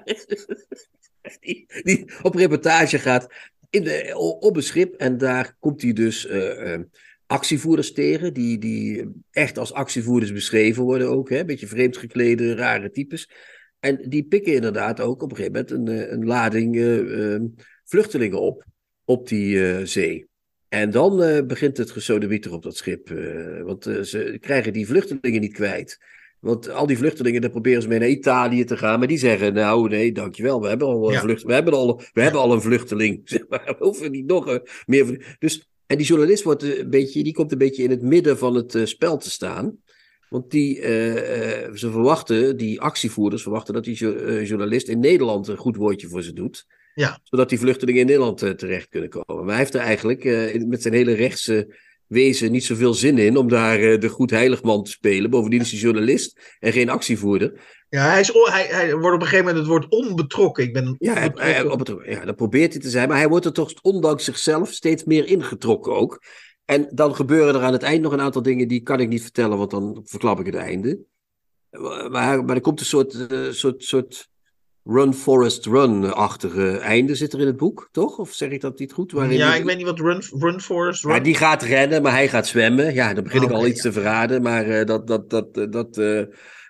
die, 1.40 1.66
die 1.84 2.06
op 2.22 2.36
reportage 2.36 3.00
gaat 3.00 3.28
in 3.70 3.84
de, 3.84 4.12
op 4.40 4.56
een 4.56 4.64
schip. 4.64 4.96
En 4.96 5.18
daar 5.18 5.56
komt 5.60 5.82
hij 5.82 5.94
dus 5.94 6.28
eh, 6.28 6.80
actievoerders 7.26 7.94
tegen. 7.94 8.34
Die, 8.34 8.58
die 8.58 9.10
echt 9.32 9.58
als 9.58 9.74
actievoerders 9.74 10.32
beschreven 10.32 10.84
worden 10.84 11.10
ook. 11.10 11.30
Hè? 11.30 11.46
Beetje 11.46 11.68
vreemd 11.68 11.98
geklede, 11.98 12.56
rare 12.56 12.92
types. 12.92 13.30
En 13.84 14.00
die 14.10 14.24
pikken 14.24 14.54
inderdaad 14.54 15.00
ook 15.02 15.22
op 15.22 15.30
een 15.30 15.36
gegeven 15.36 15.66
moment 15.70 15.90
een, 15.90 15.98
eh, 15.98 16.12
een 16.12 16.26
lading 16.26 16.76
eh, 16.76 17.34
eh, 17.34 17.42
vluchtelingen 17.86 18.42
op. 18.42 18.66
Op 19.06 19.28
die 19.28 19.72
eh, 19.72 19.86
zee. 19.86 20.28
En 20.70 20.92
dan 20.92 21.44
begint 21.48 21.78
het 21.78 21.92
gesodemieter 21.92 22.54
op 22.54 22.64
dat 22.64 22.78
schip. 22.78 23.10
want 23.64 23.84
ze 23.84 24.38
krijgen 24.40 24.74
die 24.74 24.88
vluchtelingen 24.88 25.42
niet 25.42 25.54
kwijt. 25.54 25.98
Want 26.40 26.70
al 26.70 26.88
die 26.88 26.98
vluchtelingen, 26.98 27.42
daar 27.42 27.50
proberen 27.50 27.82
ze 27.82 27.88
mee 27.88 28.00
naar 28.00 28.08
Italië 28.08 28.64
te 28.64 28.78
gaan. 28.78 29.00
Maar 29.00 29.08
die 29.08 29.18
zeggen, 29.18 29.54
nou 29.54 29.90
nee, 29.90 30.12
dankjewel. 30.12 30.62
We 30.62 30.68
hebben 30.68 30.88
al 30.88 31.08
een, 31.08 31.14
Ja. 31.14 31.20
vlucht, 31.20 31.44
we 31.44 31.54
hebben 31.54 31.74
al, 31.74 32.02
we 32.14 32.22
hebben 32.22 32.42
al 32.42 32.54
een 32.54 32.62
vluchteling. 32.62 33.22
Zeg 33.30 33.46
maar, 33.50 33.76
we 33.80 33.86
hoeven 33.86 34.12
niet 34.12 34.26
nog 34.26 34.60
meer. 34.86 35.36
Dus, 35.40 35.70
en 35.86 35.98
die 35.98 36.06
journalist 36.08 36.44
wordt 36.44 36.64
een 36.64 36.90
beetje, 36.90 37.24
die 37.24 37.34
komt 37.34 37.52
een 37.52 37.58
beetje 37.58 37.84
in 37.84 37.90
het 37.90 38.02
midden 38.02 38.38
van 38.38 38.56
het 38.56 38.78
spel 38.84 39.18
te 39.18 39.30
staan. 39.30 39.78
Want 40.34 40.52
die, 40.52 40.80
eh, 40.82 41.64
eh, 41.66 41.74
ze 41.74 41.92
verwachten, 41.92 42.58
die 42.58 42.82
actievoerders 42.82 43.42
verwachten 43.42 43.74
dat 43.74 43.84
die 43.84 44.16
eh, 44.16 44.48
journalist 44.48 44.88
in 44.88 45.00
Nederland 45.00 45.48
een 45.48 45.58
goed 45.58 45.76
woordje 45.76 46.08
voor 46.08 46.24
ze 46.24 46.34
doet. 46.34 46.66
Ja. 46.94 47.20
Zodat 47.24 47.50
die 47.50 47.60
vluchtelingen 47.60 48.02
in 48.02 48.08
Nederland 48.08 48.38
terecht 48.38 48.90
kunnen 48.90 49.10
komen. 49.10 49.36
Maar 49.46 49.54
hij 49.54 49.58
heeft 49.58 49.74
er 49.74 49.80
eigenlijk 49.80 50.24
met 50.68 50.82
zijn 50.82 50.94
hele 50.94 51.14
rechtse 51.14 51.76
wezen 52.08 52.52
niet 52.52 52.64
zoveel 52.64 52.94
zin 52.94 53.18
in 53.18 53.38
om 53.38 53.50
daar 53.50 54.00
de 54.00 54.10
goed 54.10 54.30
heiligman 54.30 54.84
te 54.84 54.92
spelen. 54.92 55.30
Bovendien 55.30 55.62
is 55.62 55.72
hij 55.72 55.80
journalist 55.80 56.56
en 56.60 56.72
geen 56.72 56.90
actievoerder. 56.90 57.54
Ja, 57.90 58.10
hij, 58.10 58.20
is, 58.20 58.32
hij, 58.34 58.66
hij 58.70 58.92
wordt 58.96 59.16
op 59.16 59.22
een 59.22 59.28
gegeven 59.28 59.46
moment 59.46 59.58
het 59.58 59.68
woord 59.68 59.90
onbetrokken. 59.90 60.64
Ik 60.64 60.74
ben 60.74 60.96
Ja, 61.00 61.14
hij, 61.14 61.22
onbetrokken- 61.28 61.54
hij- 61.54 61.66
op 61.70 61.80
het, 61.80 61.96
ja, 62.06 62.26
dat 62.26 62.36
probeert 62.36 62.74
hij 62.74 62.82
te 62.82 62.90
zijn, 62.90 63.08
maar 63.08 63.18
hij 63.18 63.28
wordt 63.30 63.46
er 63.46 63.54
toch 63.54 63.74
ondanks 63.82 64.24
zichzelf 64.24 64.72
steeds 64.72 65.04
meer 65.04 65.26
ingetrokken 65.28 65.94
ook. 65.96 66.24
En 66.66 66.88
dan 66.92 67.16
gebeuren 67.16 67.56
er 67.56 67.62
aan 67.62 67.74
het 67.74 67.84
eind 67.84 68.02
nog 68.02 68.12
een 68.12 68.22
aantal 68.22 68.42
dingen 68.42 68.68
die 68.68 68.82
kan 68.82 69.00
ik 69.00 69.08
niet 69.10 69.22
vertellen, 69.22 69.58
want 69.58 69.72
dan 69.72 70.02
verklap 70.04 70.40
ik 70.40 70.46
het 70.46 70.56
einde. 70.56 71.00
Maar, 72.10 72.46
maar 72.46 72.56
er 72.56 72.62
komt 72.62 72.80
een 72.80 72.86
soort, 72.86 73.28
eh, 73.28 73.50
soort, 73.50 73.84
soort 73.84 74.30
Run 74.84 75.14
Forest 75.14 75.66
Run-achtige 75.66 76.78
einde 76.78 77.16
zit 77.16 77.34
er 77.34 77.40
in 77.40 77.48
het 77.48 77.58
boek, 77.58 77.90
toch? 77.92 78.18
Of 78.18 78.34
zeg 78.34 78.50
ik 78.50 78.62
dat 78.62 78.80
niet 78.80 78.94
goed? 78.94 79.12
Waarin 79.12 79.38
ja, 79.38 79.52
die- 79.52 79.60
ik 79.60 79.66
weet 79.66 79.78
niet 79.78 79.86
wat 79.86 80.00
Run, 80.00 80.22
run 80.40 80.62
Forest. 80.62 81.04
Run. 81.04 81.14
ja, 81.14 81.20
die 81.20 81.36
gaat 81.36 81.62
rennen, 81.62 82.02
maar 82.02 82.12
hij 82.12 82.28
gaat 82.28 82.48
zwemmen. 82.48 82.94
Ja, 82.94 83.14
dan 83.14 83.24
begin 83.24 83.42
ik 83.42 83.48
Oké, 83.50 83.56
al 83.58 83.68
iets 83.68 83.84
ja. 83.84 83.90
te 83.90 83.92
verraden. 83.92 84.42
Maar 84.42 84.66
eh, 84.66 84.86
dat, 84.86 85.08
dat, 85.08 85.30
dat, 85.30 85.58
eh, 85.58 85.72
dat, 85.72 85.96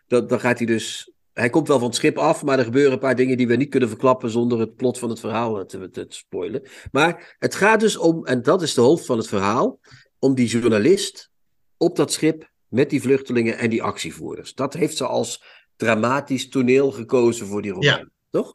dat, 0.08 0.30
dan 0.30 0.40
gaat 0.40 0.58
hij 0.58 0.68
dus. 0.68 1.13
Hij 1.34 1.50
komt 1.50 1.68
wel 1.68 1.80
van 1.80 1.88
het 1.88 1.96
schip 1.96 2.18
af, 2.18 2.44
maar 2.44 2.58
er 2.58 2.64
gebeuren 2.64 2.92
een 2.92 3.00
paar 3.00 3.16
dingen 3.16 3.38
die 3.38 3.48
we 3.48 3.56
niet 3.56 3.70
kunnen 3.70 3.90
verklappen 3.90 4.30
zonder 4.30 4.60
het 4.60 4.76
plot 4.76 5.00
van 5.00 5.10
het 5.10 5.20
verhaal 5.20 5.60
eh, 5.60 5.66
te, 5.66 5.90
te, 5.90 6.08
te 6.08 6.16
spoilen. 6.16 6.68
Maar 6.92 7.36
het 7.40 7.56
gaat 7.56 7.80
dus 7.80 7.98
om, 7.98 8.26
en 8.26 8.42
dat 8.42 8.62
is 8.62 8.74
de 8.74 8.82
hoofd 8.82 9.06
van 9.06 9.18
het 9.18 9.28
verhaal, 9.28 9.80
om 10.20 10.36
die 10.36 10.48
journalist 10.48 11.32
op 11.78 11.96
dat 11.96 12.12
schip 12.12 12.52
met 12.68 12.90
die 12.90 13.02
vluchtelingen 13.02 13.58
en 13.58 13.70
die 13.70 13.84
actievoerders. 13.84 14.54
Dat 14.54 14.74
heeft 14.74 14.98
ze 14.98 15.06
als 15.06 15.44
dramatisch 15.76 16.50
toneel 16.50 16.92
gekozen 16.92 17.48
voor 17.48 17.62
die 17.62 17.72
roman. 17.72 17.90
Ja. 17.90 18.10
Toch? 18.30 18.54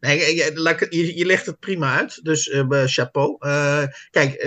Nee, 0.00 0.34
je, 0.34 1.24
legt 1.26 1.46
het 1.46 1.58
prima 1.58 1.98
uit, 1.98 2.24
dus 2.24 2.48
eh, 2.48 2.82
chapeau. 2.84 3.36
Eh, 3.38 3.84
kijk, 4.10 4.46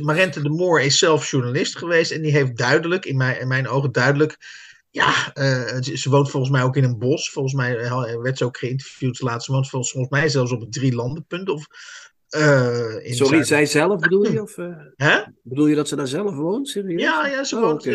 Marente 0.00 0.42
de 0.42 0.48
Moor 0.48 0.80
is 0.80 0.98
zelf 0.98 1.30
journalist 1.30 1.78
geweest 1.78 2.10
en 2.10 2.22
die 2.22 2.32
heeft 2.32 2.56
duidelijk, 2.56 3.04
in 3.04 3.16
mijn, 3.16 3.40
in 3.40 3.48
mijn 3.48 3.68
ogen 3.68 3.92
duidelijk, 3.92 4.36
ja, 4.98 5.32
eh, 5.32 5.82
ze, 5.82 6.10
woont 6.10 6.30
volgens 6.30 6.52
mij 6.52 6.62
ook 6.62 6.76
in 6.76 6.84
een 6.84 6.98
bos. 6.98 7.30
Volgens 7.30 7.54
mij 7.54 7.76
eh, 7.76 8.20
werd 8.22 8.38
ze 8.38 8.44
ook 8.44 8.56
geïnterviewd 8.58 9.20
laatst. 9.20 9.46
Ze 9.46 9.52
woont 9.52 9.68
volgens, 9.68 10.08
mij 10.08 10.28
zelfs 10.28 10.52
op 10.52 10.60
het 10.60 10.72
drie 10.72 10.94
landenpunt. 10.94 11.48
Of, 11.48 11.66
eh, 12.28 13.06
in 13.06 13.14
Sorry, 13.14 13.32
Zuid- 13.34 13.46
zij 13.46 13.66
zelf 13.66 14.00
bedoel 14.00 14.32
je? 14.32 14.42
Of, 14.42 14.56
Hè? 15.06 15.18
bedoel 15.42 15.66
je 15.66 15.74
dat 15.74 15.88
ze 15.88 15.96
daar 15.96 16.06
zelf 16.06 16.34
woont? 16.34 16.68
Serieus? 16.68 17.00
Ja, 17.00 17.26
ja, 17.26 17.44
ze 17.44 17.56
Oh, 17.56 17.62
woont... 17.62 17.88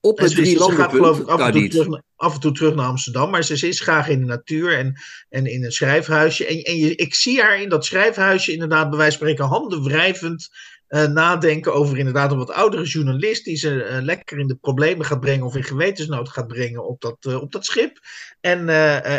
Op 0.00 0.18
het 0.18 0.30
ze, 0.30 0.40
is- 0.40 0.48
drie 0.54 0.62
ze 0.64 0.70
gaat 0.72 0.90
geloof 0.90 1.18
ik 1.18 1.26
af 1.28 1.40
en, 1.40 1.52
toe 1.52 1.68
terug, 1.68 1.88
naar- 1.88 2.02
af 2.16 2.34
en 2.34 2.40
toe 2.40 2.52
terug 2.52 2.74
naar 2.74 2.86
Amsterdam. 2.86 3.30
Maar 3.30 3.44
ze 3.44 3.68
is 3.68 3.80
graag 3.80 4.08
in 4.08 4.20
de 4.20 4.26
natuur 4.26 4.78
en, 4.78 5.00
en 5.28 5.46
in 5.46 5.64
een 5.64 5.72
schrijfhuisje. 5.72 6.46
En, 6.46 6.62
en 6.62 6.76
je, 6.76 6.94
ik 6.94 7.14
zie 7.14 7.40
haar 7.42 7.60
in 7.60 7.68
dat 7.68 7.84
schrijfhuisje 7.84 8.52
inderdaad 8.52 8.88
bij 8.90 8.98
wijze 8.98 9.18
van 9.18 9.26
spreken 9.28 9.48
handen 9.50 9.82
wrijvend 9.82 10.48
eh, 10.94 11.06
nadenken 11.06 11.74
over 11.74 11.98
inderdaad 11.98 12.30
een 12.32 12.38
wat 12.38 12.50
oudere 12.52 12.82
journalist 12.84 13.44
die 13.44 13.56
ze 13.56 13.82
eh, 13.82 14.02
lekker 14.02 14.38
in 14.38 14.46
de 14.46 14.54
problemen 14.54 15.06
gaat 15.06 15.20
brengen 15.20 15.46
of 15.46 15.56
in 15.56 15.62
gewetensnood 15.64 16.28
gaat 16.28 16.46
brengen 16.46 16.86
op 16.86 17.00
dat, 17.00 17.16
eh, 17.20 17.40
op 17.42 17.52
dat 17.52 17.64
schip. 17.64 17.98
En 18.40 18.68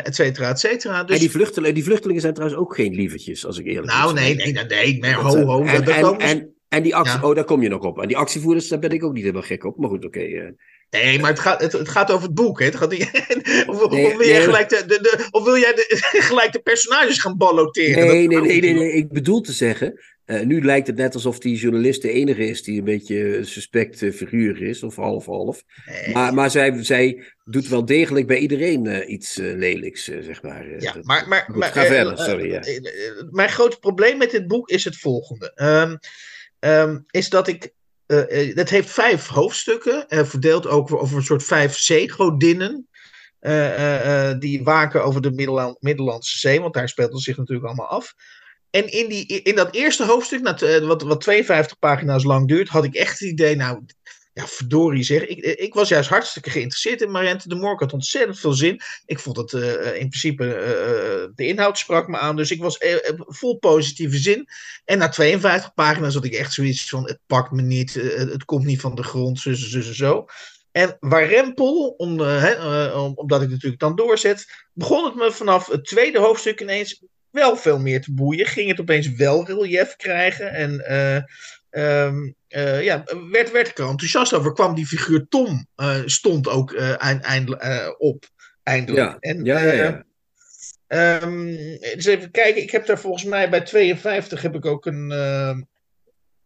et 0.03 0.15
cetera, 0.15 0.49
et 0.49 0.59
cetera. 0.59 1.03
Dus, 1.03 1.15
En 1.15 1.21
die 1.21 1.31
vluchtelingen, 1.31 1.75
die 1.75 1.83
vluchtelingen 1.83 2.21
zijn 2.21 2.33
trouwens 2.33 2.61
ook 2.61 2.75
geen 2.75 2.93
lievertjes, 2.95 3.45
als 3.45 3.57
ik 3.57 3.65
eerlijk 3.65 3.87
nou, 3.87 4.05
moet 4.11 4.19
nee, 4.19 4.35
nee, 4.35 4.53
nee, 4.53 4.99
nee, 4.99 5.13
ho, 5.13 5.45
ho. 5.45 5.63
En, 5.63 5.83
en, 5.83 6.05
ze- 6.05 6.15
en, 6.17 6.55
en 6.69 6.83
die 6.83 6.95
actie, 6.95 7.19
Ja. 7.19 7.27
oh, 7.27 7.35
daar 7.35 7.43
kom 7.43 7.61
je 7.61 7.69
nog 7.69 7.81
op. 7.83 8.01
En 8.01 8.07
die 8.07 8.17
actievoerders, 8.17 8.67
daar 8.67 8.79
ben 8.79 8.89
ik 8.91 9.03
ook 9.03 9.13
niet 9.13 9.21
helemaal 9.23 9.41
gek 9.43 9.63
op. 9.63 9.77
Maar 9.77 9.89
goed, 9.89 10.05
oké. 10.05 10.53
Nee, 10.89 11.19
maar 11.19 11.29
het 11.29 11.39
gaat, 11.39 11.61
het, 11.61 11.71
het 11.71 11.89
gaat 11.89 12.11
over 12.11 12.25
het 12.25 12.33
boek. 12.35 12.59
Hè? 12.59 12.65
Het 12.65 12.75
gaat 12.75 12.89
niet, 12.91 13.09
of, 13.69 13.81
of 13.83 13.91
Nee, 13.91 14.17
wil 14.17 14.27
jij 14.27 14.41
gelijk 14.43 14.69
de, 14.69 14.83
de, 14.87 14.99
de- 15.01 15.27
of 15.31 15.43
wil 15.43 15.57
jij 15.57 15.73
de, 15.73 15.97
gelijk 16.29 16.51
de 16.51 16.59
personages 16.59 17.19
gaan 17.19 17.37
balloteren? 17.37 18.07
Nee, 18.07 18.27
nee, 18.27 18.61
nee, 18.61 18.73
nee. 18.73 18.91
Ik 18.91 19.11
bedoel 19.11 19.41
te 19.41 19.51
zeggen, 19.51 19.99
eh, 20.25 20.41
nu 20.41 20.63
lijkt 20.63 20.87
het 20.87 20.95
net 20.95 21.13
alsof 21.13 21.39
die 21.39 21.57
journalist 21.57 22.01
de 22.01 22.11
enige 22.11 22.47
is 22.47 22.63
die 22.63 22.77
een 22.77 22.83
beetje 22.85 23.37
een 23.37 23.45
suspect 23.45 24.01
eh, 24.01 24.11
figuur 24.11 24.61
is, 24.61 24.83
of 24.83 24.95
half-half. 24.95 25.63
Nee. 25.85 26.13
Maar, 26.13 26.33
maar 26.33 26.51
zij, 26.51 26.83
zij 26.83 27.23
doet 27.43 27.67
wel 27.67 27.85
degelijk 27.85 28.27
bij 28.27 28.37
iedereen 28.37 28.87
eh, 28.87 29.09
iets 29.09 29.35
lelijks, 29.35 30.03
zeg 30.03 30.41
maar. 30.41 30.79
Ja, 30.79 30.93
Dat- 30.93 31.03
maar, 31.03 31.27
maar, 31.27 31.45
ga 31.71 31.85
verder, 31.85 32.17
sorry, 32.17 32.51
ja. 32.51 32.61
Mijn 33.29 33.49
grote 33.49 33.79
probleem 33.79 34.17
met 34.17 34.31
dit 34.31 34.47
boek 34.47 34.69
is 34.69 34.83
het 34.83 34.97
volgende. 34.97 35.51
Ehm, 35.55 35.95
ehm, 36.59 36.99
is 37.09 37.29
dat 37.29 37.47
ik. 37.47 37.73
het 38.05 38.69
heeft 38.69 38.89
vijf 38.89 39.27
hoofdstukken, 39.27 40.05
verdeeld 40.07 40.67
ook 40.67 40.93
over 40.93 41.17
een 41.17 41.23
soort 41.23 41.43
vijf 41.43 41.77
zeegodinnen. 41.77 42.87
die 44.39 44.63
waken 44.63 45.03
over 45.03 45.21
de 45.21 45.31
Middelland, 45.31 45.81
Middellandse 45.81 46.37
Zee, 46.37 46.61
want 46.61 46.73
daar 46.73 46.89
speelt 46.89 47.13
het 47.13 47.21
zich 47.21 47.37
natuurlijk 47.37 47.67
allemaal 47.67 47.87
af. 47.87 48.13
En 48.75 48.91
in, 48.91 49.07
die, 49.09 49.25
in 49.25 49.55
dat 49.55 49.73
eerste 49.73 50.05
hoofdstuk, 50.05 50.41
nou, 50.41 50.85
wat, 50.85 51.01
wat 51.01 51.21
52 51.21 51.79
pagina's 51.79 52.23
lang 52.23 52.47
duurt, 52.47 52.69
had 52.69 52.83
ik 52.83 52.95
echt 52.95 53.19
het 53.19 53.29
idee, 53.29 53.55
nou, 53.55 53.85
ja, 54.33 54.47
verdorie 54.47 55.03
zeg. 55.03 55.25
Ik, 55.25 55.37
ik 55.37 55.73
was 55.73 55.89
juist 55.89 56.09
hartstikke 56.09 56.49
geïnteresseerd 56.49 57.01
in 57.01 57.11
Mariette 57.11 57.49
de 57.49 57.55
Moor. 57.55 57.73
Ik 57.73 57.79
had 57.79 57.93
ontzettend 57.93 58.39
veel 58.39 58.53
zin. 58.53 58.81
Ik 59.05 59.19
vond 59.19 59.37
het 59.37 59.51
uh, 59.51 59.71
in 59.85 60.09
principe, 60.09 60.43
de 61.35 61.47
inhoud 61.47 61.77
sprak 61.77 62.07
me 62.07 62.17
aan. 62.17 62.35
Dus 62.35 62.51
ik 62.51 62.61
was 62.61 62.77
vol 63.17 63.57
positieve 63.57 64.17
zin. 64.17 64.47
En 64.85 64.97
na 64.97 65.09
52 65.09 65.73
pagina's 65.73 66.13
had 66.13 66.25
ik 66.25 66.33
echt 66.33 66.53
zoiets 66.53 66.89
van, 66.89 67.03
het 67.03 67.19
pakt 67.25 67.51
me 67.51 67.61
niet. 67.61 67.93
het 68.15 68.45
komt 68.45 68.65
niet 68.65 68.81
van 68.81 68.95
de 68.95 69.03
grond, 69.03 69.39
zo, 69.39 69.53
zo, 69.53 69.81
zo, 69.81 69.93
zo. 69.93 70.25
En 70.71 70.97
waar 70.99 71.27
Rempel, 71.27 71.87
om, 71.87 72.21
omdat 73.15 73.41
ik 73.41 73.49
natuurlijk 73.49 73.79
dan 73.79 73.95
doorzet, 73.95 74.67
begon 74.73 75.05
het 75.05 75.15
me 75.15 75.31
vanaf 75.31 75.67
het 75.67 75.85
tweede 75.85 76.19
hoofdstuk 76.19 76.61
ineens 76.61 77.03
wel 77.35 77.57
veel 77.57 77.79
meer 77.79 78.01
te 78.01 78.13
boeien. 78.13 78.45
Ging 78.45 78.69
het 78.69 78.79
opeens 78.79 79.13
wel 79.13 79.45
relief 79.45 79.95
krijgen. 79.95 80.51
En 80.51 80.83
um, 81.75 82.35
uh, 82.49 82.83
ja, 82.83 83.03
werd, 83.31 83.51
werd 83.51 83.67
ik 83.67 83.77
er 83.77 83.87
enthousiast 83.87 84.33
over. 84.33 84.53
Kwam 84.53 84.75
die 84.75 84.87
figuur 84.87 85.25
Tom, 85.29 85.67
uh, 85.77 86.01
stond 86.05 86.47
ook 86.47 86.71
uh, 86.71 87.03
eind, 87.03 87.23
eind, 87.23 87.57
op, 87.97 88.25
eindelijk. 88.63 89.05
Ja, 89.05 89.17
en, 89.19 89.45
ja, 89.45 89.59
ja, 89.59 89.73
ja. 89.73 90.03
Um, 91.21 91.45
dus 91.95 92.05
even 92.05 92.31
kijken, 92.31 92.61
ik 92.61 92.71
heb 92.71 92.85
daar 92.85 92.99
volgens 92.99 93.23
mij 93.23 93.49
bij 93.49 93.61
52 93.61 94.41
heb 94.41 94.55
ik 94.55 94.65
ook 94.65 94.85
een... 94.85 95.11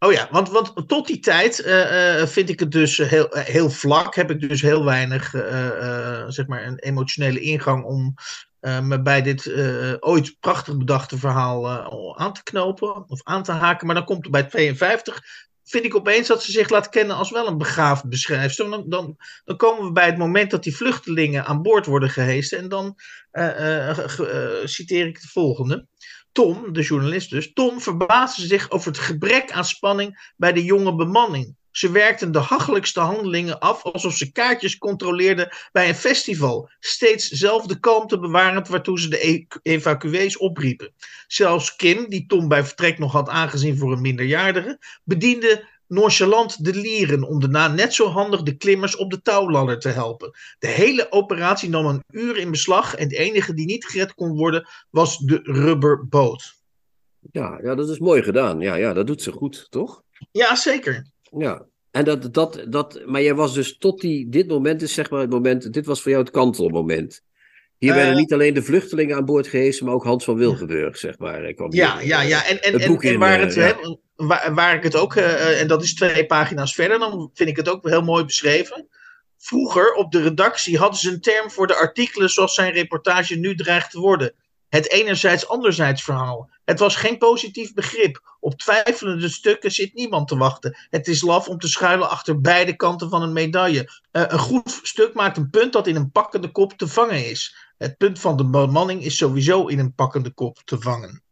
Oh 0.02 0.12
ja, 0.12 0.28
want, 0.32 0.49
want 0.49 0.88
tot 0.88 1.08
die 1.08 1.19
tijd 1.19 1.56
vind 2.25 2.49
ik 2.49 2.60
het 2.60 2.71
dus 2.71 2.97
heel, 2.97 3.28
heel 3.32 3.69
vlak. 3.69 4.15
Heb 4.15 4.32
ik 4.32 4.49
dus 4.49 4.62
heel 4.62 4.86
weinig, 4.86 5.30
zeg 6.28 6.47
maar, 6.47 6.65
een 6.65 6.80
emotionele 6.80 7.39
ingang 7.39 7.84
om 7.84 8.13
me 8.62 9.02
bij 9.02 9.22
dit 9.22 9.54
ooit 10.00 10.36
prachtig 10.39 10.78
bedachte 10.78 11.17
verhaal 11.17 11.69
aan 12.19 12.34
te 12.34 12.43
knopen 12.43 13.10
of 13.10 13.24
aan 13.24 13.43
te 13.43 13.52
haken. 13.52 13.86
Maar 13.86 13.95
dan 13.95 14.06
komt 14.06 14.26
er 14.26 14.32
bij 14.32 14.43
52 14.43 15.48
vind 15.69 15.86
ik 15.86 15.95
opeens 15.95 16.28
dat 16.28 16.43
ze 16.43 16.52
zich 16.52 16.69
laat 16.69 16.89
kennen 16.89 17.15
als 17.15 17.32
wel 17.32 17.48
een 17.48 17.58
begaafd 17.58 18.10
beschrijfster. 18.10 18.69
Dan, 18.69 18.84
dan, 18.88 19.17
dan 19.45 19.58
komen 19.58 19.86
we 19.86 19.91
bij 19.91 20.06
het 20.06 20.17
moment 20.17 20.52
dat 20.52 20.63
die 20.63 20.76
vluchtelingen 20.76 21.45
aan 21.45 21.62
boord 21.62 21.86
worden 21.86 22.10
gehezen. 22.10 22.58
En 22.58 22.69
dan 22.69 22.95
uh, 23.32 23.98
citeer 24.63 25.08
ik 25.08 25.15
het 25.15 25.32
volgende. 25.32 25.88
Tom, 26.32 26.74
de 26.74 26.82
journalist 26.82 27.30
dus, 27.30 27.54
Tom 27.54 27.82
verbaasde 27.82 28.45
zich 28.45 28.72
over 28.72 28.88
het 28.88 29.00
gebrek 29.00 29.52
aan 29.52 29.65
spanning 29.65 30.34
bij 30.38 30.54
de 30.54 30.63
jonge 30.63 30.95
bemanning. 30.95 31.56
Ze 31.72 31.92
werkten 31.92 32.32
de 32.32 32.40
hachelijkste 32.40 33.00
handelingen 33.00 33.60
af 33.60 33.84
alsof 33.84 34.14
ze 34.14 34.32
kaartjes 34.32 34.78
controleerden 34.78 35.50
bij 35.72 35.88
een 35.88 35.96
festival. 35.96 36.70
Steeds 36.80 37.28
zelf 37.28 37.66
de 37.66 37.80
kalmte 37.80 38.20
bewarend 38.20 38.68
waartoe 38.68 39.00
ze 39.00 39.10
de 39.10 39.28
e 39.28 39.46
evacuees 39.62 40.38
opriepen. 40.38 40.94
Zelfs 41.28 41.76
Kim, 41.76 42.10
die 42.10 42.26
Tom 42.26 42.48
bij 42.48 42.64
vertrek 42.64 42.98
nog 42.98 43.12
had 43.12 43.30
aangezien 43.30 43.78
voor 43.78 43.92
een 43.92 44.02
minderjarige, 44.02 44.80
bediende 45.04 45.68
nonchalant 45.88 46.66
de 46.66 46.74
lieren 46.74 47.24
om 47.24 47.40
daarna 47.40 47.68
net 47.68 47.94
zo 47.94 48.08
handig 48.08 48.42
de 48.42 48.58
klimmers 48.58 48.96
op 48.96 49.12
de 49.12 49.22
touwladder 49.22 49.80
te 49.80 49.90
helpen. 49.90 50.32
De 50.60 50.68
hele 50.68 51.12
operatie 51.12 51.70
nam 51.70 51.86
een 51.86 52.04
uur 52.12 52.38
in 52.38 52.52
beslag 52.52 52.96
en 52.96 53.04
het 53.04 53.14
enige 53.14 53.54
die 53.54 53.66
niet 53.66 53.86
gered 53.86 54.14
kon 54.14 54.38
worden 54.38 54.68
was 54.90 55.18
de 55.18 55.40
rubberboot. 55.44 56.58
Ja, 57.32 57.60
ja, 57.64 57.76
dat 57.76 57.90
is 57.90 58.00
mooi 58.00 58.24
gedaan. 58.24 58.60
Ja, 58.60 58.76
ja, 58.76 58.94
dat 58.94 59.08
doet 59.08 59.22
ze 59.22 59.32
goed, 59.32 59.68
toch? 59.70 60.04
Ja, 60.32 60.56
zeker. 60.56 61.06
Ja, 61.38 61.65
en 61.92 62.06
dat, 62.06 62.34
dat, 62.34 62.65
dat, 62.68 63.02
maar 63.06 63.22
jij 63.22 63.36
was 63.36 63.54
dus 63.54 63.78
tot 63.78 64.02
die, 64.02 64.30
dit 64.30 64.48
moment 64.48 64.82
is 64.82 64.94
zeg 64.94 65.10
maar 65.10 65.22
het 65.22 65.30
moment, 65.30 65.74
dit 65.74 65.86
was 65.86 66.02
voor 66.02 66.12
jou 66.12 66.24
het 66.24 66.34
kantelmoment. 66.34 67.22
Hier 67.78 67.94
werden 67.94 68.13
Uh, 68.13 68.20
niet 68.20 68.34
alleen 68.34 68.54
de 68.54 68.63
vluchtelingen 68.63 69.15
aan 69.15 69.26
boord 69.26 69.48
gehezen, 69.48 69.86
maar 69.86 69.94
ook 69.94 70.04
Hans 70.04 70.24
van 70.24 70.36
Wilgenburg, 70.36 70.98
zeg 70.98 71.18
maar. 71.18 71.54
Kwam 71.54 71.74
Ja, 71.74 71.98
hier, 71.98 72.08
ja, 72.08 72.22
eh, 72.22 72.30
ja. 72.30 72.46
En, 72.46 72.62
en, 72.62 72.74
het 72.74 72.82
en, 72.82 72.88
boek 72.88 73.04
en 73.04 73.13
in, 73.13 73.20
waar, 73.20 73.39
eh, 73.39 73.46
het, 73.46 73.54
ja. 73.54 73.98
waar, 74.15 74.54
waar 74.54 74.76
ik 74.76 74.84
het 74.84 74.96
ook, 74.96 75.15
eh, 75.15 75.62
en 75.62 75.68
dat 75.68 75.84
is 75.84 75.94
twee 75.94 76.26
pagina's 76.26 76.74
verder, 76.74 77.00
dan 77.00 77.32
vind 77.34 77.50
ik 77.50 77.56
het 77.56 77.70
ook 77.70 77.89
heel 77.89 78.02
mooi 78.02 78.26
beschreven. 78.26 78.88
Vroeger 79.38 79.94
op 79.94 80.12
de 80.12 80.22
redactie 80.22 80.78
hadden 80.78 81.00
ze 81.00 81.12
een 81.12 81.22
term 81.22 81.52
voor 81.52 81.68
de 81.68 81.76
artikelen 81.76 82.30
zoals 82.30 82.54
zijn 82.54 82.74
reportage 82.74 83.36
nu 83.36 83.56
dreigt 83.56 83.92
te 83.92 84.00
worden. 84.00 84.34
Het 84.70 84.92
enerzijds-anderzijds 84.92 86.04
verhaal. 86.04 86.50
Het 86.66 86.80
was 86.80 86.96
geen 86.96 87.18
positief 87.18 87.74
begrip. 87.74 88.38
Op 88.40 88.58
twijfelende 88.58 89.30
stukken 89.30 89.72
zit 89.72 89.94
niemand 89.94 90.28
te 90.28 90.38
wachten. 90.38 90.78
Het 90.90 91.08
is 91.08 91.22
laf 91.22 91.48
om 91.48 91.58
te 91.58 91.68
schuilen 91.68 92.10
achter 92.10 92.42
beide 92.42 92.76
kanten 92.76 93.10
van 93.10 93.22
een 93.22 93.34
medaille. 93.34 93.90
Eh, 94.12 94.24
een 94.28 94.40
goed 94.40 94.80
stuk 94.84 95.14
maakt 95.14 95.38
een 95.38 95.50
punt 95.50 95.74
dat 95.74 95.88
in 95.88 95.96
een 95.96 96.12
pakkende 96.12 96.52
kop 96.52 96.74
te 96.74 96.88
vangen 96.88 97.30
is. 97.30 97.56
Het 97.78 97.98
punt 97.98 98.20
van 98.20 98.38
de 98.38 98.50
bemanning 98.50 99.04
is 99.04 99.18
sowieso 99.18 99.68
in 99.68 99.80
een 99.80 99.94
pakkende 99.94 100.32
kop 100.32 100.58
te 100.66 100.80
vangen. 100.80 101.24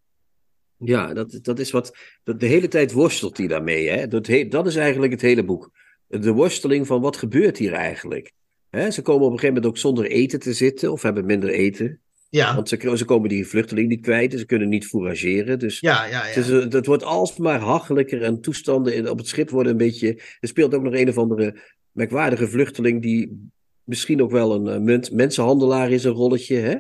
Ja, 0.78 1.14
dat, 1.14 1.40
dat 1.42 1.60
is 1.60 1.72
wat. 1.72 1.98
Dat, 2.24 2.40
de 2.40 2.46
hele 2.46 2.68
tijd 2.68 2.92
worstelt 2.92 3.38
hij 3.38 3.48
daarmee. 3.48 3.90
Hè? 3.90 4.08
Dat, 4.08 4.30
dat 4.50 4.68
is 4.68 4.76
eigenlijk 4.76 5.12
het 5.12 5.22
hele 5.22 5.46
boek. 5.46 5.72
De 6.08 6.32
worsteling 6.32 6.88
van 6.88 7.02
wat 7.02 7.18
gebeurt 7.18 7.58
hier 7.58 7.74
eigenlijk. 7.74 8.32
Ze 8.72 9.02
komen 9.02 9.26
op 9.26 9.32
een 9.32 9.40
gegeven 9.40 9.54
moment 9.54 9.66
ook 9.66 9.78
zonder 9.78 10.06
eten 10.06 10.40
te 10.40 10.54
zitten, 10.54 10.92
of 10.92 11.02
hebben 11.02 11.26
minder 11.26 11.50
eten. 11.50 12.02
Ja, 12.30 12.56
Want 12.56 12.70
ze, 12.70 12.94
ze 12.98 13.06
komen 13.06 13.30
die 13.30 13.48
vluchteling 13.48 13.88
niet 13.88 14.02
kwijt, 14.02 14.34
en 14.34 14.40
ze 14.40 14.46
kunnen 14.46 14.70
niet 14.70 14.86
fourageren. 14.86 15.60
Dus 15.60 15.80
ja, 15.80 16.06
ja. 16.06 16.28
ja. 16.28 16.34
Dus, 16.34 16.50
eh, 16.50 16.70
dat 16.70 16.86
wordt 16.86 17.04
alsmaar 17.04 17.60
hachelijker 17.60 18.24
en 18.24 18.42
toestanden 18.42 18.96
in, 18.96 19.10
op 19.10 19.18
het 19.18 19.28
schip 19.28 19.50
worden 19.50 19.72
een 19.72 19.78
beetje. 19.78 20.22
Er 20.40 20.48
speelt 20.48 20.74
ook 20.74 20.84
nog 20.84 20.94
een 20.94 21.10
of 21.10 21.18
andere 21.18 21.60
merkwaardige 21.92 22.48
vluchteling 22.48 23.02
die 23.02 23.50
misschien 23.84 24.22
ook 24.22 24.32
wel 24.32 24.56
een 24.56 24.68
eh, 24.68 24.80
munt, 24.80 25.12
mensenhandelaar 25.12 25.92
is, 25.92 26.04
een 26.04 26.12
rolletje. 26.12 26.58
Hè? 26.58 26.76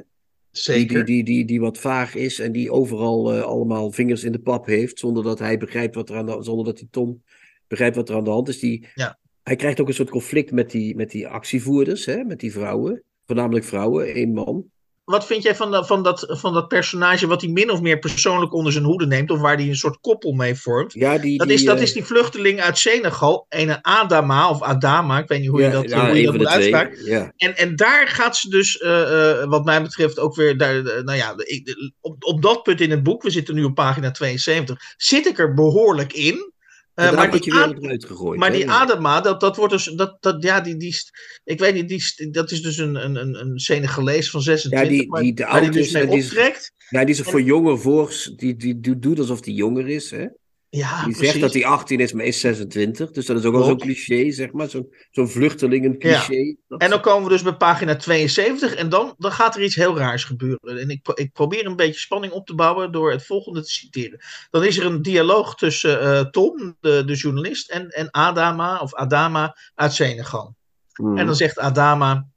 Zeker. 0.51 1.05
die, 1.05 1.23
die, 1.23 1.23
die, 1.23 1.45
die 1.45 1.59
wat 1.59 1.77
vaag 1.77 2.15
is 2.15 2.39
en 2.39 2.51
die 2.51 2.71
overal 2.71 3.33
eh, 3.33 3.41
allemaal 3.41 3.91
vingers 3.91 4.23
in 4.23 4.31
de 4.31 4.39
pap 4.39 4.65
heeft, 4.65 4.99
zonder 4.99 5.23
dat 5.23 5.39
hij 5.39 5.57
begrijpt 5.57 5.95
wat 5.95 6.09
er 6.09 6.15
aan 6.15 6.25
de, 6.25 6.37
zonder 6.39 6.65
dat 6.65 6.77
die 6.77 6.87
Tom 6.91 7.23
begrijpt 7.67 7.95
wat 7.95 8.09
er 8.09 8.15
aan 8.15 8.23
de 8.23 8.29
hand 8.29 8.47
is. 8.47 8.59
Die, 8.59 8.87
Ja. 8.93 9.17
Hij 9.43 9.55
krijgt 9.55 9.81
ook 9.81 9.87
een 9.87 9.93
soort 9.93 10.09
conflict 10.09 10.51
met 10.51 10.71
die, 10.71 10.95
met 10.95 11.11
die 11.11 11.27
actievoerders, 11.27 12.05
hè? 12.05 12.23
met 12.23 12.39
die 12.39 12.51
vrouwen. 12.51 13.03
Voornamelijk 13.25 13.65
vrouwen, 13.65 14.13
één 14.13 14.33
man. 14.33 14.65
Wat 15.07 15.25
vind 15.25 15.43
jij 15.43 15.55
van, 15.55 15.71
dat- 15.71 15.87
van, 15.87 16.03
dat, 16.03 16.25
van 16.29 16.53
dat 16.53 16.67
personage 16.67 17.27
wat 17.27 17.41
hij 17.41 17.49
min 17.49 17.71
of 17.71 17.81
meer 17.81 17.99
persoonlijk 17.99 18.53
onder 18.53 18.71
zijn 18.71 18.83
hoede 18.83 19.05
neemt, 19.05 19.31
of 19.31 19.39
waar 19.39 19.55
hij 19.55 19.67
een 19.67 19.75
soort 19.75 19.99
koppel 19.99 20.31
mee 20.31 20.55
vormt? 20.55 20.93
Ja, 20.93 21.17
die, 21.17 21.37
Dat, 21.37 21.47
die, 21.47 21.55
is, 21.55 21.63
dat 21.63 21.77
eh, 21.77 21.81
is 21.81 21.93
die 21.93 22.05
vluchteling 22.05 22.61
uit 22.61 22.77
Senegal, 22.77 23.45
een 23.49 23.77
Adama 23.83 24.49
of 24.49 24.61
Adama, 24.61 25.17
ik 25.17 25.27
weet 25.27 25.39
niet 25.39 25.49
hoe 25.49 25.61
je 25.61 25.69
dat, 25.69 25.89
ja, 25.89 26.07
hoe 26.07 26.17
je 26.17 26.25
dat 26.25 26.37
moet 26.37 26.47
uitspraken. 26.47 27.05
Ja. 27.05 27.33
En, 27.37 27.57
en 27.57 27.75
daar 27.75 28.07
gaat 28.07 28.37
ze 28.37 28.49
dus, 28.49 28.77
eh, 28.77 29.31
eh, 29.41 29.49
wat 29.49 29.65
mij 29.65 29.81
betreft, 29.81 30.19
ook 30.19 30.35
weer. 30.35 30.57
Daar, 30.57 30.83
nou 30.83 31.17
ja, 31.17 31.33
ik, 31.37 31.91
op, 32.01 32.23
op 32.23 32.41
dat 32.41 32.63
punt 32.63 32.81
in 32.81 32.91
het 32.91 33.03
boek, 33.03 33.23
we 33.23 33.29
zitten 33.29 33.55
nu 33.55 33.63
op 33.63 33.75
pagina 33.75 34.11
72, 34.11 34.77
zit 34.97 35.25
ik 35.25 35.39
er 35.39 35.53
behoorlijk 35.53 36.13
in. 36.13 36.51
En 36.97 37.15
maar 37.15 37.31
die, 37.31 37.43
je 37.45 37.51
weer 37.51 37.77
eruit 37.83 38.05
gegooid. 38.05 38.39
maar 38.39 38.49
hè? 38.51 38.55
die 38.55 38.69
Adama, 38.69 39.21
dat, 39.21 39.39
dat 39.39 39.55
wordt 39.55 39.73
dus. 39.73 39.85
Dat, 39.85 40.17
dat, 40.19 40.43
ja, 40.43 40.61
die, 40.61 40.77
die, 40.77 40.95
ik 41.43 41.59
weet 41.59 41.73
niet, 41.73 41.87
die, 41.87 42.29
dat 42.31 42.51
is 42.51 42.61
dus 42.61 42.77
een, 42.77 42.95
een, 42.95 43.15
een, 43.15 43.39
een 43.39 43.59
Senegalees 43.59 44.29
van 44.29 44.41
26. 44.41 44.91
Ja, 44.91 44.97
die- 44.97 45.09
maar- 45.09 45.21
die 45.21 45.33
de 45.33 45.43
waar 45.43 45.61
die 45.61 45.69
dus 45.69 45.85
is 45.85 45.91
mee 45.91 46.07
die 46.07 46.17
is- 46.17 46.25
optrekt. 46.25 46.71
Ja, 46.89 47.05
die 47.05 47.15
zich 47.15 47.25
voor 47.29 47.41
jonger 47.41 47.79
voor, 47.79 48.13
die, 48.35 48.55
die, 48.55 48.79
doet- 48.79 49.01
doet 49.01 49.19
alsof 49.19 49.45
hij 49.45 49.53
jonger 49.53 49.87
is. 49.87 50.11
Hè? 50.11 50.25
Ja, 50.69 50.95
Die 51.03 51.13
precies. 51.13 51.27
zegt 51.29 51.39
dat 51.41 51.53
hij 51.53 51.65
18 51.65 51.99
is, 51.99 52.13
maar 52.13 52.25
is 52.25 52.39
26. 52.39 53.11
Dus 53.11 53.25
dat 53.25 53.37
is 53.39 53.45
ook 53.45 53.53
wel 53.53 53.63
zo'n 53.63 53.77
cliché, 53.77 54.31
zeg 54.31 54.51
maar. 54.51 54.69
Zo'n 54.69 54.93
zo'n 55.11 55.29
vluchtelingen 55.29 55.99
cliché. 55.99 56.55
Dat- 56.67 56.81
En 56.81 56.89
dan 56.89 57.01
komen 57.01 57.23
we 57.23 57.29
dus 57.29 57.41
bij 57.41 57.55
pagina 57.55 57.95
72 57.95 58.73
en 58.75 58.89
dan, 58.89 59.15
dan 59.17 59.31
gaat 59.31 59.55
er 59.55 59.63
iets 59.63 59.75
heel 59.75 59.97
raars 59.97 60.23
gebeuren. 60.23 60.77
En 60.77 60.89
ik, 60.89 61.07
ik 61.13 61.31
probeer 61.31 61.65
een 61.65 61.75
beetje 61.75 61.99
spanning 61.99 62.33
op 62.33 62.45
te 62.45 62.55
bouwen 62.55 62.91
door 62.91 63.11
het 63.11 63.25
volgende 63.25 63.61
te 63.61 63.69
citeren. 63.71 64.19
Dan 64.49 64.63
is 64.63 64.77
er 64.77 64.85
een 64.85 65.01
dialoog 65.01 65.55
tussen 65.55 66.01
eh, 66.01 66.19
Tom, 66.25 66.77
de, 66.79 67.03
de 67.05 67.13
journalist, 67.15 67.69
en, 67.71 67.89
en 67.89 68.11
Adama, 68.11 68.79
of 68.79 68.93
Adama 68.95 69.57
uit 69.75 69.93
Senegal. 69.93 70.55
Hmm. 70.93 71.17
En 71.17 71.25
dan 71.25 71.35
zegt 71.35 71.59
Adama, 71.59 72.27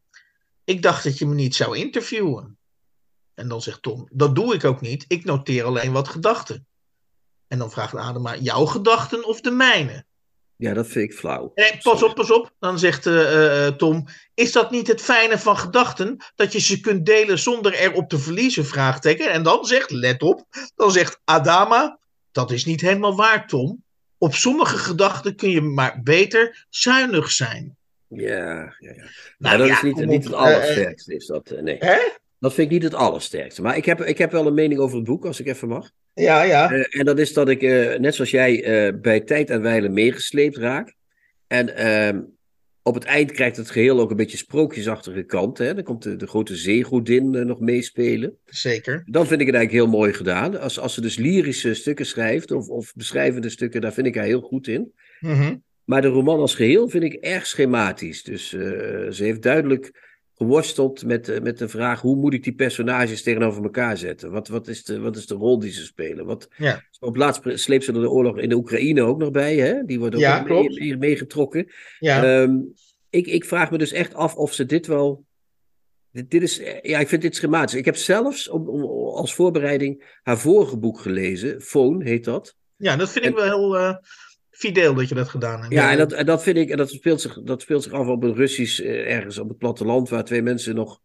ik 0.64 0.82
dacht 0.82 1.04
dat 1.04 1.18
je 1.18 1.26
me 1.26 1.34
niet 1.34 1.54
zou 1.54 1.76
interviewen. 1.76 2.58
En 3.34 3.48
dan 3.48 3.62
zegt 3.62 3.82
Tom, 3.82 4.08
dat 4.12 4.34
doe 4.34 4.54
ik 4.54 4.64
ook 4.64 4.80
niet, 4.80 5.04
ik 5.08 5.24
noteer 5.24 5.64
alleen 5.64 5.92
wat 5.92 6.08
gedachten. 6.08 6.64
En 7.50 7.58
dan 7.58 7.70
vraagt 7.70 7.94
Adama, 7.94 8.36
jouw 8.36 8.64
gedachten 8.64 9.24
of 9.24 9.40
de 9.40 9.50
mijne? 9.50 10.04
Ja, 10.56 10.74
dat 10.74 10.86
vind 10.86 11.10
ik 11.10 11.18
flauw. 11.18 11.52
Nee, 11.54 11.78
pas 11.82 12.02
op, 12.02 12.14
pas 12.14 12.30
op. 12.30 12.54
Dan 12.58 12.78
zegt 12.78 13.06
eh, 13.06 13.66
eh, 13.66 13.74
Tom: 13.74 14.06
Is 14.34 14.52
dat 14.52 14.70
niet 14.70 14.86
het 14.86 15.00
fijne 15.00 15.38
van 15.38 15.58
gedachten? 15.58 16.16
Dat 16.34 16.52
je 16.52 16.60
ze 16.60 16.80
kunt 16.80 17.06
delen 17.06 17.38
zonder 17.38 17.74
erop 17.74 18.08
te 18.08 18.18
verliezen? 18.18 18.66
Vraagteken. 18.66 19.30
En 19.30 19.42
dan 19.42 19.64
zegt, 19.64 19.90
let 19.90 20.22
op, 20.22 20.44
dan 20.74 20.90
zegt 20.92 21.20
Adama: 21.24 21.98
Dat 22.32 22.50
is 22.50 22.64
niet 22.64 22.80
helemaal 22.80 23.16
waar, 23.16 23.46
Tom. 23.46 23.84
Op 24.18 24.34
sommige 24.34 24.78
gedachten 24.78 25.36
kun 25.36 25.50
je 25.50 25.60
maar 25.60 26.00
beter 26.02 26.66
zuinig 26.68 27.30
zijn. 27.30 27.76
Ja, 28.06 28.74
ja, 28.78 28.92
ja. 28.94 29.04
Nou 29.38 29.58
dat 29.58 29.66
ja, 29.66 29.74
is 29.74 29.82
niet, 29.82 30.06
niet 30.06 30.24
het 30.24 30.32
eh, 30.32 30.38
allersterkste, 30.38 31.14
is 31.14 31.26
dat. 31.26 31.50
eh, 31.50 31.62
nee. 31.62 31.76
Hè? 31.78 31.98
Dat 32.40 32.54
vind 32.54 32.66
ik 32.66 32.72
niet 32.72 32.82
het 32.82 32.94
allersterkste. 32.94 33.62
Maar 33.62 33.76
ik 33.76 33.84
heb, 33.84 34.00
ik 34.00 34.18
heb 34.18 34.32
wel 34.32 34.46
een 34.46 34.54
mening 34.54 34.80
over 34.80 34.96
het 34.96 35.06
boek, 35.06 35.24
als 35.24 35.40
ik 35.40 35.46
even 35.46 35.68
mag. 35.68 35.90
Ja, 36.14 36.42
ja. 36.42 36.70
Eh, 36.70 37.00
en 37.00 37.04
dat 37.04 37.18
is 37.18 37.32
dat 37.32 37.48
ik, 37.48 37.62
eh, 37.62 37.98
net 37.98 38.14
zoals 38.14 38.30
jij, 38.30 38.64
eh, 38.64 38.94
bij 39.00 39.20
tijd 39.20 39.50
en 39.50 39.62
wijle 39.62 39.88
meegesleept 39.88 40.56
raak. 40.56 40.94
En 41.46 41.76
ehm, 41.76 42.20
op 42.82 42.94
het 42.94 43.04
eind 43.04 43.32
krijgt 43.32 43.56
het 43.56 43.70
geheel 43.70 44.00
ook 44.00 44.10
een 44.10 44.16
beetje 44.16 44.36
sprookjesachtige 44.36 45.22
kant. 45.22 45.58
Hè? 45.58 45.74
Dan 45.74 45.84
komt 45.84 46.02
de, 46.02 46.16
de 46.16 46.26
grote 46.26 46.56
zeegodin 46.56 47.46
nog 47.46 47.60
meespelen. 47.60 48.36
Zeker. 48.44 49.02
Dan 49.06 49.26
vind 49.26 49.40
ik 49.40 49.46
het 49.46 49.56
eigenlijk 49.56 49.84
heel 49.84 49.98
mooi 49.98 50.12
gedaan. 50.12 50.60
Als, 50.60 50.78
als 50.78 50.94
ze 50.94 51.00
dus 51.00 51.16
lyrische 51.16 51.74
stukken 51.74 52.06
schrijft 52.06 52.50
of, 52.50 52.68
of 52.68 52.92
beschrijvende 52.94 53.48
stukken, 53.48 53.80
daar 53.80 53.92
vind 53.92 54.06
ik 54.06 54.14
haar 54.14 54.24
heel 54.24 54.40
goed 54.40 54.66
in. 54.66 54.92
Mm 55.20 55.62
Maar 55.84 56.02
de 56.02 56.08
roman 56.08 56.40
als 56.40 56.54
geheel 56.54 56.88
vind 56.88 57.04
ik 57.04 57.12
erg 57.14 57.46
schematisch. 57.46 58.22
Dus 58.22 58.48
ze 58.48 59.24
heeft 59.24 59.42
duidelijk 59.42 60.09
geworsteld 60.40 61.04
met, 61.04 61.28
uh, 61.28 61.40
met 61.40 61.58
de 61.58 61.68
vraag: 61.68 62.00
hoe 62.00 62.16
moet 62.16 62.34
ik 62.34 62.44
die 62.44 62.54
personages 62.54 63.22
tegenover 63.22 63.62
elkaar 63.62 63.96
zetten? 63.96 64.30
Wat, 64.30 64.48
wat, 64.48 64.68
is, 64.68 64.84
de, 64.84 65.00
wat 65.00 65.16
is 65.16 65.26
de 65.26 65.34
rol 65.34 65.58
die 65.58 65.72
ze 65.72 65.84
spelen? 65.84 66.26
Wat, 66.26 66.48
ja. 66.56 66.84
Op 67.00 67.16
laatst 67.16 67.42
sleept 67.44 67.84
ze 67.84 67.92
er 67.92 68.00
de 68.00 68.10
oorlog 68.10 68.38
in 68.38 68.48
de 68.48 68.54
Oekraïne 68.54 69.02
ook 69.02 69.18
nog 69.18 69.30
bij. 69.30 69.56
Hè? 69.56 69.84
Die 69.84 69.98
wordt 69.98 70.14
ook 70.14 70.20
ja, 70.20 70.42
mee, 70.42 70.96
meegetrokken. 70.96 71.70
Ja. 71.98 72.40
Um, 72.40 72.72
ik, 73.10 73.26
ik 73.26 73.44
vraag 73.44 73.70
me 73.70 73.78
dus 73.78 73.92
echt 73.92 74.14
af 74.14 74.34
of 74.34 74.52
ze 74.52 74.66
dit 74.66 74.86
wel. 74.86 75.24
Dit, 76.12 76.30
dit, 76.30 76.42
is, 76.42 76.56
ja, 76.82 76.98
ik 76.98 77.08
vind 77.08 77.22
dit 77.22 77.36
schematisch. 77.36 77.74
Ik 77.74 77.84
heb 77.84 77.96
zelfs 77.96 78.48
om, 78.48 78.68
om, 78.68 78.82
als 79.14 79.34
voorbereiding 79.34 80.18
haar 80.22 80.38
vorige 80.38 80.78
boek 80.78 81.00
gelezen. 81.00 81.60
Phone 81.60 82.04
heet 82.04 82.24
dat. 82.24 82.56
Ja, 82.76 82.96
dat 82.96 83.10
vind 83.10 83.24
en, 83.24 83.30
ik 83.30 83.36
wel 83.36 83.44
heel 83.44 83.76
uh, 83.76 83.96
fideel 84.60 84.94
dat 84.94 85.08
je 85.08 85.14
dat 85.14 85.28
gedaan 85.28 85.60
hebt. 85.60 85.72
Ja, 85.72 85.90
en 85.90 85.98
dat, 85.98 86.12
en 86.12 86.26
dat 86.26 86.42
vind 86.42 86.56
ik. 86.56 86.70
En 86.70 86.76
dat 86.76 86.90
speelt 86.90 87.20
zich, 87.20 87.42
dat 87.42 87.60
speelt 87.60 87.82
zich 87.82 87.92
af 87.92 88.06
op 88.06 88.22
een 88.22 88.34
Russisch. 88.34 88.80
Uh, 88.80 89.14
ergens 89.14 89.38
op 89.38 89.48
het 89.48 89.58
platteland. 89.58 90.08
Waar 90.08 90.24
twee 90.24 90.42
mensen 90.42 90.74
nog. 90.74 91.00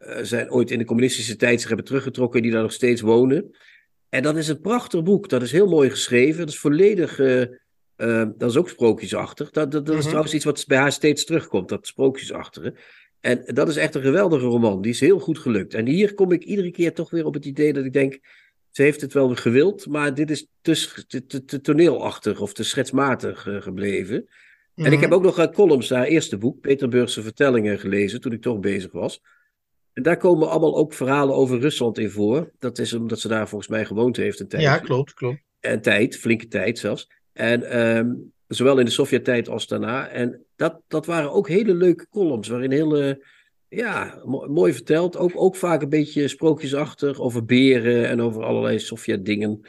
Uh, 0.00 0.16
zijn 0.22 0.50
ooit 0.50 0.70
in 0.70 0.78
de 0.78 0.84
communistische 0.84 1.36
tijd 1.36 1.58
zich 1.58 1.68
hebben 1.68 1.86
teruggetrokken. 1.86 2.42
Die 2.42 2.50
daar 2.50 2.62
nog 2.62 2.72
steeds 2.72 3.00
wonen. 3.00 3.56
En 4.08 4.22
dat 4.22 4.36
is 4.36 4.48
een 4.48 4.60
prachtig 4.60 5.02
boek. 5.02 5.28
Dat 5.28 5.42
is 5.42 5.52
heel 5.52 5.68
mooi 5.68 5.90
geschreven. 5.90 6.38
Dat 6.38 6.48
is 6.48 6.58
volledig. 6.58 7.18
Uh, 7.18 7.44
dat 8.36 8.50
is 8.50 8.56
ook 8.56 8.68
sprookjesachtig. 8.68 9.50
Dat, 9.50 9.70
dat, 9.72 9.86
dat 9.86 9.94
Mhm. 9.94 9.98
is 9.98 10.06
trouwens 10.06 10.34
iets 10.34 10.44
wat 10.44 10.64
bij 10.66 10.78
haar 10.78 10.92
steeds 10.92 11.24
terugkomt. 11.24 11.68
Dat 11.68 11.86
sprookjesachtige. 11.86 12.74
En 13.20 13.42
dat 13.46 13.68
is 13.68 13.76
echt 13.76 13.94
een 13.94 14.02
geweldige 14.02 14.44
roman. 14.46 14.82
Die 14.82 14.92
is 14.92 15.00
heel 15.00 15.18
goed 15.18 15.38
gelukt. 15.38 15.74
En 15.74 15.86
hier 15.86 16.14
kom 16.14 16.32
ik 16.32 16.44
iedere 16.44 16.70
keer 16.70 16.92
toch 16.94 17.10
weer 17.10 17.24
op 17.24 17.34
het 17.34 17.44
idee 17.44 17.72
dat 17.72 17.84
ik 17.84 17.92
denk. 17.92 18.18
Ze 18.70 18.82
heeft 18.82 19.00
het 19.00 19.12
wel 19.12 19.34
gewild, 19.34 19.86
maar 19.86 20.14
dit 20.14 20.30
is 20.30 20.46
te, 20.60 21.04
te, 21.06 21.26
te, 21.26 21.44
te 21.44 21.60
toneelachtig 21.60 22.40
of 22.40 22.52
te 22.52 22.64
schetsmatig 22.64 23.46
uh, 23.46 23.62
gebleven. 23.62 24.28
Mhm. 24.74 24.86
En 24.86 24.92
ik 24.92 25.00
heb 25.00 25.12
ook 25.12 25.22
nog 25.22 25.38
uh, 25.38 25.46
columns 25.46 25.90
haar 25.90 26.04
eerste 26.04 26.36
boek, 26.36 26.60
Peterburgse 26.60 27.22
Vertellingen, 27.22 27.78
gelezen 27.78 28.20
toen 28.20 28.32
ik 28.32 28.42
toch 28.42 28.60
bezig 28.60 28.92
was. 28.92 29.20
En 29.92 30.02
daar 30.02 30.16
komen 30.16 30.50
allemaal 30.50 30.76
ook 30.76 30.92
verhalen 30.92 31.34
over 31.34 31.60
Rusland 31.60 31.98
in 31.98 32.10
voor. 32.10 32.50
Dat 32.58 32.78
is 32.78 32.92
omdat 32.92 33.20
ze 33.20 33.28
daar 33.28 33.48
volgens 33.48 33.70
mij 33.70 33.84
gewoond 33.84 34.16
heeft 34.16 34.40
een 34.40 34.48
tijd. 34.48 34.62
Ja, 34.62 34.78
klopt, 34.78 35.14
klopt. 35.14 35.40
En 35.60 35.80
tijd, 35.80 36.16
flinke 36.16 36.48
tijd 36.48 36.78
zelfs. 36.78 37.10
En 37.32 37.78
um, 37.96 38.32
zowel 38.46 38.78
in 38.78 38.84
de 38.84 38.90
Sovjet-tijd 38.90 39.48
als 39.48 39.66
daarna. 39.66 40.08
En 40.08 40.44
dat, 40.56 40.80
dat 40.88 41.06
waren 41.06 41.32
ook 41.32 41.48
hele 41.48 41.74
leuke 41.74 42.08
columns, 42.08 42.48
waarin 42.48 42.70
hele, 42.70 43.24
ja, 43.68 44.20
mo 44.24 44.46
mooi 44.46 44.72
verteld. 44.72 45.16
Ook, 45.16 45.32
ook 45.34 45.56
vaak 45.56 45.82
een 45.82 45.88
beetje 45.88 46.28
sprookjesachtig 46.28 47.20
over 47.20 47.44
beren 47.44 48.08
en 48.08 48.20
over 48.20 48.44
allerlei 48.44 48.78
Sovjet-dingen. 48.78 49.60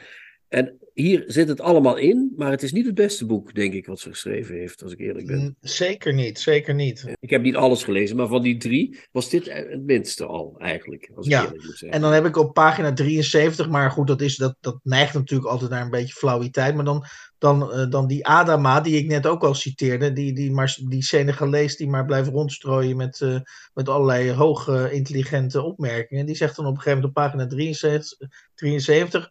En 0.48 0.79
hier 1.00 1.24
zit 1.26 1.48
het 1.48 1.60
allemaal 1.60 1.96
in, 1.96 2.32
maar 2.36 2.50
het 2.50 2.62
is 2.62 2.72
niet 2.72 2.86
het 2.86 2.94
beste 2.94 3.26
boek, 3.26 3.54
denk 3.54 3.72
ik, 3.72 3.86
wat 3.86 4.00
ze 4.00 4.08
geschreven 4.08 4.54
heeft, 4.54 4.82
als 4.82 4.92
ik 4.92 4.98
eerlijk 4.98 5.26
ben. 5.26 5.56
Zeker 5.60 6.14
niet, 6.14 6.38
zeker 6.38 6.74
niet. 6.74 7.04
Ik 7.20 7.30
heb 7.30 7.42
niet 7.42 7.56
alles 7.56 7.84
gelezen, 7.84 8.16
maar 8.16 8.28
van 8.28 8.42
die 8.42 8.56
drie 8.56 8.98
was 9.12 9.30
dit 9.30 9.52
het 9.52 9.82
minste 9.82 10.26
al, 10.26 10.54
eigenlijk. 10.58 11.10
Als 11.14 11.26
ik 11.26 11.32
ja, 11.32 11.44
eerlijk 11.44 11.64
moet 11.64 11.82
en 11.82 12.00
dan 12.00 12.12
heb 12.12 12.26
ik 12.26 12.36
op 12.36 12.54
pagina 12.54 12.92
73, 12.92 13.68
maar 13.68 13.90
goed, 13.90 14.06
dat, 14.06 14.20
is, 14.20 14.36
dat, 14.36 14.56
dat 14.60 14.78
neigt 14.82 15.14
natuurlijk 15.14 15.50
altijd 15.50 15.70
naar 15.70 15.82
een 15.82 15.90
beetje 15.90 16.14
flauwiteit. 16.14 16.74
Maar 16.74 16.84
dan, 16.84 17.04
dan, 17.38 17.62
uh, 17.62 17.90
dan 17.90 18.06
die 18.06 18.26
Adama, 18.26 18.80
die 18.80 18.96
ik 18.96 19.06
net 19.06 19.26
ook 19.26 19.44
al 19.44 19.54
citeerde, 19.54 20.12
die, 20.12 20.32
die, 20.32 20.52
maar, 20.52 20.78
die 20.88 21.02
Senegalees 21.02 21.76
die 21.76 21.88
maar 21.88 22.04
blijft 22.04 22.28
rondstrooien 22.28 22.96
met, 22.96 23.20
uh, 23.20 23.40
met 23.74 23.88
allerlei 23.88 24.32
hoge 24.32 24.92
intelligente 24.92 25.62
opmerkingen. 25.62 26.26
Die 26.26 26.36
zegt 26.36 26.56
dan 26.56 26.66
op 26.66 26.74
een 26.74 26.80
gegeven 26.80 27.00
moment 27.00 27.16
op 27.16 27.22
pagina 27.22 27.46
73, 27.46 28.28
73 28.54 29.30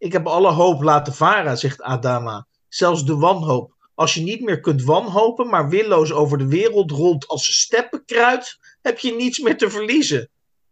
ik 0.00 0.12
heb 0.12 0.26
alle 0.26 0.50
hoop 0.50 0.82
laten 0.82 1.14
varen, 1.14 1.58
zegt 1.58 1.82
Adama. 1.82 2.46
Zelfs 2.68 3.04
de 3.04 3.16
wanhoop. 3.16 3.74
Als 3.94 4.14
je 4.14 4.22
niet 4.22 4.40
meer 4.40 4.60
kunt 4.60 4.82
wanhopen, 4.82 5.48
maar 5.48 5.68
willoos 5.68 6.12
over 6.12 6.38
de 6.38 6.46
wereld 6.46 6.90
rolt 6.90 7.26
als 7.26 7.60
steppenkruid, 7.60 8.58
heb 8.82 8.98
je 8.98 9.14
niets 9.14 9.38
meer 9.38 9.56
te 9.56 9.70
verliezen. 9.70 10.30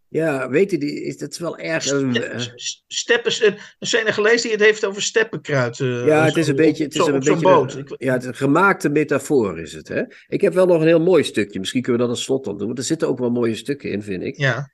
Ja, 0.09 0.49
weet 0.49 0.71
je, 0.71 0.79
die, 0.79 1.05
is, 1.05 1.19
dat 1.19 1.31
is 1.31 1.39
wel 1.39 1.59
erg. 1.59 1.83
Ste 1.83 2.81
steppen, 2.87 3.43
een 3.79 3.87
Senegalees 3.87 4.43
die 4.43 4.51
het 4.51 4.61
heeft 4.61 4.85
over 4.85 5.03
steppenkruid. 5.03 5.79
Uh, 5.79 6.07
ja, 6.07 6.25
het 6.25 6.37
is 6.37 6.49
een 6.49 6.57
beetje. 6.57 6.85
Het 6.85 6.95
is 6.95 7.07
een 7.07 7.13
beetje 7.13 7.37
boot. 7.37 7.75
Een, 7.75 7.95
ja, 7.99 8.13
het 8.13 8.23
is 8.23 8.29
een 8.29 8.35
gemaakte 8.35 8.89
metafoor 8.89 9.61
is 9.61 9.73
het. 9.73 9.89
Hè? 9.89 10.03
Ik 10.29 10.41
heb 10.41 10.55
wel 10.55 10.67
nog 10.67 10.81
een 10.81 10.87
heel 10.87 11.01
mooi 11.01 11.25
stukje. 11.25 11.59
Misschien 11.59 11.83
kunnen 11.83 12.01
we 12.01 12.07
dat 12.07 12.17
als 12.17 12.25
slot 12.25 12.45
dan 12.45 12.59
doen. 12.59 12.67
Want 12.67 12.79
er 12.79 12.85
zitten 12.85 13.09
ook 13.09 13.19
wel 13.19 13.31
mooie 13.31 13.55
stukken 13.55 13.91
in, 13.91 14.03
vind 14.03 14.23
ik. 14.23 14.37
Ja. 14.37 14.71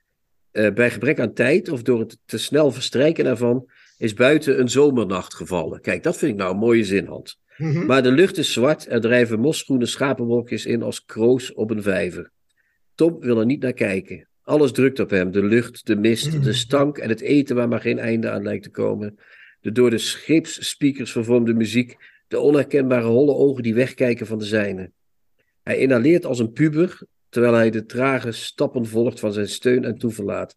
Uh, 0.51 0.73
bij 0.73 0.91
gebrek 0.91 1.19
aan 1.19 1.33
tijd 1.33 1.69
of 1.69 1.81
door 1.81 1.99
het 1.99 2.17
te 2.25 2.37
snel 2.37 2.71
verstrijken 2.71 3.23
daarvan 3.23 3.69
is 3.97 4.13
buiten 4.13 4.59
een 4.59 4.69
zomernacht 4.69 5.33
gevallen. 5.33 5.81
Kijk, 5.81 6.03
dat 6.03 6.17
vind 6.17 6.31
ik 6.31 6.37
nou 6.37 6.51
een 6.51 6.59
mooie 6.59 6.83
zin, 6.83 7.05
Hans. 7.05 7.39
Mhm. 7.57 7.69
Mm 7.69 7.75
-hmm. 7.75 7.85
Maar 7.85 8.03
de 8.03 8.11
lucht 8.11 8.37
is 8.37 8.53
zwart, 8.53 8.85
er 8.89 9.01
drijven 9.01 9.39
mosgroene 9.39 9.85
schapenwolkjes 9.85 10.65
in 10.65 10.83
als 10.83 11.05
kroos 11.05 11.53
op 11.53 11.71
een 11.71 11.81
vijver. 11.81 12.31
Tom 12.95 13.19
wil 13.19 13.39
er 13.39 13.45
niet 13.45 13.61
naar 13.61 13.73
kijken. 13.73 14.27
Alles 14.41 14.71
drukt 14.71 14.99
op 14.99 15.09
hem, 15.09 15.31
de 15.31 15.43
lucht, 15.43 15.85
de 15.85 15.95
mist, 15.95 16.33
Mhm. 16.33 16.41
de 16.41 16.53
stank 16.53 16.97
en 16.97 17.09
het 17.09 17.21
eten 17.21 17.55
waar 17.55 17.67
maar 17.67 17.81
geen 17.81 17.99
einde 17.99 18.29
aan 18.29 18.43
lijkt 18.43 18.63
te 18.63 18.69
komen. 18.69 19.19
De 19.59 19.71
door 19.71 19.89
de 19.89 19.97
scheepsspeakers 19.97 21.11
vervormde 21.11 21.53
muziek, 21.53 21.95
de 22.27 22.39
onherkenbare 22.39 23.07
holle 23.07 23.33
ogen 23.33 23.63
die 23.63 23.73
wegkijken 23.73 24.27
van 24.27 24.37
de 24.37 24.45
zijne. 24.45 24.91
Hij 25.63 25.77
inhaleert 25.77 26.25
als 26.25 26.39
een 26.39 26.51
puber, 26.51 26.99
terwijl 27.29 27.53
hij 27.53 27.69
de 27.69 27.85
trage 27.85 28.31
stappen 28.31 28.85
volgt 28.85 29.19
van 29.19 29.33
zijn 29.33 29.47
steun 29.47 29.83
en 29.85 29.97
toeverlaat. 29.97 30.55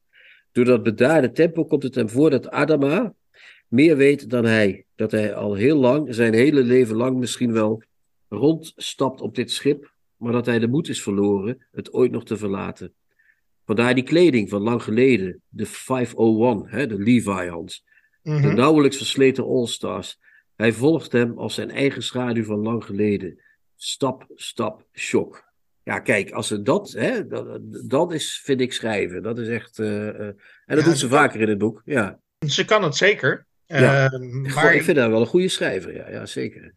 Door 0.53 0.65
dat 0.65 0.83
bedaarde 0.83 1.31
tempo 1.31 1.65
komt 1.65 1.83
het 1.83 1.95
hem 1.95 2.09
voor 2.09 2.31
dat 2.31 2.51
Adama 2.51 3.15
meer 3.69 3.97
weet 3.97 4.31
dan 4.31 4.45
hij. 4.45 4.85
Dat 4.95 5.11
hij 5.11 5.35
al 5.35 5.55
heel 5.55 5.77
lang, 5.77 6.15
zijn 6.15 6.35
hele 6.35 6.63
leven 6.63 6.97
lang 6.97 7.17
misschien 7.17 7.53
wel, 7.53 7.83
rondstapt 8.29 9.21
op 9.21 9.35
dit 9.35 9.51
schip, 9.51 9.93
maar 10.17 10.33
dat 10.33 10.47
hij 10.47 10.59
de 10.59 10.69
moed 10.69 10.89
is 10.89 11.03
verloren 11.03 11.67
het 11.73 11.93
ooit 11.93 12.11
nog 12.11 12.25
te 12.25 12.37
verlaten. 12.37 12.93
Vandaar 13.67 13.95
die 13.95 14.05
kleding 14.05 14.49
van 14.49 14.63
lang 14.63 14.83
geleden, 14.83 15.43
de 15.49 15.67
501, 15.67 16.65
hè, 16.67 16.87
de 16.87 16.99
Levi-Hans, 16.99 17.87
Mhm. 18.23 18.37
mm 18.37 18.43
-hmm. 18.43 18.51
de 18.51 18.57
nauwelijks 18.57 18.97
versleten 18.97 19.45
All-Stars. 19.45 20.19
Hij 20.57 20.73
volgt 20.73 21.13
hem 21.13 21.39
als 21.39 21.55
zijn 21.55 21.71
eigen 21.71 22.03
schaduw 22.03 22.45
van 22.45 22.59
lang 22.63 22.85
geleden. 22.85 23.41
Stap, 23.77 24.27
stap, 24.35 24.87
shock. 24.93 25.47
Ja, 25.83 26.01
kijk, 26.01 26.31
als 26.31 26.47
ze 26.47 26.63
dat, 26.63 26.91
hè, 26.91 27.27
dat, 27.27 27.61
dat 27.89 28.13
is, 28.13 28.41
vind 28.45 28.61
ik, 28.61 28.73
schrijven. 28.73 29.23
Dat 29.23 29.39
is 29.39 29.49
echt. 29.49 29.79
Uh, 29.79 29.89
uh, 29.89 30.03
en 30.19 30.37
dat 30.67 30.79
Ja, 30.79 30.85
doet 30.85 30.99
ze 30.99 31.09
vaker 31.09 31.41
in 31.41 31.49
het 31.49 31.59
boek. 31.59 31.83
Ja. 31.85 32.21
Ze 32.47 32.65
kan 32.65 32.83
het 32.83 32.97
zeker. 32.97 33.47
Ja. 33.69 34.11
Eh, 34.11 34.19
Maar 34.55 34.75
ik 34.75 34.83
vind 34.83 34.97
haar 34.97 35.11
wel 35.11 35.21
een 35.21 35.27
goede 35.27 35.49
schrijver. 35.49 35.95
Ja, 35.95 36.11
ja 36.11 36.27
zeker. 36.27 36.75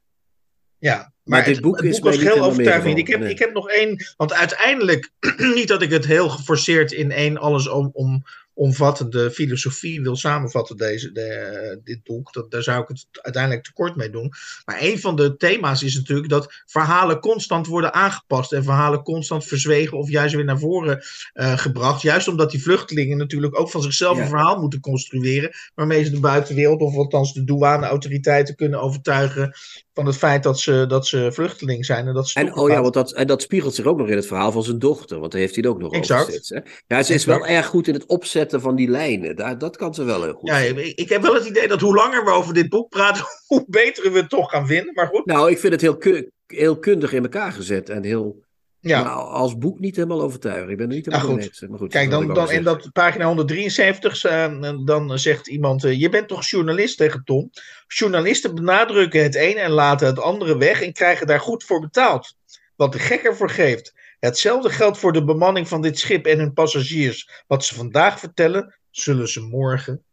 Ja, 0.78 0.96
maar, 0.98 1.14
Maar 1.24 1.44
dit 1.44 1.56
het, 1.56 1.64
boek 1.64 1.76
het 1.78 1.86
is 1.86 1.96
boek 1.96 2.04
was 2.04 2.18
niet 2.18 2.34
heel 2.34 2.44
overtuigend. 2.44 2.98
Ik 2.98 3.08
heb, 3.08 3.24
ik 3.24 3.40
heb 3.40 3.54
nog 3.54 3.70
één, 3.70 4.06
want 4.18 4.34
uiteindelijk, 4.34 5.10
niet 5.56 5.68
dat 5.68 5.82
ik 5.82 5.92
het 5.92 6.06
heel 6.06 6.30
geforceerd 6.30 6.92
in 6.92 7.12
één 7.12 7.38
alles 7.38 7.68
om, 7.68 7.90
om, 7.94 8.24
omvattende 8.62 9.32
filosofie 9.32 10.02
wil 10.02 10.16
samenvatten, 10.16 10.78
deze, 10.78 11.12
de, 11.12 11.22
eh, 11.22 11.78
dit 11.84 12.04
boek. 12.04 12.34
Dat, 12.34 12.52
daar 12.52 12.64
zou 12.64 12.82
ik 12.82 12.88
het 12.88 13.06
uiteindelijk 13.12 13.64
tekort 13.64 13.96
mee 13.96 14.10
doen. 14.10 14.34
Maar 14.66 14.78
een 14.82 15.00
van 15.00 15.16
de 15.16 15.38
thema's 15.38 15.84
is 15.84 15.96
natuurlijk 15.96 16.30
dat 16.30 16.64
verhalen 16.66 17.20
constant 17.20 17.68
worden 17.68 17.94
aangepast 17.94 18.52
en 18.52 18.64
verhalen 18.64 19.04
constant 19.04 19.46
verzwegen 19.46 19.98
of 19.98 20.10
juist 20.10 20.36
weer 20.36 20.46
naar 20.46 20.60
voren 20.60 21.04
eh, 21.34 21.58
gebracht. 21.58 22.02
Juist 22.02 22.28
omdat 22.28 22.52
die 22.52 22.62
vluchtelingen 22.62 23.18
natuurlijk 23.18 23.60
ook 23.60 23.70
van 23.70 23.82
zichzelf 23.82 24.18
Ja. 24.18 24.24
een 24.24 24.30
verhaal 24.30 24.60
moeten 24.60 24.80
construeren, 24.80 25.52
waarmee 25.76 26.04
ze 26.04 26.12
de 26.12 26.20
buitenwereld 26.20 26.82
of 26.82 26.96
althans 26.96 27.34
de 27.34 27.44
douaneautoriteiten 27.44 28.56
kunnen 28.56 28.82
overtuigen 28.82 29.56
van 29.94 30.06
het 30.06 30.18
feit 30.18 30.44
dat 30.44 30.60
ze, 30.60 30.86
dat 30.88 31.08
ze 31.08 31.30
vluchteling 31.32 31.86
zijn. 31.86 32.08
En, 32.08 32.14
dat 32.14 32.30
ze 32.30 32.40
En, 32.40 32.56
oh 32.56 32.70
ja, 32.70 32.82
want 32.82 32.94
dat, 32.94 33.12
en 33.14 33.28
dat 33.28 33.42
spiegelt 33.42 33.76
zich 33.76 33.86
ook 33.86 33.98
nog 33.98 34.08
in 34.08 34.16
het 34.16 34.26
verhaal 34.26 34.52
van 34.52 34.64
zijn 34.64 34.80
dochter. 34.80 35.20
Want 35.20 35.32
daar 35.32 35.42
heeft 35.42 35.56
hij 35.56 35.64
het 35.64 35.74
ook 35.74 35.82
nog 35.82 35.94
Exact. 35.94 36.22
over 36.22 36.34
steeds. 36.34 36.50
Hè? 36.50 36.96
Ja, 36.96 37.04
ze 37.04 37.14
is 37.14 37.26
wel 37.26 37.46
erg 37.46 37.66
goed 37.66 37.88
in 37.88 37.94
het 37.94 38.06
opzetten 38.06 38.51
van 38.60 38.76
die 38.76 38.90
lijnen. 38.90 39.36
Daar, 39.36 39.58
dat 39.58 39.78
kan 39.78 39.94
ze 39.94 40.04
wel 40.04 40.24
heel 40.24 40.34
goed. 40.34 40.50
ja, 40.50 40.58
ik, 40.96 41.10
heb 41.10 41.22
wel 41.22 41.34
het 41.34 41.46
idee 41.46 41.68
dat 41.68 41.82
hoe 41.82 41.96
langer 41.96 42.24
we 42.24 42.32
over 42.32 42.54
dit 42.54 42.70
boek 42.70 42.90
praten, 42.90 43.26
hoe 43.48 43.66
beter 43.68 44.12
we 44.12 44.18
het 44.18 44.30
toch 44.30 44.50
gaan 44.50 44.68
vinden. 44.68 44.94
Maar 44.94 45.08
goed, 45.08 45.26
Nou, 45.26 45.52
ik 45.52 45.60
vind 45.60 45.74
het 45.74 45.82
heel, 45.82 46.24
heel 46.48 46.80
kundig 46.80 47.14
in 47.14 47.24
elkaar 47.24 47.52
gezet. 47.52 47.90
En 47.90 48.04
heel, 48.04 48.44
ja. 48.80 49.04
maar 49.04 49.14
als 49.14 49.58
boek 49.58 49.80
niet 49.80 49.96
helemaal 49.96 50.22
overtuigend. 50.22 50.70
Ik 50.70 50.78
ben 50.78 50.90
er 50.90 50.96
niet 50.96 51.06
helemaal 51.06 51.28
goed. 51.28 51.36
mee 51.36 51.46
eens. 51.46 51.66
Maar 51.70 51.80
goed, 51.80 51.92
Kijk, 51.92 52.10
dan, 52.10 52.34
dan 52.34 52.52
in 52.52 52.64
dat 52.64 52.90
pagina 52.94 53.26
173, 53.26 54.24
eh, 54.24 54.74
dan 54.86 55.20
zegt 55.20 55.48
iemand: 55.48 55.84
eh, 55.84 56.00
Je 56.00 56.10
bent 56.10 56.28
toch 56.28 56.46
journalist 56.46 56.98
tegen 56.98 57.24
Tom? 57.24 57.50
Journalisten 57.88 58.56
benadrukken 58.56 59.24
het 59.24 59.36
ene 59.36 59.60
en 59.60 59.72
laten 59.72 60.08
het 60.08 60.20
andere 60.20 60.58
weg 60.58 60.82
en 60.82 60.94
krijgen 60.94 61.28
daar 61.28 61.40
goed 61.40 61.64
voor 61.64 61.80
betaald. 61.80 62.36
Wat 62.76 62.92
de 62.92 63.00
gek 63.00 63.24
ervoor 63.24 63.50
geeft. 63.50 63.94
Hetzelfde 64.22 64.70
geldt 64.70 64.98
voor 64.98 65.14
de 65.14 65.24
bemanning 65.24 65.68
van 65.68 65.82
dit 65.82 66.00
schip 66.00 66.26
en 66.26 66.40
hun 66.40 66.54
passagiers. 66.54 67.44
Wat 67.48 67.66
ze 67.66 67.76
vandaag 67.76 68.20
vertellen, 68.20 68.80
zullen 68.90 69.28
ze 69.28 69.42
morgen 69.42 70.04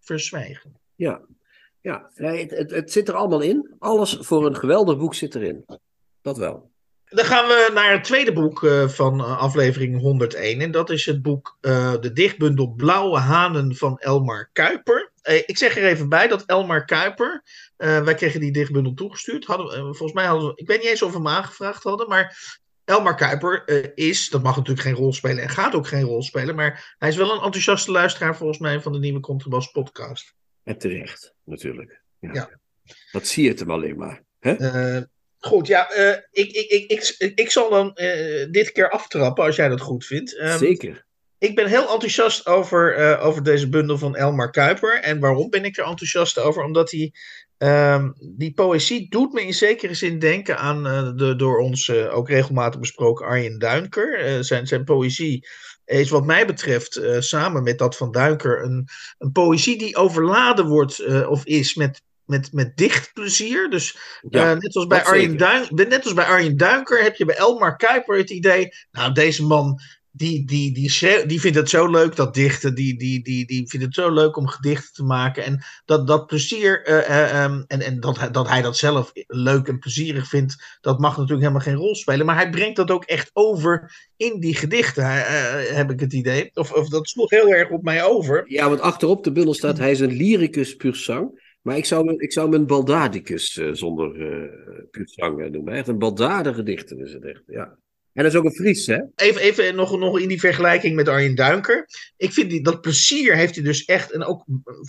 verzwijgen. 0.00 0.80
Ja, 0.94 1.20
ja 1.80 2.10
nee, 2.14 2.40
het, 2.42 2.50
het, 2.50 2.70
het 2.70 2.92
zit 2.92 3.08
er 3.08 3.14
allemaal 3.14 3.40
in. 3.40 3.74
Alles 3.78 4.16
voor 4.20 4.46
een 4.46 4.56
geweldig 4.56 4.98
boek 4.98 5.14
zit 5.14 5.34
erin. 5.34 5.64
Dat 6.22 6.38
wel. 6.38 6.70
Dan 7.04 7.24
gaan 7.24 7.46
we 7.46 7.70
naar 7.74 7.92
het 7.92 8.04
tweede 8.04 8.32
boek 8.32 8.62
uh, 8.62 8.88
van 8.88 9.20
uh, 9.20 9.38
aflevering 9.38 10.00
101. 10.00 10.60
En 10.60 10.70
dat 10.70 10.90
is 10.90 11.06
het 11.06 11.22
boek 11.22 11.58
uh, 11.60 11.94
De 12.00 12.12
dichtbundel 12.12 12.68
Blauwe 12.68 13.18
Hanen 13.18 13.76
van 13.76 13.98
Elmar 13.98 14.50
Kuiper. 14.52 15.12
ik 15.46 15.58
zeg 15.58 15.76
er 15.76 15.84
even 15.84 16.08
bij 16.08 16.28
dat 16.28 16.44
Elmar 16.46 16.84
Kuiper. 16.84 17.42
wij 17.76 18.14
kregen 18.14 18.40
die 18.40 18.52
dichtbundel 18.52 18.94
toegestuurd. 18.94 19.44
Hadden, 19.44 19.80
volgens 19.80 20.12
mij 20.12 20.26
hadden 20.26 20.48
we. 20.48 20.52
Ik 20.56 20.66
weet 20.66 20.78
niet 20.78 20.88
eens 20.88 21.02
of 21.02 21.10
we 21.10 21.16
hem 21.16 21.28
aangevraagd 21.28 21.82
hadden. 21.82 22.08
Maar 22.08 22.58
Elmar 22.88 23.16
Kuiper 23.16 23.62
is. 23.94 24.28
Dat 24.28 24.42
mag 24.42 24.56
natuurlijk 24.56 24.86
geen 24.86 24.96
rol 24.96 25.12
spelen. 25.12 25.42
En 25.42 25.48
gaat 25.48 25.74
ook 25.74 25.86
geen 25.86 26.02
rol 26.02 26.22
spelen. 26.22 26.54
Maar 26.54 26.94
hij 26.98 27.08
is 27.08 27.16
wel 27.16 27.30
een 27.34 27.42
enthousiaste 27.42 27.90
luisteraar 27.90 28.36
volgens 28.36 28.58
mij 28.58 28.80
van 28.80 28.92
de 28.92 28.98
nieuwe 28.98 29.20
Contrabas 29.20 29.70
podcast. 29.70 30.34
En 30.64 30.78
terecht, 30.78 31.34
natuurlijk. 31.44 32.02
Ja. 32.20 32.32
ja. 32.32 32.60
Dat 33.12 33.26
zie 33.26 33.44
je 33.44 33.48
het 33.50 33.58
hem 33.58 33.70
alleen 33.70 33.96
maar. 33.96 34.22
Hè? 34.38 35.02
Goed, 35.38 35.66
ja, 35.66 35.96
uh, 35.96 36.10
ik, 36.30 36.50
ik, 36.50 36.70
ik, 36.70 37.14
ik, 37.18 37.32
ik 37.34 37.50
zal 37.50 37.70
dan 37.70 37.92
dit 38.50 38.72
keer 38.72 38.90
aftrappen 38.90 39.44
als 39.44 39.56
jij 39.56 39.68
dat 39.68 39.80
goed 39.80 40.04
vindt. 40.06 40.40
Um, 40.40 40.58
Zeker. 40.58 41.06
Ik 41.38 41.54
ben 41.54 41.66
heel 41.66 41.92
enthousiast 41.92 42.46
over, 42.46 43.18
over 43.18 43.42
deze 43.42 43.68
bundel 43.68 43.98
van 43.98 44.16
Elmar 44.16 44.50
Kuiper. 44.50 45.00
En 45.00 45.20
waarom 45.20 45.50
ben 45.50 45.64
ik 45.64 45.76
er 45.76 45.84
enthousiast 45.84 46.38
over? 46.38 46.62
Omdat 46.62 46.90
hij, 46.90 47.12
um, 47.58 48.14
die 48.36 48.52
poëzie 48.54 49.06
doet 49.10 49.32
me 49.32 49.42
in 49.42 49.54
zekere 49.54 49.94
zin 49.94 50.18
denken 50.18 50.58
aan 50.58 50.82
de 51.16 51.36
door 51.36 51.58
ons 51.58 51.90
ook 51.90 52.28
regelmatig 52.28 52.80
besproken 52.80 53.26
Arjen 53.26 53.58
Duinker. 53.58 54.44
zijn, 54.44 54.66
zijn 54.66 54.84
poëzie 54.84 55.48
is 55.84 56.10
wat 56.10 56.24
mij 56.24 56.46
betreft 56.46 57.00
samen 57.18 57.62
met 57.62 57.78
dat 57.78 57.96
van 57.96 58.12
Duinker 58.12 58.64
een, 58.64 58.88
een 59.18 59.32
poëzie 59.32 59.78
die 59.78 59.96
overladen 59.96 60.66
wordt 60.66 61.26
of 61.26 61.44
is 61.44 61.74
met 61.74 62.02
met, 62.28 62.52
met 62.52 62.76
dicht 62.76 63.12
plezier. 63.12 63.70
Dus 63.70 63.98
ja, 64.30 64.52
uh, 64.52 64.58
net, 64.58 64.74
als 64.74 64.86
bij 64.86 65.04
Arjen 65.04 65.36
Duin, 65.36 65.66
net 65.70 66.04
als 66.04 66.14
bij 66.14 66.24
Arjen 66.24 66.56
Duinker 66.56 67.02
heb 67.02 67.16
je 67.16 67.24
bij 67.24 67.36
Elmar 67.36 67.76
Kuiper 67.76 68.18
het 68.18 68.30
idee. 68.30 68.68
Nou, 68.90 69.12
deze 69.12 69.46
man 69.46 69.80
die, 70.18 70.44
die, 70.46 70.72
die, 70.72 71.26
die 71.26 71.40
vindt 71.40 71.56
het 71.56 71.68
zo 71.68 71.90
leuk, 71.90 72.16
dat 72.16 72.34
dichten. 72.34 72.74
Die, 72.74 72.98
die, 72.98 73.22
die, 73.22 73.46
die 73.46 73.68
vindt 73.68 73.86
het 73.86 73.94
zo 73.94 74.12
leuk 74.12 74.36
om 74.36 74.46
gedichten 74.46 74.92
te 74.92 75.02
maken. 75.02 75.44
En 75.44 75.62
dat, 75.84 76.06
dat 76.06 76.26
plezier, 76.26 76.88
uh, 76.88 77.44
um, 77.44 77.64
en, 77.66 77.80
en 77.80 78.00
dat, 78.00 78.28
dat 78.32 78.48
hij 78.48 78.62
dat 78.62 78.76
zelf 78.76 79.10
leuk 79.26 79.68
en 79.68 79.78
plezierig 79.78 80.28
vindt, 80.28 80.78
dat 80.80 80.98
mag 80.98 81.10
natuurlijk 81.10 81.40
helemaal 81.40 81.66
geen 81.66 81.74
rol 81.74 81.94
spelen. 81.94 82.26
Maar 82.26 82.36
hij 82.36 82.50
brengt 82.50 82.76
dat 82.76 82.90
ook 82.90 83.04
echt 83.04 83.30
over 83.32 83.96
in 84.16 84.40
die 84.40 84.54
gedichten, 84.54 85.04
uh, 85.04 85.76
heb 85.76 85.90
ik 85.90 86.00
het 86.00 86.12
idee. 86.12 86.50
Of, 86.54 86.72
of 86.72 86.88
dat 86.88 87.08
sloeg 87.08 87.30
heel 87.30 87.48
erg 87.48 87.70
op 87.70 87.82
mij 87.82 88.04
over. 88.04 88.44
Ja, 88.46 88.68
want 88.68 88.80
achterop 88.80 89.24
de 89.24 89.32
bundel 89.32 89.54
staat: 89.54 89.78
hij 89.78 89.90
is 89.90 90.00
een 90.00 90.16
lyricus 90.16 90.76
puur 90.76 90.94
zang. 90.94 91.46
Maar 91.62 91.76
ik 91.76 91.84
zou, 91.84 92.14
ik 92.16 92.32
zou 92.32 92.50
hem 92.50 92.60
een 92.60 92.66
baldadicus 92.66 93.52
zonder 93.72 94.16
uh, 94.16 95.50
noemen. 95.50 95.74
Echt 95.74 95.88
een 95.88 95.98
baldadige 95.98 96.62
dichter 96.62 97.00
is 97.00 97.12
het 97.12 97.24
echt, 97.24 97.42
ja. 97.46 97.78
En 98.18 98.24
dat 98.24 98.32
is 98.32 98.38
ook 98.38 98.44
een 98.44 98.54
Fries, 98.54 98.86
hè? 98.86 98.98
Even, 99.14 99.40
even 99.40 99.74
nog, 99.74 99.98
nog 99.98 100.18
in 100.18 100.28
die 100.28 100.40
vergelijking 100.40 100.94
met 100.94 101.08
Arjen 101.08 101.34
Duinker. 101.34 101.88
Ik 102.16 102.32
vind 102.32 102.50
die, 102.50 102.62
dat 102.62 102.80
plezier 102.80 103.36
heeft 103.36 103.54
hij 103.54 103.64
dus 103.64 103.84
echt. 103.84 104.12
En 104.12 104.24
ook 104.24 104.44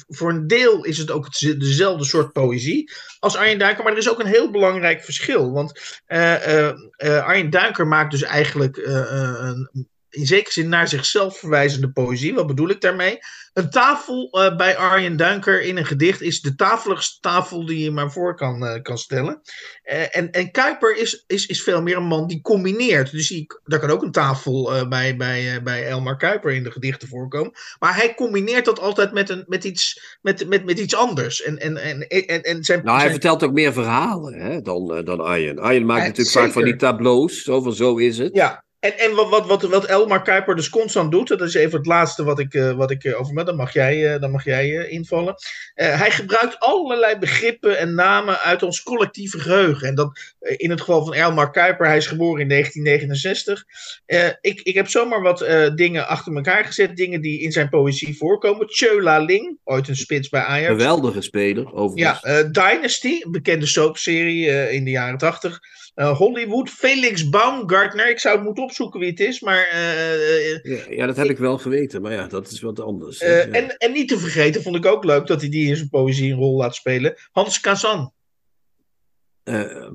voor 0.07 0.29
een 0.29 0.47
deel 0.47 0.83
is 0.83 0.97
het 0.97 1.11
ook 1.11 1.39
dezelfde 1.39 2.05
soort 2.05 2.31
poëzie 2.31 2.91
als 3.19 3.35
Arjen 3.35 3.59
Duinker. 3.59 3.83
Maar 3.83 3.91
er 3.91 3.99
is 3.99 4.09
ook 4.09 4.19
een 4.19 4.25
heel 4.25 4.51
belangrijk 4.51 5.03
verschil. 5.03 5.51
Want 5.51 6.01
uh, 6.07 6.71
uh, 6.97 7.25
Arjen 7.25 7.49
Duinker 7.49 7.87
maakt 7.87 8.11
dus 8.11 8.21
eigenlijk 8.21 8.77
een 8.77 9.89
in 10.09 10.25
zekere 10.25 10.51
zin 10.51 10.69
naar 10.69 10.87
zichzelf 10.87 11.37
verwijzende 11.37 11.91
poëzie. 11.91 12.33
Wat 12.33 12.47
bedoel 12.47 12.69
ik 12.69 12.81
daarmee? 12.81 13.19
Een 13.53 13.69
tafel 13.69 14.29
uh, 14.31 14.55
bij 14.55 14.77
Arjen 14.77 15.17
Duinker 15.17 15.61
in 15.61 15.77
een 15.77 15.85
gedicht 15.85 16.21
is 16.21 16.41
de 16.41 16.55
tafeligste 16.55 17.19
tafel 17.19 17.65
die 17.65 17.83
je 17.83 17.91
maar 17.91 18.11
voor 18.11 18.35
kan, 18.35 18.63
uh, 18.63 18.81
kan 18.81 18.97
stellen. 18.97 19.41
Uh, 19.83 20.15
en, 20.15 20.31
en 20.31 20.51
Kuiper 20.51 20.97
is, 20.97 21.23
is, 21.27 21.45
is 21.45 21.63
veel 21.63 21.81
meer 21.81 21.97
een 21.97 22.03
man 22.03 22.27
die 22.27 22.41
combineert. 22.41 23.11
Dus 23.11 23.27
die, 23.27 23.45
daar 23.63 23.79
kan 23.79 23.89
ook 23.89 24.01
een 24.01 24.11
tafel 24.11 24.87
bij, 24.89 25.15
bij, 25.15 25.63
bij 25.63 25.87
Elmar 25.87 26.17
Kuiper 26.17 26.51
in 26.51 26.63
de 26.63 26.71
gedichten 26.71 27.07
voorkomen. 27.07 27.51
Maar 27.79 27.95
hij 27.95 28.15
combineert 28.15 28.65
dat 28.65 28.79
altijd 28.79 29.11
met, 29.11 29.29
een, 29.29 29.43
met, 29.47 29.63
iets, 29.63 30.17
met, 30.21 30.47
met, 30.47 30.65
met 30.65 30.79
iets 30.79 30.95
anders. 30.95 31.41
En, 31.41 31.57
en, 31.57 31.77
en, 31.77 32.07
en, 32.07 32.41
en 32.41 32.63
zijn, 32.63 32.79
nou, 32.79 32.91
hij 32.91 32.99
zijn... 32.99 33.11
vertelt 33.11 33.43
ook 33.43 33.53
meer 33.53 33.73
verhalen 33.73 34.33
hè, 34.33 34.61
dan, 34.61 35.01
dan 35.05 35.19
Arjen. 35.19 35.59
Arjen 35.59 35.85
maakt 35.85 36.05
natuurlijk 36.05 36.37
vaak 36.37 36.51
van 36.51 36.63
die 36.63 36.75
tableaus. 36.75 37.43
Zo 37.43 37.61
van 37.61 37.73
zo 37.73 37.97
is 37.97 38.17
het. 38.17 38.35
Ja, 38.35 38.63
en, 38.79 38.97
en 38.97 39.15
wat, 39.15 39.45
wat, 39.45 39.61
wat, 39.61 39.85
Elmar 39.85 40.21
Kuiper 40.21 40.55
dus 40.55 40.69
constant 40.69 41.11
doet, 41.11 41.27
dat 41.27 41.41
is 41.41 41.53
even 41.53 41.77
het 41.77 41.87
laatste 41.87 42.23
wat 42.23 42.39
ik, 42.39 42.53
uh, 42.53 42.71
wat 42.71 42.91
ik 42.91 43.03
uh, 43.03 43.19
over 43.19 43.33
me, 43.33 43.43
dan 43.43 43.55
mag 43.55 43.73
jij, 43.73 44.13
uh, 44.13 44.21
dan 44.21 44.31
mag 44.31 44.43
jij 44.43 44.87
invallen. 44.87 45.35
hij 45.73 46.11
gebruikt 46.11 46.59
allerlei 46.59 47.17
begrippen 47.17 47.77
en 47.77 47.95
namen 47.95 48.39
uit 48.39 48.63
ons 48.63 48.83
collectieve 48.83 49.39
geheugen. 49.39 49.87
En 49.87 49.95
dat 49.95 50.35
in 50.39 50.69
het 50.69 50.79
geval 50.79 51.05
van 51.05 51.13
Elmar 51.13 51.51
Kuiper, 51.51 51.85
hij 51.85 51.97
is 51.97 52.07
geboren 52.07 52.41
in 52.41 52.47
1969. 52.47 53.65
ik, 54.41 54.61
ik 54.61 54.75
heb 54.75 54.87
zomaar 54.87 55.21
wat 55.21 55.45
dingen 55.75 56.07
achter 56.07 56.35
elkaar 56.35 56.65
gezet, 56.65 56.95
dingen 56.95 57.21
die 57.21 57.41
in 57.41 57.51
zijn 57.51 57.69
poëzie 57.69 58.17
voorkomen. 58.17 58.67
Tjöla 58.67 59.17
Ling, 59.25 59.57
ooit 59.63 59.87
een 59.87 59.95
spits 59.95 60.29
bij 60.29 60.41
Ajax. 60.41 60.71
Geweldige 60.71 61.21
speler, 61.21 61.73
overigens. 61.73 62.19
Ja, 62.21 62.43
Dynasty, 62.43 63.21
een 63.23 63.31
bekende 63.31 63.65
soapserie 63.65 64.71
in 64.71 64.83
de 64.83 64.91
jaren 64.91 65.17
80. 65.17 65.59
Uh, 65.99 66.17
Hollywood, 66.17 66.69
Felix 66.69 67.29
Baumgartner. 67.29 68.09
Ik 68.09 68.19
zou 68.19 68.35
het 68.35 68.45
moeten 68.45 68.63
opzoeken 68.63 68.99
wie 68.99 69.09
het 69.09 69.19
is, 69.19 69.39
maar... 69.39 69.69
Uh, 69.73 70.63
ja, 70.63 70.83
ja, 70.89 71.05
dat 71.05 71.15
heb 71.15 71.25
ik, 71.25 71.31
ik 71.31 71.37
wel 71.37 71.57
geweten, 71.57 72.01
maar 72.01 72.11
ja, 72.11 72.27
dat 72.27 72.51
is 72.51 72.61
wat 72.61 72.79
anders. 72.79 73.19
Ja. 73.19 73.27
en, 73.27 73.77
en 73.77 73.91
niet 73.91 74.07
te 74.07 74.19
vergeten, 74.19 74.61
vond 74.61 74.75
ik 74.75 74.85
ook 74.85 75.03
leuk 75.03 75.27
dat 75.27 75.41
hij 75.41 75.49
die 75.49 75.67
in 75.67 75.75
zijn 75.75 75.89
poëzie 75.89 76.31
een 76.31 76.37
rol 76.37 76.57
laat 76.57 76.75
spelen. 76.75 77.15
Hans 77.31 77.59
Kazan. 77.59 78.13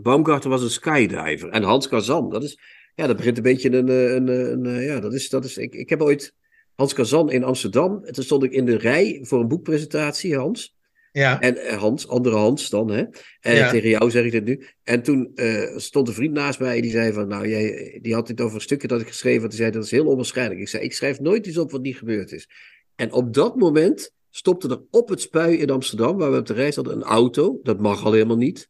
Baumgartner 0.02 0.52
was 0.52 0.62
een 0.62 0.70
skydiver. 0.70 1.48
En 1.48 1.62
Hans 1.62 1.88
Kazan, 1.88 2.30
dat 2.30 2.42
is... 2.42 2.58
Ja, 2.94 3.06
dat 3.06 3.16
begint 3.16 3.36
een 3.36 3.42
beetje 3.42 3.72
een... 3.72 3.88
een, 3.88 4.28
een, 4.28 4.64
een 4.64 4.82
ja, 4.82 5.00
dat 5.00 5.14
is... 5.14 5.28
Dat 5.28 5.44
is 5.44 5.56
ik, 5.56 5.74
ik 5.74 5.88
heb 5.88 6.02
ooit 6.02 6.34
Hans 6.74 6.92
Kazan 6.92 7.30
in 7.30 7.44
Amsterdam. 7.44 8.04
En 8.04 8.12
toen 8.12 8.24
stond 8.24 8.44
ik 8.44 8.52
in 8.52 8.66
de 8.66 8.76
rij 8.76 9.20
voor 9.22 9.40
een 9.40 9.48
boekpresentatie, 9.48 10.36
Hans. 10.36 10.74
Ja. 11.12 11.40
En 11.40 11.56
eh, 11.56 11.78
Hans, 11.78 12.08
andere 12.08 12.36
Hans 12.36 12.70
dan, 12.70 12.90
hè? 12.90 13.04
En 13.40 13.70
tegen 13.70 13.88
jou 13.88 14.10
zeg 14.10 14.24
ik 14.24 14.30
dit 14.30 14.44
nu. 14.44 14.66
En 14.82 15.02
toen 15.02 15.30
uh, 15.34 15.76
stond 15.76 16.08
een 16.08 16.14
vriend 16.14 16.32
naast 16.32 16.60
mij 16.60 16.80
die 16.80 16.90
zei 16.90 17.12
van, 17.12 17.28
nou, 17.28 17.48
jij, 17.48 17.98
die 18.02 18.14
had 18.14 18.26
dit 18.26 18.40
over 18.40 18.54
een 18.54 18.60
stukje 18.60 18.88
dat 18.88 19.00
ik 19.00 19.06
geschreven 19.06 19.40
had. 19.40 19.50
Die 19.50 19.58
zei, 19.58 19.70
dat 19.70 19.84
is 19.84 19.90
heel 19.90 20.06
onwaarschijnlijk. 20.06 20.60
Ik 20.60 20.68
zei, 20.68 20.82
ik 20.82 20.92
schrijf 20.92 21.20
nooit 21.20 21.46
iets 21.46 21.58
op 21.58 21.70
wat 21.70 21.82
niet 21.82 21.96
gebeurd 21.96 22.32
is. 22.32 22.48
En 22.94 23.12
op 23.12 23.34
dat 23.34 23.56
moment 23.56 24.12
stopte 24.30 24.68
er 24.68 24.82
op 24.90 25.08
het 25.08 25.20
spui 25.20 25.56
in 25.56 25.70
Amsterdam, 25.70 26.16
waar 26.16 26.30
we 26.32 26.38
op 26.38 26.46
de 26.46 26.52
reis 26.52 26.76
hadden, 26.76 26.94
een 26.94 27.02
auto. 27.02 27.60
Dat 27.62 27.80
mag 27.80 28.04
al 28.04 28.12
helemaal 28.12 28.36
niet. 28.36 28.68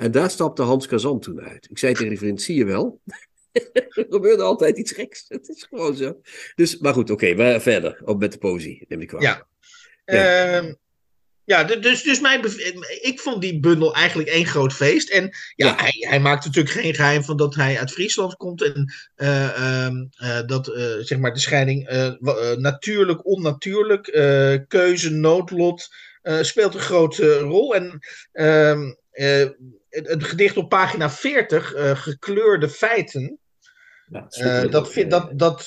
En 0.00 0.10
daar 0.10 0.30
stapte 0.30 0.62
Hans 0.62 0.86
Kazan 0.86 1.20
toen 1.20 1.40
uit. 1.40 1.66
Ik 1.70 1.78
zei 1.78 1.92
tegen 1.92 2.08
die 2.08 2.18
vriend, 2.18 2.42
zie 2.42 2.56
je 2.56 2.64
wel? 2.64 3.00
er 3.52 4.06
gebeurde 4.08 4.42
altijd 4.42 4.78
iets 4.78 4.92
geks. 4.92 5.24
Het 5.28 5.48
is 5.48 5.66
gewoon 5.70 5.96
zo. 5.96 6.20
Dus, 6.54 6.78
maar 6.78 6.92
goed, 6.92 7.10
oké, 7.10 7.30
okay, 7.30 7.60
verder. 7.60 8.00
Op 8.04 8.18
met 8.18 8.32
de 8.32 8.38
poëzie, 8.38 8.84
neem 8.88 9.00
ik 9.00 9.10
wel. 9.10 9.22
Ja. 9.22 9.46
ja. 10.04 10.62
Uh, 10.62 10.72
ja, 11.44 11.64
dus, 11.64 12.02
dus 12.02 12.20
mijn 12.20 12.44
ik 13.00 13.20
vond 13.20 13.40
die 13.40 13.60
bundel 13.60 13.94
eigenlijk 13.94 14.28
één 14.28 14.46
groot 14.46 14.72
feest. 14.72 15.10
En 15.10 15.30
ja, 15.54 15.76
Hij, 15.76 16.06
hij 16.08 16.20
maakt 16.20 16.44
natuurlijk 16.44 16.74
geen 16.74 16.94
geheim 16.94 17.24
van 17.24 17.36
dat 17.36 17.54
hij 17.54 17.78
uit 17.78 17.92
Friesland 17.92 18.36
komt. 18.36 18.62
En 18.62 18.92
uh, 19.16 19.88
uh, 20.22 20.46
dat 20.46 20.68
uh, 20.68 20.96
zeg 21.00 21.18
maar 21.18 21.32
de 21.32 21.40
scheiding 21.40 21.88
natuurlijk, 22.58 23.26
onnatuurlijk, 23.26 24.02
keuze, 24.68 25.10
noodlot 25.10 25.88
speelt 26.40 26.74
een 26.74 26.80
grote 26.80 27.38
rol. 27.38 27.74
En 27.74 27.98
ehm, 28.32 28.92
het, 29.90 30.24
gedicht 30.24 30.56
op 30.56 30.68
pagina 30.68 31.10
40, 31.10 31.72
gekleurde 32.02 32.68
feiten. 32.68 33.38
Ja, 34.30 34.66
dat, 34.66 34.92
vind, 34.92 35.10
dat, 35.10 35.38
dat 35.38 35.64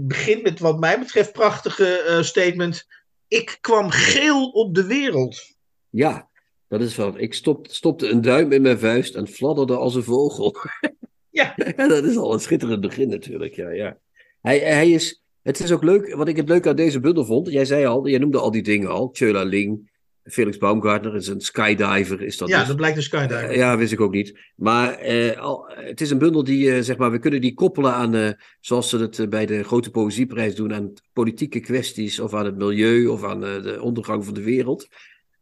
begint 0.00 0.42
met 0.42 0.58
wat 0.58 0.80
mij 0.80 0.98
betreft 0.98 1.32
prachtige 1.32 2.18
statement 2.22 2.86
ik 3.30 3.58
kwam 3.60 3.90
geel 3.90 4.48
op 4.48 4.74
de 4.74 4.86
wereld. 4.86 5.54
Ja, 5.90 6.28
dat 6.68 6.80
is 6.80 6.96
wel. 6.96 7.18
Ik 7.18 7.34
stop, 7.34 7.66
stopte 7.70 8.08
een 8.08 8.20
duim 8.20 8.52
in 8.52 8.62
mijn 8.62 8.78
vuist 8.78 9.14
en 9.14 9.28
fladderde 9.28 9.76
als 9.76 9.94
een 9.94 10.02
vogel. 10.02 10.54
Ja. 11.32 11.54
ja 11.56 11.88
dat 11.88 12.04
is 12.04 12.16
al 12.16 12.32
een 12.32 12.40
schitterend 12.40 12.80
begin 12.80 13.08
natuurlijk. 13.08 13.54
Ja, 13.54 13.70
ja. 13.70 13.98
Hij, 14.40 14.58
hij 14.58 14.90
is, 14.90 15.22
het 15.42 15.60
is 15.60 15.72
ook 15.72 15.82
leuk, 15.82 16.14
wat 16.14 16.28
ik 16.28 16.36
het 16.36 16.48
leuk 16.48 16.66
aan 16.66 16.76
deze 16.76 17.00
bundel 17.00 17.24
vond. 17.24 17.50
Jij 17.50 17.64
zei 17.64 17.86
al, 17.86 18.08
jij 18.08 18.18
noemde 18.18 18.38
al 18.38 18.50
die 18.50 18.62
dingen 18.62 18.90
al. 18.90 19.10
Tjöla 19.12 19.42
Ling, 19.42 19.89
Felix 20.24 20.58
Baumgartner 20.58 21.14
is 21.14 21.26
een 21.26 21.40
skydiver. 21.40 22.22
Is 22.22 22.36
dat 22.36 22.48
ja, 22.48 22.58
dus? 22.58 22.66
dat 22.66 22.76
blijkt 22.76 22.96
een 22.96 23.02
skydiver. 23.02 23.50
Uh, 23.50 23.56
ja, 23.56 23.76
wist 23.76 23.92
ik 23.92 24.00
ook 24.00 24.12
niet. 24.12 24.38
Maar 24.54 25.08
uh, 25.08 25.38
al, 25.38 25.70
het 25.74 26.00
is 26.00 26.10
een 26.10 26.18
bundel 26.18 26.44
die, 26.44 26.64
uh, 26.64 26.82
zeg 26.82 26.96
maar, 26.96 27.10
we 27.10 27.18
kunnen 27.18 27.40
die 27.40 27.54
koppelen 27.54 27.92
aan, 27.92 28.34
zoals 28.60 28.88
ze 28.88 28.98
het 28.98 29.30
bij 29.30 29.46
de 29.46 29.62
grote 29.62 29.90
poëzieprijs 29.90 30.54
doen, 30.54 30.74
aan 30.74 30.92
politieke 31.12 31.60
kwesties 31.60 32.20
of 32.20 32.34
aan 32.34 32.44
het 32.44 32.56
milieu 32.56 33.06
of 33.06 33.24
aan 33.24 33.40
de 33.40 33.78
ondergang 33.80 34.24
van 34.24 34.34
de 34.34 34.42
wereld. 34.42 34.88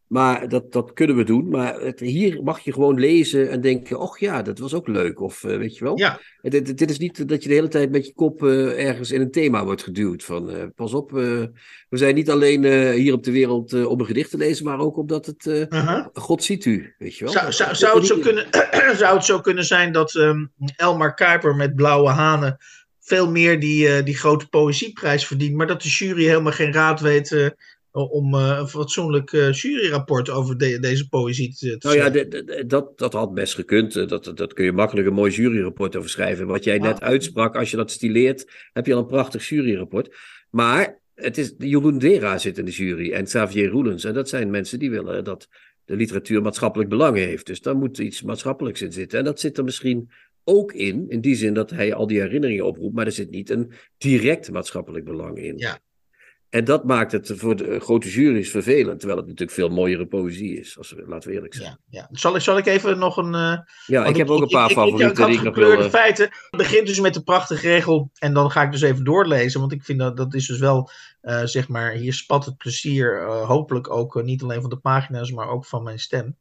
Maar 0.08 0.48
dat, 0.48 0.72
dat 0.72 0.92
kunnen 0.92 1.16
we 1.16 1.24
doen. 1.24 1.48
Maar 1.48 1.80
het, 1.80 2.00
hier 2.00 2.42
mag 2.42 2.60
je 2.60 2.72
gewoon 2.72 3.00
lezen 3.00 3.50
en 3.50 3.60
denken: 3.60 3.98
och 3.98 4.18
ja, 4.18 4.42
dat 4.42 4.58
was 4.58 4.74
ook 4.74 4.88
leuk. 4.88 5.20
Of 5.20 5.42
uh, 5.42 5.56
weet 5.56 5.76
je 5.76 5.84
wel. 5.84 5.98
Ja. 5.98 6.20
Dit, 6.40 6.78
dit, 6.78 6.90
is 6.90 6.98
niet 6.98 7.28
dat 7.28 7.42
je 7.42 7.48
de 7.48 7.54
hele 7.54 7.68
tijd 7.68 7.90
met 7.90 8.06
je 8.06 8.14
kop 8.14 8.42
uh, 8.42 8.86
ergens 8.86 9.10
in 9.10 9.20
een 9.20 9.30
thema 9.30 9.64
wordt 9.64 9.82
geduwd. 9.82 10.24
Van 10.24 10.50
uh, 10.50 10.62
pas 10.74 10.94
op, 10.94 11.10
we 11.10 11.50
zijn 11.88 12.14
niet 12.14 12.30
alleen 12.30 12.92
hier 12.92 13.12
op 13.12 13.24
de 13.24 13.32
wereld 13.32 13.86
om 13.86 14.00
een 14.00 14.06
gedicht 14.06 14.30
te 14.30 14.36
lezen, 14.36 14.64
maar 14.64 14.78
ook 14.78 14.96
omdat 14.96 15.26
het. 15.26 15.66
-huh. 15.68 16.06
God 16.12 16.44
ziet 16.44 16.64
u. 16.64 16.94
Weet 16.98 17.16
je 17.16 17.24
wel. 17.24 17.32
Zou, 17.32 17.52
zou, 17.52 17.74
zou, 17.74 17.98
het, 17.98 18.06
zo 18.06 18.18
kunnen, 18.18 18.46
zou 18.96 19.14
het 19.14 19.24
zo 19.24 19.40
kunnen 19.40 19.64
zijn 19.64 19.92
dat 19.92 20.14
um, 20.14 20.52
Elmar 20.76 21.14
Kuiper 21.14 21.56
met 21.56 21.74
blauwe 21.74 22.08
hanen 22.08 22.56
veel 23.00 23.30
meer 23.30 23.60
die, 23.60 24.02
die 24.02 24.16
grote 24.16 24.48
poëzieprijs 24.48 25.26
verdient, 25.26 25.56
maar 25.56 25.66
dat 25.66 25.82
de 25.82 25.88
jury 25.88 26.24
helemaal 26.24 26.52
geen 26.52 26.72
raad 26.72 27.00
weet 27.00 27.52
om 27.90 28.34
uh, 28.34 28.56
een 28.60 28.68
fatsoenlijk 28.68 29.32
uh, 29.32 29.52
juryrapport 29.52 30.30
over 30.30 30.58
de, 30.58 30.78
deze 30.80 31.08
poëzie 31.08 31.54
te, 31.54 31.78
te 31.78 31.86
Nou 31.86 31.98
ja, 31.98 32.10
de, 32.10 32.28
de, 32.28 32.64
dat, 32.66 32.98
dat 32.98 33.12
had 33.12 33.34
best 33.34 33.54
gekund. 33.54 34.08
Dat, 34.08 34.32
dat 34.34 34.52
kun 34.52 34.64
je 34.64 34.72
makkelijk 34.72 35.06
een 35.06 35.14
mooi 35.14 35.32
juryrapport 35.32 35.96
over 35.96 36.10
schrijven. 36.10 36.46
Wat 36.46 36.64
jij 36.64 36.78
net 36.78 37.00
uitsprak, 37.00 37.56
als 37.56 37.70
je 37.70 37.76
dat 37.76 37.90
stileert, 37.90 38.52
heb 38.72 38.86
je 38.86 38.94
al 38.94 39.00
een 39.00 39.06
prachtig 39.06 39.48
juryrapport. 39.48 40.16
Maar 40.50 41.00
het 41.14 41.38
is, 41.38 41.54
Jeroen 41.58 41.98
Dera 41.98 42.38
zit 42.38 42.58
in 42.58 42.64
de 42.64 42.70
jury 42.70 43.12
en 43.12 43.24
Xavier 43.24 43.68
Roelens. 43.68 44.04
En 44.04 44.14
dat 44.14 44.28
zijn 44.28 44.50
mensen 44.50 44.78
die 44.78 44.90
willen 44.90 45.24
dat 45.24 45.48
de 45.84 45.96
literatuur 45.96 46.42
maatschappelijk 46.42 46.90
belang 46.90 47.16
heeft. 47.16 47.46
Dus 47.46 47.60
daar 47.60 47.76
moet 47.76 47.98
iets 47.98 48.22
maatschappelijks 48.22 48.82
in 48.82 48.92
zitten. 48.92 49.18
En 49.18 49.24
dat 49.24 49.40
zit 49.40 49.58
er 49.58 49.64
misschien 49.64 50.10
ook 50.44 50.72
in, 50.72 51.04
in 51.08 51.20
die 51.20 51.34
zin 51.34 51.54
dat 51.54 51.70
hij 51.70 51.94
al 51.94 52.06
die 52.06 52.20
herinneringen 52.20 52.66
oproept, 52.66 52.94
maar 52.94 53.06
er 53.06 53.12
zit 53.12 53.30
niet 53.30 53.50
een 53.50 53.72
direct 53.98 54.50
maatschappelijk 54.50 55.04
belang 55.04 55.38
in. 55.38 55.56
Ja, 55.56 55.78
en 56.50 56.64
dat 56.64 56.84
maakt 56.84 57.12
het 57.12 57.32
voor 57.34 57.56
de 57.56 57.80
grote 57.80 58.10
jury's 58.10 58.50
vervelend, 58.50 58.98
terwijl 58.98 59.18
het 59.18 59.28
natuurlijk 59.28 59.58
veel 59.58 59.68
mooiere 59.68 60.06
poëzie 60.06 60.58
is, 60.58 60.78
als 60.78 60.90
we, 60.90 61.04
laten 61.06 61.28
we 61.28 61.34
eerlijk 61.34 61.54
zijn. 61.54 61.68
Ja, 61.68 61.78
ja. 61.88 62.08
Zal, 62.12 62.34
ik, 62.34 62.42
zal 62.42 62.58
ik 62.58 62.66
even 62.66 62.98
nog 62.98 63.16
een... 63.16 63.34
Uh, 63.34 63.58
ja, 63.86 64.04
ik 64.04 64.16
heb 64.16 64.30
ook 64.30 64.40
een 64.40 64.48
paar 64.48 64.70
ik, 64.70 64.76
favorieten. 64.76 65.10
Ik, 65.10 65.18
ik, 65.18 65.28
ik 65.28 65.36
had 65.36 65.46
gekleurde 65.46 65.84
uh... 65.84 65.90
feiten. 65.90 66.24
Het 66.24 66.56
begint 66.56 66.86
dus 66.86 67.00
met 67.00 67.14
de 67.14 67.22
prachtige 67.22 67.68
regel, 67.68 68.10
en 68.18 68.34
dan 68.34 68.50
ga 68.50 68.62
ik 68.62 68.72
dus 68.72 68.80
even 68.80 69.04
doorlezen, 69.04 69.60
want 69.60 69.72
ik 69.72 69.84
vind 69.84 69.98
dat 69.98 70.16
dat 70.16 70.34
is 70.34 70.46
dus 70.46 70.58
wel, 70.58 70.90
uh, 71.22 71.44
zeg 71.44 71.68
maar, 71.68 71.92
hier 71.92 72.12
spat 72.12 72.44
het 72.44 72.56
plezier, 72.56 73.26
hopelijk 73.26 73.90
ook 73.90 74.22
niet 74.22 74.42
alleen 74.42 74.60
van 74.60 74.70
de 74.70 74.78
pagina's, 74.78 75.32
maar 75.32 75.48
ook 75.48 75.66
van 75.66 75.82
mijn 75.82 75.98
stem. 75.98 76.36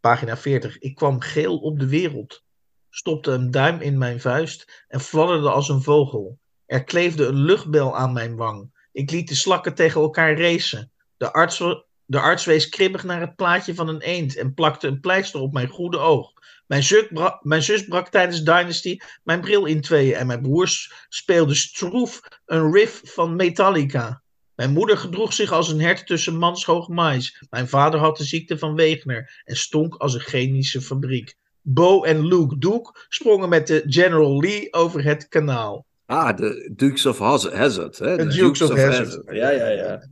Pagina 0.00 0.36
40. 0.36 0.78
Ik 0.78 0.94
kwam 0.94 1.20
geel 1.20 1.58
op 1.58 1.78
de 1.78 1.88
wereld, 1.88 2.44
stopte 2.90 3.30
een 3.30 3.50
duim 3.50 3.80
in 3.80 3.98
mijn 3.98 4.20
vuist 4.20 4.84
en 4.88 5.00
fladderde 5.00 5.50
als 5.50 5.68
een 5.68 5.82
vogel. 5.82 6.38
Er 6.72 6.84
kleefde 6.84 7.26
een 7.26 7.44
luchtbel 7.44 7.96
aan 7.96 8.12
mijn 8.12 8.36
wang. 8.36 8.86
Ik 8.92 9.10
liet 9.10 9.28
de 9.28 9.34
slakken 9.34 9.74
tegen 9.74 10.00
elkaar 10.00 10.38
racen. 10.38 10.90
De 11.16 11.32
arts, 11.32 11.58
de 12.04 12.20
arts 12.20 12.44
wees 12.44 12.68
kribbig 12.68 13.04
naar 13.04 13.20
het 13.20 13.36
plaatje 13.36 13.74
van 13.74 13.88
een 13.88 14.00
eend 14.00 14.36
en 14.36 14.54
plakte 14.54 14.86
een 14.86 15.00
pleister 15.00 15.40
op 15.40 15.52
mijn 15.52 15.68
goede 15.68 15.98
oog. 15.98 16.32
Mijn, 16.66 17.62
zus 17.62 17.84
brak 17.88 18.08
tijdens 18.08 18.42
Dynasty 18.42 18.96
mijn 19.22 19.40
bril 19.40 19.64
in 19.64 19.80
tweeën 19.80 20.14
en 20.14 20.26
mijn 20.26 20.42
broers 20.42 20.92
speelden 21.08 21.56
stroef 21.56 22.20
een 22.46 22.72
riff 22.72 23.00
van 23.04 23.36
Metallica. 23.36 24.22
Mijn 24.54 24.72
moeder 24.72 24.96
gedroeg 24.96 25.32
zich 25.32 25.52
als 25.52 25.68
een 25.68 25.80
hert 25.80 26.06
tussen 26.06 26.36
manshoog 26.36 26.88
mais. 26.88 27.44
Mijn 27.50 27.68
vader 27.68 28.00
had 28.00 28.16
de 28.16 28.24
ziekte 28.24 28.58
van 28.58 28.74
Wegener 28.74 29.42
en 29.44 29.56
stonk 29.56 29.94
als 29.94 30.14
een 30.14 30.20
chemische 30.20 30.80
fabriek. 30.80 31.34
Bo 31.62 32.02
en 32.02 32.26
Luke 32.26 32.58
Duke 32.58 33.06
sprongen 33.08 33.48
met 33.48 33.66
de 33.66 33.82
General 33.86 34.40
Lee 34.40 34.72
over 34.72 35.04
het 35.04 35.28
kanaal. 35.28 35.86
Ah, 36.12 36.36
de 36.36 36.72
Dukes 36.76 37.06
of 37.06 37.18
Hazard. 37.18 37.98
Hè? 37.98 38.16
De, 38.16 38.26
Dukes, 38.26 38.62
of, 38.62 38.76
Hazard. 38.76 39.20
Ja, 39.24 39.50
ja, 39.50 39.68
ja. 39.68 40.08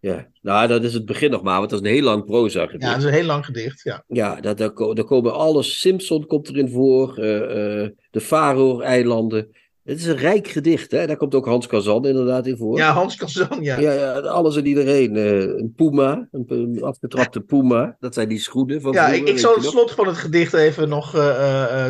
Ja, 0.00 0.28
nou, 0.42 0.68
dat 0.68 0.84
is 0.84 0.94
het 0.94 1.04
begin 1.04 1.30
nog 1.30 1.42
maar, 1.42 1.58
want 1.58 1.70
dat 1.70 1.80
is 1.80 1.88
een 1.88 1.94
heel 1.94 2.04
lang 2.04 2.24
proza 2.24 2.66
gedicht. 2.66 2.82
Ja, 2.82 2.88
dat 2.88 2.98
is 2.98 3.04
een 3.04 3.12
heel 3.12 3.24
lang 3.24 3.44
gedicht, 3.44 3.82
ja. 3.82 4.04
Ja, 4.06 4.40
daar, 4.40 4.56
daar, 4.56 5.04
komen 5.04 5.32
alles, 5.32 5.80
Simpson 5.80 6.26
komt 6.26 6.48
erin 6.48 6.70
voor, 6.70 7.18
uh, 7.18 7.34
uh, 7.34 7.88
de 8.10 8.20
Faroe-eilanden. 8.20 9.48
Het 9.84 9.98
is 9.98 10.06
een 10.06 10.16
rijk 10.16 10.48
gedicht, 10.48 10.90
hè. 10.90 11.06
Daar 11.06 11.16
komt 11.16 11.34
ook 11.34 11.46
Hans 11.46 11.66
Kazan 11.66 12.06
inderdaad 12.06 12.46
in 12.46 12.56
voor. 12.56 12.78
Ja, 12.78 12.92
Hans 12.92 13.16
Kazan, 13.16 13.62
ja. 13.62 13.78
Ja, 13.78 13.92
ja 13.92 14.12
alles 14.12 14.56
en 14.56 14.66
iedereen. 14.66 15.16
Uh, 15.16 15.40
een 15.40 15.72
puma, 15.76 16.28
een, 16.30 16.44
een, 16.48 16.82
afgetrapte 16.82 17.40
puma. 17.40 17.96
Dat 18.00 18.14
zijn 18.14 18.28
die 18.28 18.38
schoenen 18.38 18.80
van 18.80 18.92
Ja, 18.92 19.04
vroeger, 19.04 19.26
ik, 19.26 19.28
ik 19.28 19.38
zal 19.38 19.54
het 19.54 19.64
slot 19.64 19.90
van 19.90 20.06
het 20.06 20.16
gedicht 20.16 20.52
even 20.52 20.88
nog 20.88 21.10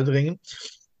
dringen. 0.03 0.39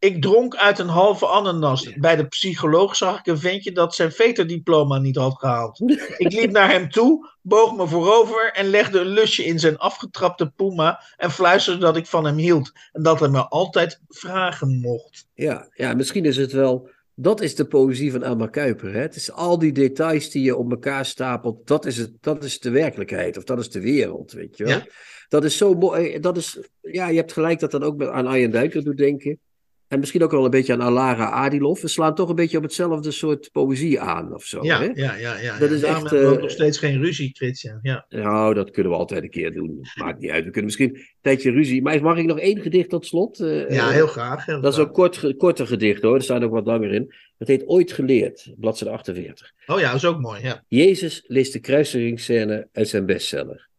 Ik 0.05 0.21
dronk 0.21 0.55
uit 0.55 0.79
een 0.79 0.87
halve 0.87 1.25
ananas. 1.25 1.93
Bij 1.93 2.15
de 2.15 2.27
psycholoog 2.27 2.95
zag 2.95 3.19
ik 3.19 3.25
een 3.25 3.37
ventje 3.37 3.71
dat 3.71 3.95
zijn 3.95 4.11
veterdiploma 4.11 4.97
niet 4.97 5.15
had 5.15 5.37
gehaald. 5.37 5.79
Ik 6.17 6.33
liep 6.33 6.51
naar 6.51 6.71
hem 6.71 6.89
toe, 6.89 7.29
boog 7.41 7.75
me 7.75 7.87
voorover 7.87 8.51
en 8.53 8.67
legde 8.67 8.99
een 8.99 9.07
lusje 9.07 9.45
in 9.45 9.59
zijn 9.59 9.77
afgetrapte 9.77 10.51
puma 10.55 11.01
en 11.17 11.31
fluisterde 11.31 11.79
dat 11.79 11.97
ik 11.97 12.05
van 12.05 12.25
hem 12.25 12.37
hield 12.37 12.71
en 12.91 13.03
dat 13.03 13.19
hij 13.19 13.29
me 13.29 13.47
altijd 13.47 14.01
vragen 14.07 14.79
mocht. 14.79 15.27
Ja, 15.33 15.69
ja 15.73 15.93
misschien 15.93 16.25
is 16.25 16.37
het 16.37 16.51
wel. 16.51 16.89
Dat 17.15 17.41
is 17.41 17.55
de 17.55 17.65
poëzie 17.65 18.11
van 18.11 18.23
Elmar 18.23 18.49
Kuiper. 18.49 18.93
Hè? 18.93 18.99
Het 18.99 19.15
is 19.15 19.31
al 19.31 19.59
die 19.59 19.71
details 19.71 20.29
die 20.29 20.43
je 20.43 20.55
op 20.55 20.71
elkaar 20.71 21.05
stapelt. 21.05 21.67
Dat 21.67 21.85
is, 21.85 21.97
het, 21.97 22.11
dat 22.21 22.43
is 22.43 22.59
de 22.59 22.69
werkelijkheid. 22.69 23.37
Of 23.37 23.43
dat 23.43 23.59
is 23.59 23.69
de 23.69 23.81
wereld, 23.81 24.31
weet 24.31 24.57
je 24.57 24.63
wel. 24.63 24.73
Ja? 24.73 24.85
Dat 25.29 25.43
is 25.43 25.57
zo 25.57 25.73
mooi. 25.73 26.19
Dat 26.19 26.37
is, 26.37 26.59
ja, 26.81 27.07
je 27.07 27.17
hebt 27.17 27.33
gelijk 27.33 27.59
dat 27.59 27.71
dat 27.71 27.83
ook 27.83 28.03
aan 28.03 28.27
Arjen 28.27 28.51
Duiker 28.51 28.83
doet 28.83 28.97
denken. 28.97 29.39
En 29.87 29.99
misschien 29.99 30.23
ook 30.23 30.31
wel 30.31 30.45
een 30.45 30.51
beetje 30.51 30.73
aan 30.73 30.81
Alara 30.81 31.29
Adilov. 31.29 31.81
We 31.81 31.87
slaan 31.87 32.15
toch 32.15 32.29
een 32.29 32.35
beetje 32.35 32.57
op 32.57 32.63
hetzelfde 32.63 33.11
soort 33.11 33.49
poëzie 33.51 33.99
aan 33.99 34.33
of 34.33 34.43
zo. 34.43 34.63
Ja, 34.63 34.79
hè? 34.79 34.89
ja, 34.93 35.15
ja, 35.15 35.37
ja. 35.37 35.57
Dat 35.57 35.71
is 35.71 35.83
echt. 35.83 36.09
We 36.09 36.17
uh, 36.17 36.41
nog 36.41 36.51
steeds 36.51 36.77
geen 36.77 37.01
ruzie, 37.01 37.31
Christian. 37.33 37.79
Ja. 37.81 38.05
Nou, 38.09 38.53
dat 38.53 38.71
kunnen 38.71 38.91
we 38.91 38.97
altijd 38.97 39.23
een 39.23 39.29
keer 39.29 39.53
doen. 39.53 39.79
Maakt 39.95 40.19
niet 40.19 40.31
uit. 40.31 40.45
We 40.45 40.51
kunnen 40.51 40.63
misschien 40.63 40.95
een 40.95 41.07
tijdje 41.21 41.51
ruzie. 41.51 41.81
Maar 41.81 42.01
mag 42.01 42.17
ik 42.17 42.25
nog 42.25 42.39
één 42.39 42.61
gedicht 42.61 42.89
tot 42.89 43.05
slot? 43.05 43.39
Uh, 43.39 43.69
ja, 43.69 43.89
heel 43.89 44.07
graag. 44.07 44.45
Heel 44.45 44.61
dat 44.61 44.73
graag. 44.73 44.83
is 44.83 44.89
ook 44.89 44.93
kort, 44.93 45.37
korter 45.37 45.67
gedicht 45.67 46.01
hoor. 46.01 46.15
Er 46.15 46.23
staat 46.23 46.43
ook 46.43 46.51
wat 46.51 46.65
langer 46.65 46.91
in. 46.91 47.13
Het 47.37 47.47
heet 47.47 47.67
Ooit 47.67 47.91
geleerd, 47.91 48.53
bladzijde 48.57 48.93
48. 48.93 49.51
Oh 49.65 49.79
ja, 49.79 49.87
dat 49.87 49.95
is 49.95 50.05
ook 50.05 50.19
mooi. 50.19 50.41
Ja. 50.41 50.63
Jezus 50.67 51.23
leest 51.27 51.53
de 51.53 51.59
kruiseringsscène 51.59 52.67
uit 52.71 52.87
zijn 52.87 53.05
bestseller. 53.05 53.69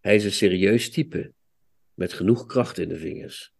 Hij 0.00 0.14
is 0.14 0.24
een 0.24 0.32
serieus 0.32 0.90
type, 0.90 1.32
met 1.94 2.12
genoeg 2.12 2.46
kracht 2.46 2.78
in 2.78 2.88
de 2.88 2.96
vingers 2.96 3.53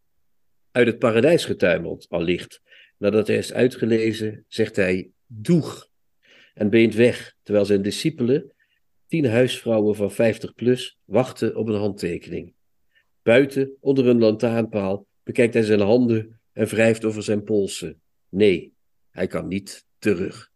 uit 0.74 0.86
het 0.86 0.98
paradijs 0.98 1.44
getuimeld, 1.44 2.06
allicht. 2.08 2.60
Nadat 2.98 3.26
hij 3.26 3.36
is 3.36 3.52
uitgelezen, 3.52 4.44
zegt 4.48 4.76
hij 4.76 5.10
doeg 5.26 5.88
en 6.54 6.70
beent 6.70 6.94
weg, 6.94 7.34
terwijl 7.42 7.64
zijn 7.64 7.82
discipelen, 7.82 8.52
tien 9.06 9.26
huisvrouwen 9.26 9.96
van 9.96 10.12
50 10.12 10.54
plus, 10.54 10.98
wachten 11.04 11.56
op 11.56 11.68
een 11.68 11.78
handtekening. 11.78 12.54
Buiten, 13.22 13.76
onder 13.80 14.06
een 14.06 14.18
lantaarnpaal, 14.18 15.06
bekijkt 15.22 15.54
hij 15.54 15.62
zijn 15.62 15.80
handen 15.80 16.40
en 16.52 16.66
wrijft 16.66 17.04
over 17.04 17.22
zijn 17.22 17.44
polsen. 17.44 18.00
Nee, 18.28 18.72
hij 19.10 19.26
kan 19.26 19.48
niet 19.48 19.86
terug. 19.98 20.50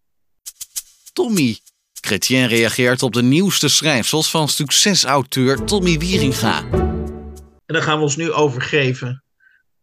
Tommy. 1.13 1.59
Chrétien 1.93 2.47
reageert 2.47 3.03
op 3.03 3.13
de 3.13 3.23
nieuwste 3.23 3.69
schrijfsels 3.69 4.31
van 4.31 4.49
succesauteur 4.49 5.65
Tommy 5.65 5.99
Wieringa. 5.99 6.71
En 7.67 7.75
dan 7.75 7.83
gaan 7.83 7.97
we 7.97 8.03
ons 8.03 8.17
nu 8.17 8.33
overgeven 8.33 9.23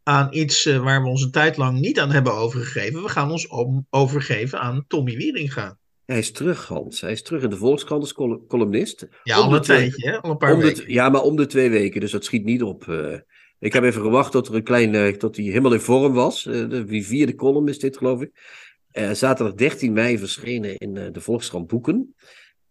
aan 0.08 0.28
iets 0.32 0.66
uh, 0.66 0.84
waar 0.84 1.01
we 1.01 1.10
ons 1.10 1.24
een 1.24 1.32
tijd 1.32 1.58
lang 1.58 1.80
niet 1.80 1.99
aan 1.99 2.12
hebben 2.12 2.34
overgegeven. 2.34 3.01
We 3.01 3.10
gaan 3.10 3.32
ons 3.32 3.47
om, 3.47 3.88
overgeven 3.89 4.60
aan 4.60 4.86
Tommy 4.88 5.16
Wieringa. 5.16 5.78
Hij 6.06 6.18
is 6.18 6.32
terug, 6.32 6.68
Hans. 6.68 7.01
Hij 7.01 7.12
is 7.12 7.22
terug 7.22 7.43
in 7.43 7.49
de 7.49 7.58
Volkskrant 7.58 8.01
als 8.01 8.14
columnist. 8.47 9.08
Ja, 9.24 9.36
al 9.36 9.56
een 9.56 9.62
tijdje, 9.62 10.10
hè? 10.10 10.22
al 10.22 10.30
een 10.30 10.38
paar 10.38 10.58
weken. 10.58 10.91
ja, 10.91 11.10
maar 11.10 11.22
om 11.22 11.36
de 11.36 11.45
twee 11.45 11.70
weken, 11.70 12.01
dus 12.01 12.12
dat 12.12 12.26
schiet 12.26 12.43
niet 12.43 12.64
op. 12.64 12.86
Uh, 12.86 13.18
ik 13.60 13.74
heb 13.74 13.84
even 13.84 14.01
gewacht 14.01 14.32
tot 14.32 14.47
er 14.47 14.56
een 14.56 14.64
klein, 14.64 14.93
uh, 14.93 15.08
tot 15.08 15.36
hij 15.36 15.45
helemaal 15.45 15.74
in 15.74 15.80
vorm 15.80 16.14
was. 16.14 16.43
de 16.43 16.86
vierde 16.88 17.36
column 17.36 17.68
is 17.68 17.80
dit, 17.80 17.97
geloof 17.97 18.22
ik. 18.22 18.32
zaterdag 19.14 19.53
13 19.53 19.93
mei 19.93 20.18
verschenen 20.18 20.78
in 20.78 20.93
de 20.93 21.22
Volkskrant 21.22 21.68
Boeken. 21.68 22.16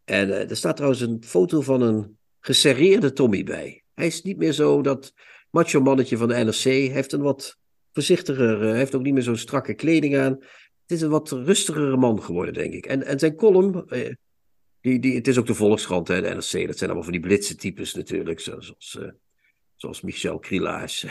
En 0.05 0.49
er 0.49 0.57
staat 0.57 0.77
trouwens 0.77 1.03
een 1.03 1.23
foto 1.27 1.61
van 1.61 1.81
een 1.81 2.19
geserreerde 2.41 3.13
Tommy 3.13 3.45
bij. 3.45 3.83
Hij 3.95 4.07
is 4.07 4.23
niet 4.23 4.37
meer 4.37 4.53
zo 4.53 4.83
dat 4.83 5.13
macho 5.55 5.81
mannetje 5.81 6.17
van 6.17 6.29
de 6.29 6.35
NRC. 6.35 6.63
heeft 6.93 7.13
een 7.13 7.23
wat 7.23 7.59
voorzichtiger, 7.93 8.63
uh, 8.63 8.73
heeft 8.73 8.95
ook 8.95 9.03
niet 9.03 9.15
meer 9.15 9.23
zo'n 9.23 9.37
strakke 9.37 9.75
kleding 9.75 10.17
aan. 10.17 10.33
Het 10.83 10.91
is 10.97 11.01
een 11.01 11.11
wat 11.11 11.31
rustigere 11.31 11.97
man 11.97 12.23
geworden, 12.23 12.55
denk 12.55 12.73
ik. 12.73 12.87
En, 12.87 13.03
en 13.03 13.19
zijn 13.19 13.35
column, 13.35 13.85
uh, 13.89 14.13
die, 14.81 14.99
die, 14.99 15.15
het 15.15 15.29
is 15.29 15.39
ook 15.39 15.47
de 15.47 15.55
Volkskrant, 15.55 16.09
hè, 16.09 16.21
de 16.21 16.29
NRC. 16.29 16.67
Dat 16.67 16.79
zijn 16.79 16.91
allemaal 16.91 17.03
van 17.03 17.13
die 17.13 17.21
blitse 17.21 17.57
types 17.57 17.95
natuurlijk, 17.95 18.41
zoals, 18.41 18.97
uh, 19.01 19.09
zoals 19.77 20.01
Michel 20.01 20.39
Krielaars. 20.39 21.07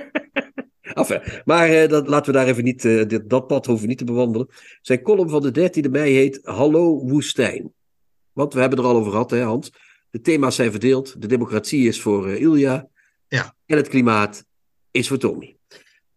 enfin, 1.00 1.20
maar 1.44 1.88
dat, 1.88 2.08
laten 2.08 2.32
we 2.32 2.38
daar 2.38 2.48
even 2.48 2.64
niet, 2.64 2.82
dit, 2.82 3.30
dat 3.30 3.46
pad 3.46 3.66
hoeven 3.66 3.88
niet 3.88 3.98
te 3.98 4.04
bewandelen. 4.04 4.48
Zijn 4.80 5.02
column 5.02 5.30
van 5.30 5.42
de 5.42 5.70
13e 5.70 5.90
mei 5.90 6.14
heet 6.14 6.40
Hallo 6.42 7.04
Woestijn. 7.04 7.72
Want 8.32 8.54
we 8.54 8.60
hebben 8.60 8.78
er 8.78 8.84
al 8.84 8.96
over 8.96 9.10
gehad, 9.10 9.30
hè 9.30 9.42
Hans. 9.42 9.72
De 10.10 10.20
thema's 10.20 10.54
zijn 10.54 10.70
verdeeld. 10.70 11.20
De 11.20 11.26
democratie 11.26 11.88
is 11.88 12.00
voor 12.00 12.30
Ilja. 12.30 12.88
Ja. 13.34 13.54
En 13.66 13.76
het 13.76 13.88
klimaat 13.88 14.46
is 14.90 15.08
voor 15.08 15.18
Tommy. 15.18 15.56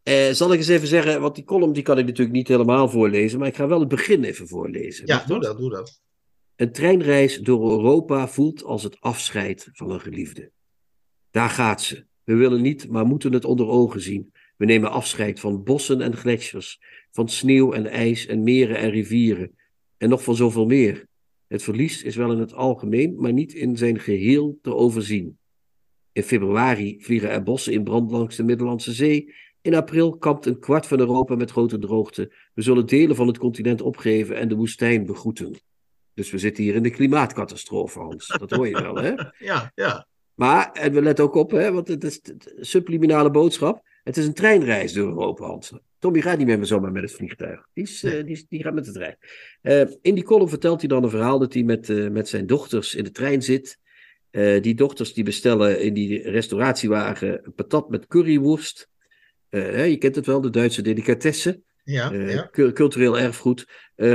Uh, 0.03 0.30
zal 0.32 0.51
ik 0.53 0.59
eens 0.59 0.68
even 0.68 0.88
zeggen, 0.88 1.22
want 1.22 1.36
die 1.36 1.43
column 1.43 1.74
die 1.74 1.84
kan 1.84 1.97
ik 1.97 2.05
natuurlijk 2.05 2.36
niet 2.36 2.47
helemaal 2.47 2.89
voorlezen, 2.89 3.39
maar 3.39 3.47
ik 3.47 3.55
ga 3.55 3.68
wel 3.68 3.80
het 3.80 3.88
begin 3.88 4.24
even 4.24 4.47
voorlezen. 4.47 5.07
Ja, 5.07 5.24
doe 5.26 5.39
dat, 5.39 5.57
doe 5.57 5.70
dat. 5.70 6.01
Een 6.55 6.72
treinreis 6.72 7.38
door 7.38 7.72
Europa 7.72 8.28
voelt 8.28 8.63
als 8.63 8.84
het 8.84 8.99
afscheid 8.99 9.70
van 9.72 9.91
een 9.91 9.99
geliefde. 9.99 10.51
Daar 11.32 11.49
gaat 11.49 11.82
ze. 11.82 12.05
We 12.24 12.36
willen 12.36 12.61
niet, 12.61 12.89
maar 12.89 13.05
moeten 13.05 13.34
het 13.34 13.45
onder 13.45 13.68
ogen 13.68 14.01
zien. 14.01 14.34
We 14.57 14.65
nemen 14.65 14.91
afscheid 14.91 15.39
van 15.39 15.63
bossen 15.63 16.01
en 16.01 16.15
gletsjers, 16.15 16.80
van 17.11 17.30
sneeuw 17.30 17.74
en 17.74 17.88
ijs 17.88 18.26
en 18.26 18.43
meren 18.43 18.78
en 18.78 18.89
rivieren, 18.89 19.55
en 19.97 20.09
nog 20.09 20.24
van 20.24 20.36
zoveel 20.36 20.65
meer. 20.65 21.07
Het 21.47 21.63
verlies 21.63 22.03
is 22.03 22.15
wel 22.15 22.32
in 22.32 22.39
het 22.39 22.53
algemeen, 22.53 23.15
maar 23.18 23.34
niet 23.34 23.53
in 23.53 23.78
zijn 23.78 23.99
geheel 23.99 24.59
te 24.61 24.76
overzien. 24.76 25.38
In 26.18 26.24
februari 26.24 26.97
vliegen 26.99 27.30
er 27.30 27.43
bossen 27.43 27.74
in 27.74 27.84
brand 27.84 28.11
langs 28.11 28.36
de 28.36 28.43
Middellandse 28.43 28.91
Zee. 28.91 29.34
In 29.61 29.76
april 29.76 30.18
kampt 30.18 30.45
een 30.45 30.59
kwart 30.59 30.88
van 30.88 30.99
Europa 30.99 31.36
met 31.36 31.51
grote 31.51 31.80
droogte. 31.80 32.34
We 32.53 32.61
zullen 32.61 32.86
delen 32.86 33.15
van 33.15 33.28
het 33.28 33.38
continent 33.38 33.82
opgeven 33.82 34.36
en 34.36 34.47
de 34.47 34.55
woestijn 34.55 35.05
begroeten. 35.05 35.59
Dus 36.13 36.32
we 36.32 36.38
zitten 36.38 36.63
hier 36.63 36.76
in 36.76 36.84
de 36.84 36.89
klimaatcatastrofe, 36.89 37.99
Hans. 37.99 38.28
Dat 38.39 38.51
hoor 38.51 38.68
je 38.68 38.82
wel, 38.82 38.95
hè? 38.95 39.13
Ja, 39.49 39.72
ja. 39.76 40.07
Maar, 40.34 40.72
en 40.72 40.93
we 40.93 41.01
letten 41.01 41.26
ook 41.26 41.36
op, 41.36 41.51
hè, 41.51 41.72
want 41.72 41.88
het 41.88 42.03
is 42.03 42.22
de 42.22 42.38
subliminale 42.59 43.32
boodschap. 43.32 43.82
Het 44.03 44.18
is 44.18 44.26
een 44.26 44.34
treinreis 44.34 44.93
door 44.93 45.07
Europa, 45.07 45.45
Hans. 45.45 45.74
Tommy 45.99 46.22
gaat 46.22 46.38
niet 46.38 46.47
meer 46.47 46.65
zomaar 46.65 46.91
met 46.91 47.01
het 47.01 47.11
vliegtuig. 47.11 47.68
Die, 47.74 47.84
is, 47.84 48.03
uh, 48.03 48.26
die, 48.26 48.45
die, 48.49 48.63
gaat 48.63 48.74
met 48.74 48.86
de 48.86 48.91
trein. 48.91 49.18
Uh, 49.61 49.95
in 50.01 50.15
die 50.15 50.24
column 50.24 50.49
vertelt 50.49 50.80
hij 50.80 50.89
dan 50.89 51.03
een 51.03 51.09
verhaal 51.09 51.39
dat 51.39 51.53
hij 51.53 51.63
met, 51.63 51.89
uh, 51.89 52.09
met 52.09 52.28
zijn 52.30 52.45
dochters 52.45 52.95
in 52.95 53.03
de 53.03 53.11
trein 53.11 53.41
zit. 53.41 53.80
Die 54.61 54.75
dochters 54.75 55.13
die 55.13 55.23
bestellen 55.23 55.82
in 55.82 55.93
die 55.93 56.30
restauratiewagen 56.30 57.39
een 57.45 57.53
patat 57.53 57.89
met 57.89 58.07
curryworst. 58.07 58.89
je 59.49 59.97
kent 59.99 60.15
het 60.15 60.25
wel, 60.25 60.41
de 60.41 60.49
Duitse 60.49 60.82
delicatesse. 60.82 61.61
Ja, 61.91 62.13
ja. 62.13 62.49
Cultureel 62.73 63.19
erfgoed. 63.19 63.67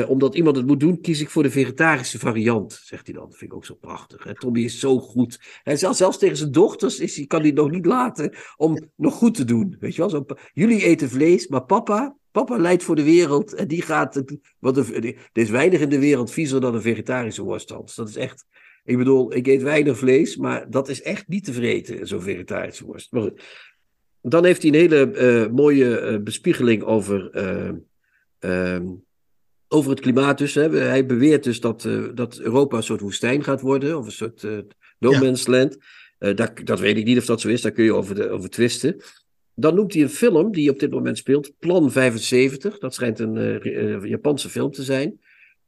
omdat 0.08 0.34
iemand 0.34 0.56
het 0.56 0.66
moet 0.66 0.80
doen, 0.80 1.00
kies 1.00 1.20
ik 1.20 1.30
voor 1.30 1.42
de 1.42 1.50
vegetarische 1.50 2.18
variant, 2.18 2.80
zegt 2.84 3.06
hij 3.06 3.14
dan. 3.14 3.28
Dat 3.28 3.38
vind 3.38 3.50
ik 3.50 3.56
ook 3.56 3.64
zo 3.64 3.74
prachtig. 3.74 4.24
Hè? 4.24 4.34
Tommy 4.34 4.60
is 4.60 4.78
zo 4.78 4.98
goed. 4.98 5.40
Hij 5.62 5.76
zelfs, 5.76 5.98
zelfs 5.98 6.18
tegen 6.18 6.36
zijn 6.36 6.52
dochters 6.52 7.00
is, 7.00 7.16
hij, 7.16 7.26
kan 7.26 7.40
hij 7.40 7.50
nog 7.50 7.70
niet 7.70 7.86
laten 7.86 8.34
om 8.56 8.78
nog 8.96 9.14
goed 9.14 9.34
te 9.34 9.44
doen. 9.44 9.76
Weet 9.80 9.94
je 9.94 10.00
wel? 10.00 10.10
Zo, 10.10 10.24
jullie 10.52 10.84
eten 10.84 11.08
vlees, 11.08 11.48
maar 11.48 11.64
papa, 11.64 12.16
papa 12.30 12.56
leidt 12.56 12.82
voor 12.82 12.96
de 12.96 13.04
wereld. 13.04 13.54
En 13.54 13.68
die 13.68 13.82
gaat. 13.82 14.22
Want 14.58 14.76
er, 14.76 15.04
er 15.04 15.16
is 15.32 15.50
weinig 15.50 15.80
in 15.80 15.88
de 15.88 15.98
wereld 15.98 16.30
viezer 16.30 16.60
dan 16.60 16.74
een 16.74 16.82
vegetarische 16.82 17.42
worst. 17.42 17.68
Dat 17.68 18.08
is 18.08 18.16
echt. 18.16 18.46
Ik 18.84 18.96
bedoel, 18.96 19.34
ik 19.34 19.46
eet 19.46 19.62
weinig 19.62 19.98
vlees, 19.98 20.36
maar 20.36 20.70
dat 20.70 20.88
is 20.88 21.02
echt 21.02 21.28
niet 21.28 21.44
te 21.44 21.52
vreten, 21.52 22.06
zo'n 22.06 22.22
vegetarische 22.22 22.84
worst. 22.84 23.12
Maar 23.12 23.22
goed. 23.22 23.42
Dan 24.22 24.44
heeft 24.44 24.62
hij 24.62 24.70
een 24.70 24.78
hele 24.78 25.12
uh, 25.14 25.52
mooie 25.52 26.00
uh, 26.00 26.18
bespiegeling 26.18 26.82
over, 26.82 27.30
uh, 28.40 28.80
over 29.68 29.90
het 29.90 30.00
klimaat. 30.00 30.38
Dus, 30.38 30.54
hè. 30.54 30.70
Hij 30.70 31.06
beweert 31.06 31.44
dus 31.44 31.60
dat, 31.60 31.88
dat 32.14 32.38
Europa 32.38 32.76
een 32.76 32.82
soort 32.82 33.00
woestijn 33.00 33.44
gaat 33.44 33.60
worden, 33.60 33.98
of 33.98 34.06
een 34.06 34.12
soort 34.12 34.46
no 34.98 35.18
man's 35.18 35.46
land. 35.46 35.78
Dat, 36.18 36.52
dat, 36.64 36.80
weet 36.80 36.96
ik 36.96 37.04
niet 37.04 37.18
of 37.18 37.24
dat 37.24 37.40
zo 37.40 37.48
is, 37.48 37.62
daar 37.62 37.72
kun 37.72 37.84
je 37.84 37.94
over, 37.94 38.14
de, 38.14 38.30
over 38.30 38.50
twisten. 38.50 39.02
Dan 39.54 39.74
noemt 39.74 39.92
hij 39.92 40.02
een 40.02 40.08
film 40.08 40.52
die 40.52 40.70
op 40.70 40.78
dit 40.78 40.90
moment 40.90 41.18
speelt, 41.18 41.52
Plan 41.58 41.90
75. 41.90 42.78
Dat 42.78 42.94
schijnt 42.94 43.18
een 43.18 44.08
Japanse 44.08 44.48
film 44.48 44.70
te 44.70 44.82
zijn. 44.82 45.20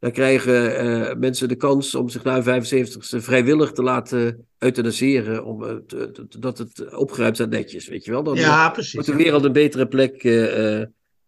Dan 0.04 0.12
krijgen 0.12 0.86
uh, 0.86 1.14
mensen 1.18 1.48
de 1.48 1.54
kans 1.54 1.94
om 1.94 2.08
zich 2.08 2.24
na 2.24 2.42
75ste 2.42 3.18
vrijwillig 3.18 3.72
te 3.72 3.82
laten 3.82 4.46
euthanaseren. 4.58 5.44
Om, 5.44 5.62
uh, 5.62 5.70
te, 5.86 6.26
dat 6.38 6.58
het 6.58 6.94
opgeruimd 6.96 7.36
staat 7.36 7.50
netjes, 7.50 7.88
weet 7.88 8.04
je 8.04 8.10
wel. 8.10 8.22
Dan 8.22 8.34
ja, 8.34 8.70
precies. 8.70 8.92
wordt 8.92 9.08
de 9.08 9.16
wereld 9.16 9.44
een 9.44 9.52
betere 9.52 9.86
plek. 9.86 10.24
Uh, 10.24 10.78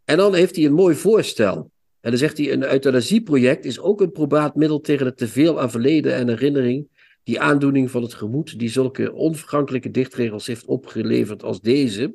en 0.04 0.16
dan 0.16 0.34
heeft 0.34 0.56
hij 0.56 0.64
een 0.64 0.72
mooi 0.72 0.94
voorstel. 0.94 1.70
En 2.00 2.10
dan 2.10 2.18
zegt 2.18 2.38
hij, 2.38 2.52
een 2.52 2.72
euthanasieproject 2.72 3.64
is 3.64 3.80
ook 3.80 4.00
een 4.00 4.12
probaat 4.12 4.54
middel 4.54 4.80
tegen 4.80 5.06
het 5.06 5.16
teveel 5.16 5.60
aan 5.60 5.70
verleden 5.70 6.14
en 6.14 6.28
herinnering. 6.28 6.88
Die 7.22 7.40
aandoening 7.40 7.90
van 7.90 8.02
het 8.02 8.14
gemoed, 8.14 8.58
die 8.58 8.68
zulke 8.68 9.12
onvergankelijke 9.12 9.90
dichtregels 9.90 10.46
heeft 10.46 10.64
opgeleverd 10.64 11.42
als 11.42 11.60
deze. 11.60 12.14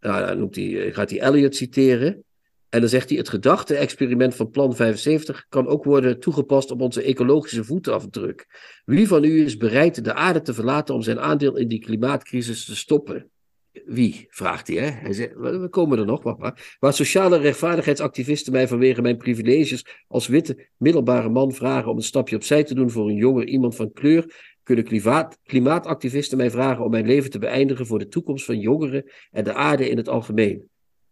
Nou, 0.00 0.26
dan 0.26 0.38
noemt 0.38 0.56
hij, 0.56 0.92
gaat 0.92 1.10
hij 1.10 1.22
Eliot 1.22 1.56
citeren. 1.56 2.24
En 2.68 2.80
dan 2.80 2.88
zegt 2.88 3.08
hij: 3.08 3.18
het 3.18 3.28
gedachte-experiment 3.28 4.34
van 4.34 4.50
Plan 4.50 4.76
75 4.76 5.46
kan 5.48 5.66
ook 5.66 5.84
worden 5.84 6.20
toegepast 6.20 6.70
op 6.70 6.80
onze 6.80 7.02
ecologische 7.02 7.64
voetafdruk. 7.64 8.46
Wie 8.84 9.08
van 9.08 9.24
u 9.24 9.44
is 9.44 9.56
bereid 9.56 10.04
de 10.04 10.14
aarde 10.14 10.40
te 10.40 10.54
verlaten 10.54 10.94
om 10.94 11.02
zijn 11.02 11.20
aandeel 11.20 11.56
in 11.56 11.68
die 11.68 11.80
klimaatcrisis 11.80 12.64
te 12.64 12.76
stoppen? 12.76 13.30
Wie? 13.84 14.26
vraagt 14.30 14.66
hij. 14.68 14.76
Hè? 14.76 14.90
Hij 14.90 15.12
zegt: 15.12 15.34
We 15.34 15.68
komen 15.70 15.98
er 15.98 16.06
nog, 16.06 16.22
papa. 16.22 16.56
Waar 16.78 16.92
sociale 16.92 17.38
rechtvaardigheidsactivisten 17.38 18.52
mij 18.52 18.68
vanwege 18.68 19.02
mijn 19.02 19.16
privileges 19.16 19.86
als 20.08 20.26
witte 20.26 20.68
middelbare 20.76 21.28
man 21.28 21.52
vragen 21.52 21.90
om 21.90 21.96
een 21.96 22.02
stapje 22.02 22.36
opzij 22.36 22.64
te 22.64 22.74
doen 22.74 22.90
voor 22.90 23.08
een 23.08 23.16
jonger 23.16 23.46
iemand 23.46 23.76
van 23.76 23.92
kleur, 23.92 24.54
kunnen 24.62 24.84
klimaat, 24.84 25.38
klimaatactivisten 25.44 26.36
mij 26.36 26.50
vragen 26.50 26.84
om 26.84 26.90
mijn 26.90 27.06
leven 27.06 27.30
te 27.30 27.38
beëindigen 27.38 27.86
voor 27.86 27.98
de 27.98 28.08
toekomst 28.08 28.44
van 28.44 28.58
jongeren 28.58 29.10
en 29.30 29.44
de 29.44 29.54
aarde 29.54 29.88
in 29.88 29.96
het 29.96 30.08
algemeen. 30.08 30.68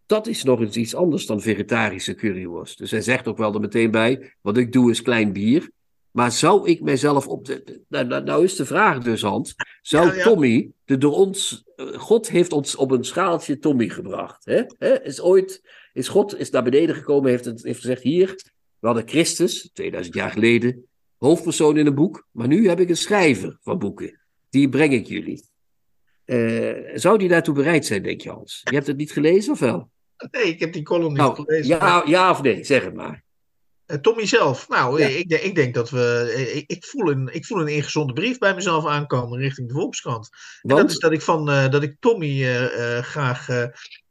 Dat 0.06 0.26
is 0.26 0.44
nog 0.44 0.60
eens 0.60 0.76
iets 0.76 0.94
anders 0.94 1.26
dan 1.26 1.40
vegetarische 1.40 2.14
curryworst. 2.14 2.78
Dus 2.78 2.90
hij 2.90 3.00
zegt 3.00 3.28
ook 3.28 3.38
wel 3.38 3.54
er 3.54 3.60
meteen 3.60 3.90
bij: 3.90 4.34
wat 4.40 4.56
ik 4.56 4.72
doe 4.72 4.90
is 4.90 5.02
klein 5.02 5.32
bier. 5.32 5.70
Maar 6.10 6.32
zou 6.32 6.68
ik 6.68 6.80
mijzelf 6.80 7.26
op 7.26 7.44
de. 7.44 7.80
Nou, 7.88 8.06
nou, 8.06 8.24
nou 8.24 8.44
is 8.44 8.56
de 8.56 8.66
vraag 8.66 8.98
dus, 8.98 9.22
Hans. 9.22 9.54
Zou 9.82 10.06
ja, 10.06 10.14
ja. 10.14 10.22
Tommy, 10.22 10.70
de 10.84 10.98
door 10.98 11.12
ons. 11.12 11.64
God 11.96 12.28
heeft 12.30 12.52
ons 12.52 12.76
op 12.76 12.90
een 12.90 13.04
schaaltje 13.04 13.58
Tommy 13.58 13.88
gebracht. 13.88 14.44
Hè? 14.44 14.62
Hè? 14.78 15.02
Is 15.02 15.20
ooit. 15.20 15.62
Is 15.92 16.08
God 16.08 16.38
is 16.38 16.50
naar 16.50 16.62
beneden 16.62 16.94
gekomen, 16.94 17.30
heeft, 17.30 17.44
het, 17.44 17.62
heeft 17.62 17.80
gezegd: 17.80 18.02
hier. 18.02 18.52
We 18.78 18.86
hadden 18.86 19.08
Christus, 19.08 19.70
2000 19.72 20.14
jaar 20.14 20.30
geleden. 20.30 20.86
Hoofdpersoon 21.18 21.76
in 21.76 21.86
een 21.86 21.94
boek. 21.94 22.26
Maar 22.30 22.48
nu 22.48 22.68
heb 22.68 22.80
ik 22.80 22.88
een 22.88 22.96
schrijver 22.96 23.58
van 23.62 23.78
boeken. 23.78 24.20
Die 24.50 24.68
breng 24.68 24.92
ik 24.92 25.06
jullie. 25.06 25.44
Uh, 26.26 26.90
zou 26.94 27.18
die 27.18 27.28
daartoe 27.28 27.54
bereid 27.54 27.86
zijn, 27.86 28.02
denk 28.02 28.20
je, 28.20 28.30
Hans? 28.30 28.60
Je 28.64 28.74
hebt 28.74 28.86
het 28.86 28.96
niet 28.96 29.12
gelezen 29.12 29.52
of 29.52 29.58
wel? 29.58 29.90
Nee, 30.30 30.44
ik 30.44 30.60
heb 30.60 30.72
die 30.72 30.82
column 30.82 31.08
niet 31.08 31.16
nou, 31.16 31.34
gelezen. 31.34 31.66
Ja, 31.66 32.02
ja 32.06 32.30
of 32.30 32.42
nee, 32.42 32.64
zeg 32.64 32.84
het 32.84 32.94
maar. 32.94 33.24
Uh, 33.86 33.96
Tommy 33.96 34.26
zelf. 34.26 34.68
Nou, 34.68 35.00
ja. 35.00 35.06
ik, 35.06 35.32
ik, 35.42 35.54
denk 35.54 35.74
dat 35.74 35.90
we. 35.90 36.52
Ik, 36.54 36.64
ik, 36.66 36.84
voel 36.84 37.10
een, 37.10 37.28
ik 37.32 37.46
voel 37.46 37.60
een 37.60 37.68
ingezonde 37.68 38.12
brief 38.12 38.38
bij 38.38 38.54
mezelf 38.54 38.86
aankomen 38.86 39.38
richting 39.38 39.68
de 39.68 39.74
Volkskrant. 39.74 40.28
En 40.62 40.76
dat 40.76 40.90
is 40.90 40.98
dat 40.98 41.12
ik 41.12 41.22
van 41.22 41.50
uh, 41.50 41.70
dat 41.70 41.82
ik 41.82 41.96
Tommy 42.00 42.42
uh, 42.42 42.98
graag. 42.98 43.48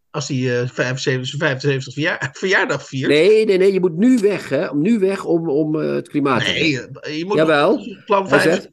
als 0.10 0.28
hij 0.28 0.68
75, 0.68 1.38
75 1.38 1.94
verjaar, 1.94 2.30
verjaardag 2.34 2.88
viert. 2.88 3.10
Nee, 3.10 3.46
nee, 3.46 3.58
nee. 3.58 3.74
Je 3.74 3.80
moet 3.80 3.98
nu 3.98 4.18
weg, 4.18 4.50
hè? 4.50 4.68
Om 4.68 4.82
nu 4.82 5.00
weg 5.00 5.26
om, 5.26 5.50
om 5.50 5.76
het 5.76 6.10
klimaat 6.10 6.44
nee, 6.44 6.72
je 7.18 7.24
moet. 7.26 7.38
Jawel. 7.38 8.02
Plan 8.06 8.28
hij 8.28 8.40
zegt, 8.40 8.70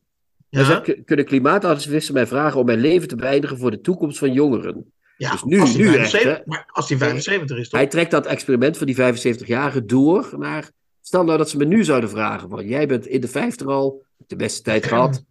ja? 0.48 0.64
zegt, 0.64 1.04
kunnen 1.04 1.24
klimaatactivisten 1.24 2.14
mij 2.14 2.26
vragen 2.26 2.60
om 2.60 2.66
mijn 2.66 2.80
leven 2.80 3.08
te 3.08 3.16
beëindigen 3.16 3.58
voor 3.58 3.70
de 3.70 3.80
toekomst 3.80 4.18
van 4.18 4.32
jongeren? 4.32 4.92
Ja, 5.20 5.30
dus 5.30 5.44
nu, 5.44 5.60
als 5.60 5.72
hij 5.72 5.78
nu 5.78 5.86
75, 5.86 6.30
echt, 6.30 6.46
maar 6.46 6.68
als 6.72 6.88
hij 6.88 6.98
75 6.98 7.58
is, 7.58 7.68
toch? 7.68 7.80
Hij 7.80 7.88
trekt 7.88 8.10
dat 8.10 8.26
experiment 8.26 8.76
van 8.76 8.86
die 8.86 8.96
75-jarige 8.96 9.84
door 9.84 10.34
naar... 10.38 10.70
Stel 11.00 11.24
nou 11.24 11.38
dat 11.38 11.50
ze 11.50 11.56
me 11.56 11.64
nu 11.64 11.84
zouden 11.84 12.10
vragen 12.10 12.48
van... 12.48 12.66
Jij 12.66 12.86
bent 12.86 13.06
in 13.06 13.20
de 13.20 13.28
50 13.28 13.66
al, 13.66 14.04
de 14.26 14.36
beste 14.36 14.62
tijd 14.62 14.86
gehad. 14.92 15.24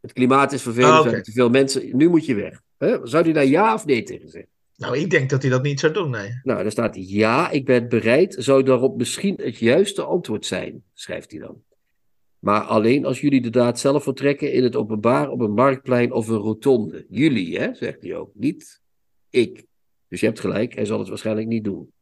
Het 0.00 0.12
klimaat 0.12 0.52
is 0.52 0.62
vervelend, 0.62 0.92
oké. 0.92 1.02
hebben 1.02 1.22
te 1.22 1.32
veel 1.32 1.50
mensen. 1.50 1.96
Nu 1.96 2.08
moet 2.08 2.26
je 2.26 2.34
weg. 2.34 2.60
Zou 3.02 3.24
hij 3.24 3.32
daar 3.32 3.46
ja 3.46 3.74
of 3.74 3.86
nee 3.86 4.02
tegen 4.02 4.28
zeggen? 4.28 4.50
Nou, 4.76 4.98
ik 4.98 5.10
denk 5.10 5.30
dat 5.30 5.42
hij 5.42 5.50
dat 5.50 5.62
niet 5.62 5.80
zou 5.80 5.92
doen, 5.92 6.10
nee. 6.10 6.40
Nou, 6.42 6.62
daar 6.62 6.70
staat 6.70 6.96
ja, 7.08 7.50
ik 7.50 7.64
ben 7.64 7.88
bereid. 7.88 8.36
Zou 8.38 8.62
daarop 8.62 8.96
misschien 8.96 9.38
het 9.42 9.58
juiste 9.58 10.02
antwoord 10.02 10.46
zijn, 10.46 10.82
schrijft 10.94 11.30
hij 11.30 11.40
dan. 11.40 11.62
Maar 12.38 12.60
alleen 12.60 13.04
als 13.04 13.20
jullie 13.20 13.42
de 13.42 13.50
daad 13.50 13.78
zelf 13.78 14.02
vertrekken 14.02 14.52
in 14.52 14.62
het 14.62 14.76
openbaar 14.76 15.28
op 15.28 15.40
een 15.40 15.54
marktplein 15.54 16.12
of 16.12 16.28
een 16.28 16.36
rotonde. 16.36 17.06
Jullie, 17.08 17.58
hè, 17.58 17.74
zegt 17.74 18.02
hij 18.02 18.16
ook. 18.16 18.30
Niet 18.34 18.79
ik. 19.30 19.64
Dus 20.08 20.20
je 20.20 20.26
hebt 20.26 20.40
gelijk, 20.40 20.74
hij 20.74 20.84
zal 20.84 20.98
het 20.98 21.08
waarschijnlijk 21.08 21.46
niet 21.48 21.64
doen. 21.64 21.92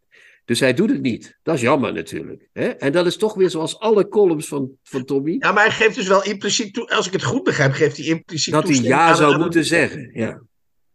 Dus 0.45 0.61
hij 0.61 0.75
doet 0.75 0.91
het 0.91 1.03
niet. 1.03 1.39
Dat 1.43 1.55
is 1.55 1.61
jammer 1.61 1.93
natuurlijk. 1.93 2.49
Hè? 2.53 2.69
En 2.69 2.93
dat 2.93 3.07
is 3.07 3.17
toch 3.17 3.35
weer 3.35 3.51
zoals 3.51 3.79
alle 3.79 4.09
columns 4.09 4.49
van, 4.49 4.71
van 4.83 5.05
Tommy. 5.05 5.37
Ja, 5.39 5.53
maar 5.53 5.65
hij 5.65 5.73
geeft 5.75 5.95
dus 5.95 6.09
wel 6.09 6.25
impliciet 6.25 6.75
toe, 6.75 6.89
als 6.91 7.07
ik 7.07 7.13
het 7.13 7.23
goed 7.25 7.43
begrijp, 7.43 7.73
geeft 7.73 7.97
hij 7.97 8.07
impliciet 8.07 8.53
dat 8.55 8.69
hij 8.69 8.77
ja 8.77 8.99
aan- 9.09 9.17
zou 9.17 9.33
aan- 9.35 9.41
moeten 9.41 9.65
zeggen. 9.65 10.11
Ja. 10.13 10.41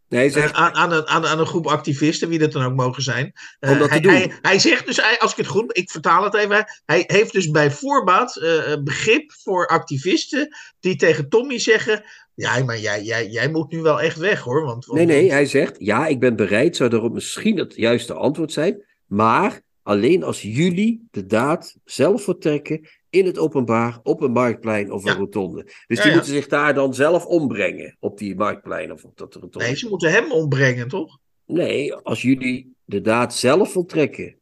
Nee, 0.09 0.21
hij 0.21 0.29
zegt, 0.29 0.53
aan, 0.53 0.73
aan, 0.73 0.91
een, 0.91 1.07
aan, 1.07 1.39
een 1.39 1.45
groep 1.45 1.67
activisten, 1.67 2.29
wie 2.29 2.39
dat 2.39 2.51
dan 2.51 2.63
ook 2.65 2.75
mogen 2.75 3.03
zijn. 3.03 3.33
Eh, 3.59 3.71
Om 3.71 3.77
dat 3.77 3.87
te 3.87 3.93
hij, 3.93 4.01
doen. 4.01 4.11
Hij, 4.11 4.31
hij 4.41 4.59
zegt 4.59 4.85
dus, 4.85 4.97
hij- 4.97 5.19
als 5.19 5.31
ik 5.31 5.37
het 5.37 5.47
goed, 5.47 5.77
ik 5.77 5.91
vertaal 5.91 6.23
het 6.23 6.33
even. 6.33 6.65
Hij 6.85 7.03
heeft 7.07 7.31
dus 7.33 7.49
bij 7.51 7.71
voorbaat 7.71 8.35
een 8.41 8.83
begrip 8.83 9.31
voor 9.31 9.67
activisten 9.67 10.55
die 10.79 10.95
tegen 10.95 11.29
Tommy 11.29 11.59
zeggen: 11.59 12.03
Ja, 12.35 12.63
maar 12.63 12.79
jij, 12.79 13.03
jij, 13.03 13.27
jij 13.29 13.49
moet 13.51 13.71
nu 13.71 13.81
wel 13.81 14.01
echt 14.01 14.17
weg 14.17 14.39
hoor. 14.41 14.63
Want, 14.65 14.85
want- 14.85 14.97
nee, 14.97 15.07
nee, 15.21 15.31
hij 15.31 15.45
zegt 15.45 15.75
ja, 15.79 16.07
ik 16.07 16.19
ben 16.19 16.35
bereid, 16.35 16.75
zou 16.75 16.89
daarop 16.89 17.13
misschien 17.13 17.57
het 17.57 17.75
juiste 17.75 18.13
antwoord 18.13 18.51
zijn. 18.51 18.85
Maar 19.05 19.61
alleen 19.83 20.23
als 20.23 20.41
jullie 20.41 21.07
de 21.11 21.25
daad 21.25 21.75
zelf 21.85 22.23
vertrekken 22.23 22.87
in 23.09 23.25
het 23.25 23.37
openbaar, 23.37 23.99
op 24.03 24.21
een 24.21 24.31
marktplein 24.31 24.91
of 24.91 25.03
een 25.05 25.11
Ja. 25.11 25.17
rotonde. 25.17 25.63
Dus 25.63 25.73
Ja, 25.87 25.95
die 26.01 26.05
ja. 26.11 26.13
moeten 26.17 26.33
zich 26.33 26.47
daar 26.47 26.73
dan 26.73 26.93
zelf 26.93 27.25
ombrengen, 27.25 27.97
op 27.99 28.17
die 28.17 28.35
marktplein 28.35 28.91
of 28.91 29.03
op 29.03 29.17
dat 29.17 29.33
rotonde. 29.33 29.57
Nee, 29.67 29.75
ze 29.75 29.89
moeten 29.89 30.11
hem 30.11 30.31
ombrengen, 30.31 30.87
toch? 30.87 31.17
Nee, 31.45 31.93
als 31.95 32.21
jullie 32.21 32.73
de 32.85 33.01
daad 33.01 33.35
zelf 33.35 33.71
voltrekken 33.71 34.35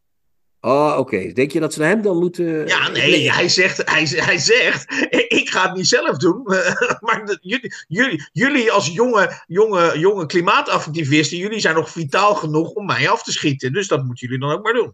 Oh, 0.62 0.95
oké. 0.97 1.32
Denk 1.32 1.51
je 1.51 1.59
dat 1.59 1.74
ze 1.74 1.84
hem 1.84 2.01
dan 2.01 2.18
moeten... 2.18 2.68
Ja, 2.68 2.89
nee, 2.89 3.32
hij 3.32 3.49
zegt, 3.49 3.91
hij, 3.91 4.03
hij 4.03 4.38
zegt 4.38 5.07
ik 5.28 5.49
ga 5.49 5.68
het 5.68 5.76
niet 5.76 5.88
zelf 5.88 6.18
doen, 6.18 6.43
maar 7.05 7.22
de, 7.26 7.38
jullie, 7.41 7.74
jullie, 7.88 8.30
jullie 8.32 8.72
als 8.72 8.88
jonge, 8.88 9.43
jonge, 9.47 9.99
jonge 9.99 10.26
klimaatactivisten, 10.26 11.38
jullie 11.38 11.59
zijn 11.59 11.76
nog 11.76 11.89
vitaal 11.89 12.36
genoeg 12.36 12.70
om 12.70 12.86
mij 12.86 13.09
af 13.09 13.24
te 13.24 13.32
schieten. 13.32 13.74
Dus 13.74 13.88
dat 13.88 14.05
moeten 14.05 14.28
jullie 14.28 14.41
dan 14.41 14.51
ook 14.51 14.64
maar 14.64 14.74
doen. 14.74 14.93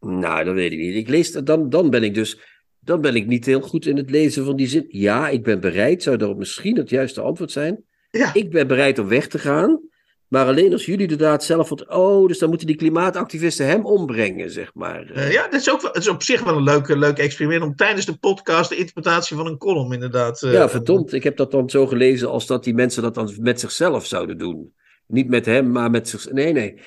Nou, 0.00 0.44
dat 0.44 0.54
weet 0.54 0.72
ik 0.72 0.78
niet. 0.78 0.94
Ik 0.94 1.08
lees, 1.08 1.32
dan, 1.32 1.68
dan 1.68 1.90
ben 1.90 2.02
ik 2.02 2.14
dus 2.14 2.38
dan 2.84 3.00
ben 3.00 3.14
ik 3.14 3.26
niet 3.26 3.46
heel 3.46 3.60
goed 3.60 3.86
in 3.86 3.96
het 3.96 4.10
lezen 4.10 4.44
van 4.44 4.56
die 4.56 4.66
zin. 4.66 4.84
Ja, 4.88 5.28
ik 5.28 5.42
ben 5.42 5.60
bereid, 5.60 6.02
zou 6.02 6.16
dat 6.16 6.36
misschien 6.36 6.76
het 6.76 6.90
juiste 6.90 7.20
antwoord 7.20 7.50
zijn. 7.50 7.84
Ja. 8.10 8.34
Ik 8.34 8.50
ben 8.50 8.66
bereid 8.66 8.98
om 8.98 9.08
weg 9.08 9.28
te 9.28 9.38
gaan. 9.38 9.80
Maar 10.32 10.46
alleen 10.46 10.72
als 10.72 10.86
jullie 10.86 11.02
inderdaad 11.02 11.44
zelf 11.44 11.68
wat. 11.68 11.88
Oh, 11.88 12.26
dus 12.28 12.38
dan 12.38 12.48
moeten 12.48 12.66
die 12.66 12.76
klimaatactivisten 12.76 13.66
hem 13.66 13.86
ombrengen, 13.86 14.50
zeg 14.50 14.74
maar. 14.74 15.10
Uh, 15.10 15.32
ja, 15.32 15.42
dat 15.42 15.60
is, 15.60 15.70
ook, 15.70 15.80
dat 15.80 15.96
is 15.96 16.08
op 16.08 16.22
zich 16.22 16.42
wel 16.42 16.56
een 16.56 16.62
leuk, 16.62 16.88
leuk 16.88 17.18
experiment 17.18 17.62
om 17.62 17.76
tijdens 17.76 18.06
de 18.06 18.16
podcast 18.16 18.68
de 18.68 18.76
interpretatie 18.76 19.36
van 19.36 19.46
een 19.46 19.58
column 19.58 19.92
inderdaad. 19.92 20.42
Uh, 20.42 20.52
ja, 20.52 20.68
verdomd. 20.68 21.12
Ik 21.12 21.22
heb 21.22 21.36
dat 21.36 21.50
dan 21.50 21.70
zo 21.70 21.86
gelezen 21.86 22.30
als 22.30 22.46
dat 22.46 22.64
die 22.64 22.74
mensen 22.74 23.02
dat 23.02 23.14
dan 23.14 23.34
met 23.40 23.60
zichzelf 23.60 24.06
zouden 24.06 24.38
doen. 24.38 24.74
Niet 25.06 25.28
met 25.28 25.46
hem, 25.46 25.70
maar 25.70 25.90
met 25.90 26.08
zichzelf. 26.08 26.34
Nee, 26.34 26.52
nee. 26.52 26.80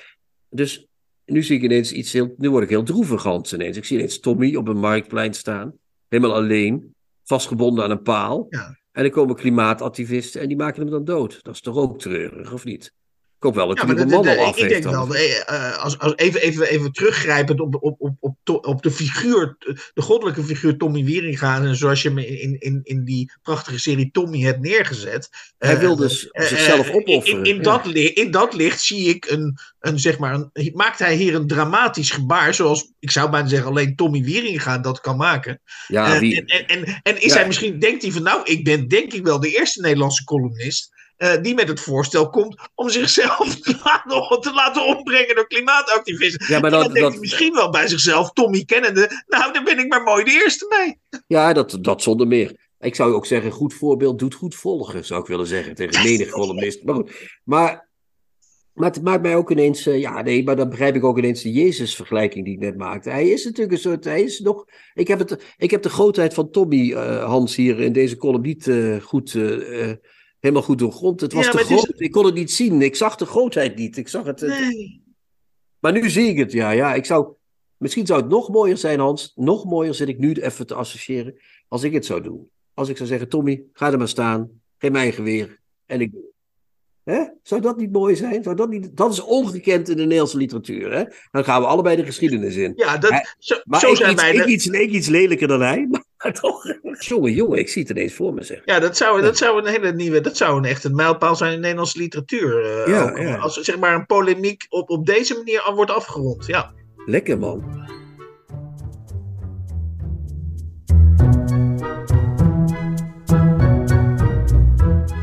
Dus 0.50 0.86
nu 1.24 1.42
zie 1.42 1.56
ik 1.56 1.62
ineens 1.62 1.92
iets 1.92 2.12
heel. 2.12 2.34
Nu 2.36 2.50
word 2.50 2.62
ik 2.62 2.70
heel 2.70 2.82
droevig, 2.82 3.22
Hans 3.22 3.52
ineens. 3.52 3.76
Ik 3.76 3.84
zie 3.84 3.96
ineens 3.96 4.20
Tommy 4.20 4.54
op 4.54 4.68
een 4.68 4.78
marktplein 4.78 5.34
staan 5.34 5.74
helemaal 6.08 6.36
alleen, 6.36 6.94
vastgebonden 7.24 7.84
aan 7.84 7.90
een 7.90 8.02
paal. 8.02 8.46
Ja. 8.48 8.78
En 8.92 9.02
dan 9.02 9.10
komen 9.10 9.36
klimaatactivisten 9.36 10.40
en 10.40 10.48
die 10.48 10.56
maken 10.56 10.80
hem 10.80 10.90
dan 10.90 11.04
dood. 11.04 11.38
Dat 11.42 11.54
is 11.54 11.60
toch 11.60 11.76
ook 11.76 11.98
treurig, 11.98 12.52
of 12.52 12.64
niet? 12.64 12.94
Ik 13.36 13.42
hoop 13.42 13.54
wel 13.54 13.68
dat 13.68 13.78
hij 13.78 13.86
ja, 13.86 14.20
de, 14.20 14.38
af 14.38 14.56
Ik 14.56 14.68
denk 14.68 14.84
wel, 14.84 15.16
uh, 15.16 15.76
als, 15.78 15.98
als 15.98 16.12
even, 16.16 16.40
even, 16.40 16.68
even 16.68 16.92
teruggrijpend 16.92 17.60
op, 17.60 17.74
op, 17.80 17.96
op, 17.98 18.16
op, 18.20 18.66
op 18.66 18.82
de 18.82 18.90
figuur, 18.90 19.56
de 19.94 20.02
goddelijke 20.02 20.42
figuur 20.42 20.76
Tommy 20.76 21.04
Wieringa, 21.04 21.62
en 21.62 21.76
zoals 21.76 22.02
je 22.02 22.08
hem 22.08 22.18
in, 22.18 22.56
in, 22.58 22.80
in 22.82 23.04
die 23.04 23.32
prachtige 23.42 23.78
serie 23.78 24.10
Tommy 24.12 24.40
hebt 24.40 24.60
neergezet. 24.60 25.28
Hij 25.58 25.74
uh, 25.74 25.78
wil 25.78 25.96
dus 25.96 26.24
uh, 26.24 26.46
zichzelf 26.46 26.90
opofferen. 26.90 27.44
In, 27.44 27.54
in, 27.54 27.62
dat, 27.62 27.86
in 27.94 28.30
dat 28.30 28.54
licht 28.54 28.80
zie 28.80 29.08
ik 29.08 29.30
een, 29.30 29.58
een, 29.80 29.98
zeg 29.98 30.18
maar, 30.18 30.34
een, 30.34 30.72
maakt 30.74 30.98
hij 30.98 31.14
hier 31.14 31.34
een 31.34 31.46
dramatisch 31.46 32.10
gebaar, 32.10 32.54
zoals 32.54 32.92
ik 32.98 33.10
zou 33.10 33.30
bijna 33.30 33.48
zeggen 33.48 33.68
alleen 33.68 33.96
Tommy 33.96 34.22
Wieringa 34.22 34.78
dat 34.78 35.00
kan 35.00 35.16
maken. 35.16 35.60
Ja, 35.86 36.18
wie... 36.18 36.44
en, 36.44 36.66
en, 36.66 36.84
en, 36.84 37.00
en 37.02 37.22
is 37.22 37.34
hij 37.34 37.46
misschien, 37.46 37.78
denkt 37.78 38.02
hij 38.02 38.12
van 38.12 38.22
nou, 38.22 38.40
ik 38.44 38.64
ben 38.64 38.88
denk 38.88 39.12
ik 39.12 39.24
wel 39.24 39.40
de 39.40 39.50
eerste 39.50 39.80
Nederlandse 39.80 40.24
columnist 40.24 40.94
uh, 41.18 41.42
die 41.42 41.54
met 41.54 41.68
het 41.68 41.80
voorstel 41.80 42.30
komt 42.30 42.68
om 42.74 42.90
zichzelf 42.90 43.58
nog 44.04 44.40
te 44.40 44.52
laten 44.52 44.86
ombrengen 44.86 45.34
door 45.34 45.46
klimaatactivisten. 45.46 46.46
Ja, 46.48 46.60
maar 46.60 46.70
dan, 46.70 46.92
denkt 46.92 47.10
hij 47.10 47.20
misschien 47.20 47.54
wel 47.54 47.70
bij 47.70 47.88
zichzelf, 47.88 48.32
Tommy 48.32 48.64
kennende, 48.64 49.24
nou, 49.26 49.52
daar 49.52 49.62
ben 49.62 49.78
ik 49.78 49.88
maar 49.88 50.02
mooi 50.02 50.24
de 50.24 50.30
eerste 50.30 50.66
mee. 50.78 51.20
Ja, 51.26 51.52
dat, 51.52 51.78
dat 51.80 52.02
zonder 52.02 52.26
meer. 52.26 52.56
Ik 52.80 52.94
zou 52.94 53.14
ook 53.14 53.26
zeggen, 53.26 53.50
goed 53.50 53.74
voorbeeld 53.74 54.18
doet 54.18 54.34
goed 54.34 54.54
volgen, 54.54 55.04
zou 55.04 55.20
ik 55.20 55.26
willen 55.26 55.46
zeggen, 55.46 55.74
tegen 55.74 56.04
menig 56.04 56.28
columnist. 56.28 56.84
Maar 56.84 56.94
goed, 56.94 57.38
maar, 57.44 57.88
maar 58.72 58.90
het 58.90 59.02
maakt 59.02 59.22
mij 59.22 59.36
ook 59.36 59.50
ineens, 59.50 59.86
uh, 59.86 60.00
ja 60.00 60.22
nee, 60.22 60.44
maar 60.44 60.56
dan 60.56 60.68
begrijp 60.68 60.94
ik 60.94 61.04
ook 61.04 61.18
ineens 61.18 61.42
de 61.42 61.52
Jezus-vergelijking 61.52 62.44
die 62.44 62.54
ik 62.54 62.60
net 62.60 62.76
maakte. 62.76 63.10
Hij 63.10 63.28
is 63.28 63.44
natuurlijk 63.44 63.72
een 63.72 63.78
soort, 63.78 64.04
hij 64.04 64.22
is 64.22 64.40
nog, 64.40 64.64
ik 64.94 65.08
heb, 65.08 65.18
het, 65.18 65.54
ik 65.56 65.70
heb 65.70 65.82
de 65.82 65.88
grootheid 65.88 66.34
van 66.34 66.50
Tommy, 66.50 66.90
uh, 66.90 67.24
Hans, 67.24 67.56
hier 67.56 67.80
in 67.80 67.92
deze 67.92 68.16
column 68.16 68.42
niet 68.42 68.70
goed 69.02 69.34
helemaal 70.46 70.68
goed 70.68 70.78
doorgrond. 70.78 71.20
Het 71.20 71.32
was 71.32 71.50
te 71.50 71.58
groot. 71.58 71.92
Ik 71.96 72.12
kon 72.12 72.24
het 72.24 72.34
niet 72.34 72.50
zien. 72.50 72.82
Ik 72.82 72.96
zag 72.96 73.16
de 73.16 73.26
grootheid 73.26 73.76
niet. 73.76 73.96
Ik 73.96 74.08
zag 74.08 74.24
het. 74.24 74.40
Nee. 74.40 75.02
Maar 75.78 75.92
nu 75.92 76.10
zie 76.10 76.28
ik 76.28 76.38
het. 76.38 76.52
Ja, 76.52 76.70
ja. 76.70 76.94
Ik 76.94 77.04
zou, 77.04 77.34
misschien 77.76 78.06
zou 78.06 78.20
het 78.20 78.30
nog 78.30 78.48
mooier 78.48 78.76
zijn, 78.76 78.98
Hans. 78.98 79.32
Nog 79.34 79.64
mooier 79.64 79.94
zit 79.94 80.08
ik 80.08 80.18
nu 80.18 80.32
even 80.32 80.66
te 80.66 80.74
associëren. 80.74 81.38
Als 81.68 81.82
ik 81.82 81.92
het 81.92 82.06
zou 82.06 82.22
doen. 82.22 82.50
Als 82.74 82.88
ik 82.88 82.96
zou 82.96 83.08
zeggen: 83.08 83.28
Tommy, 83.28 83.64
ga 83.72 83.92
er 83.92 83.98
maar 83.98 84.08
staan. 84.08 84.50
Geef 84.78 84.90
mij 84.90 85.06
een 85.06 85.12
geweer. 85.12 85.60
En 85.86 86.00
ik 86.00 86.10
Hè? 87.10 87.24
Zou 87.42 87.60
dat 87.60 87.76
niet 87.76 87.92
mooi 87.92 88.16
zijn? 88.16 88.42
Zou 88.42 88.56
dat, 88.56 88.68
niet... 88.68 88.96
dat 88.96 89.12
is 89.12 89.20
ongekend 89.20 89.88
in 89.88 89.96
de 89.96 90.02
Nederlandse 90.02 90.36
literatuur. 90.36 90.92
Hè? 90.92 91.04
Dan 91.30 91.44
gaan 91.44 91.60
we 91.60 91.66
allebei 91.66 91.96
de 91.96 92.04
geschiedenis 92.04 92.56
in. 92.56 92.72
Ja, 92.76 92.98
dat, 92.98 93.34
zo, 93.38 93.56
maar 93.64 93.80
zo 93.80 93.94
zijn 93.94 94.12
iets, 94.12 94.22
wij. 94.22 94.34
Ik, 94.34 94.46
iets, 94.46 94.66
ik 94.66 94.90
iets 94.90 95.08
lelijker 95.08 95.48
dan 95.48 95.60
hij, 95.60 95.86
maar 95.90 96.04
toch. 96.16 96.64
Jongen, 96.98 97.32
jongen, 97.32 97.58
ik 97.58 97.68
zie 97.68 97.82
het 97.82 97.90
ineens 97.90 98.14
voor 98.14 98.34
me 98.34 98.42
zeg. 98.42 98.60
Ja, 98.64 98.80
dat 98.80 98.96
zou, 98.96 99.22
dat 99.22 99.36
zou 99.36 99.58
een 99.58 99.66
hele 99.66 99.92
nieuwe. 99.92 100.20
Dat 100.20 100.36
zou 100.36 100.58
een 100.58 100.64
echt 100.64 100.84
een 100.84 100.94
mijlpaal 100.94 101.36
zijn 101.36 101.50
in 101.50 101.56
de 101.56 101.62
Nederlandse 101.62 101.98
literatuur. 101.98 102.64
Uh, 102.64 102.86
ja, 102.86 103.10
ook, 103.10 103.18
ja. 103.18 103.36
Als 103.36 103.54
zeg 103.54 103.78
maar 103.78 103.94
een 103.94 104.06
polemiek 104.06 104.66
op, 104.68 104.90
op 104.90 105.06
deze 105.06 105.34
manier 105.34 105.72
wordt 105.74 105.90
afgerond. 105.90 106.46
Ja. 106.46 106.72
Lekker 107.06 107.38
man. 107.38 107.84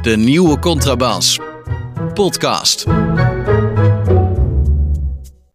De 0.01 0.15
nieuwe 0.17 0.59
contrabas 0.59 1.39
podcast. 2.13 2.85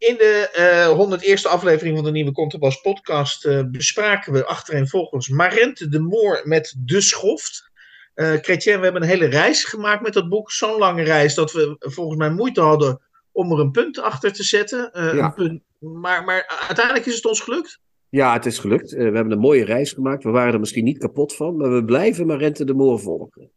In 0.09 0.17
de 0.17 0.51
uh, 0.57 0.85
eh, 0.85 1.39
101ste 1.39 1.51
aflevering 1.51 1.97
van 1.97 2.05
de 2.05 2.11
nieuwe 2.11 2.33
Contrabas 2.33 2.81
podcast 2.81 3.47
uh, 3.47 3.61
bespraken 3.71 4.33
we 4.33 4.47
achtereenvolgens 4.47 5.29
Marente 5.29 5.89
de 5.89 6.01
Moor 6.01 6.41
met 6.45 6.75
De 6.79 7.01
Schoft. 7.01 7.71
Uh, 8.15 8.33
Chrétien, 8.33 8.77
we 8.77 8.85
hebben 8.85 9.03
een 9.03 9.09
hele 9.09 9.27
reis 9.27 9.65
gemaakt 9.65 10.03
met 10.03 10.13
dat 10.13 10.29
boek. 10.29 10.51
Zo'n 10.51 10.79
lange 10.79 11.03
reis 11.03 11.35
dat 11.35 11.53
we 11.53 11.77
volgens 11.79 12.19
mij 12.19 12.31
moeite 12.31 12.61
hadden 12.61 13.01
om 13.33 13.53
er 13.53 13.59
een 13.59 13.71
punt 13.71 14.01
achter 14.01 14.33
te 14.33 14.43
zetten. 14.43 14.91
Ja. 14.93 15.25
Een 15.25 15.35
punt, 15.35 15.63
maar, 15.79 16.25
maar 16.25 16.65
uiteindelijk 16.67 17.07
is 17.07 17.15
het 17.15 17.27
ons 17.27 17.41
gelukt. 17.41 17.81
Ja, 18.09 18.33
het 18.33 18.47
is 18.47 18.59
gelukt. 18.59 18.91
we 18.91 19.03
hebben 19.03 19.31
een 19.31 19.39
mooie 19.39 19.65
reis 19.65 19.93
gemaakt. 19.93 20.25
We 20.25 20.31
waren 20.31 20.53
er 20.53 20.61
misschien 20.61 20.85
niet 20.85 20.99
kapot 20.99 21.35
van, 21.35 21.57
maar 21.57 21.75
we 21.75 21.85
blijven 21.85 22.27
Marente 22.27 22.65
de 22.65 22.75
Moor 22.75 23.01
volgen. 23.01 23.51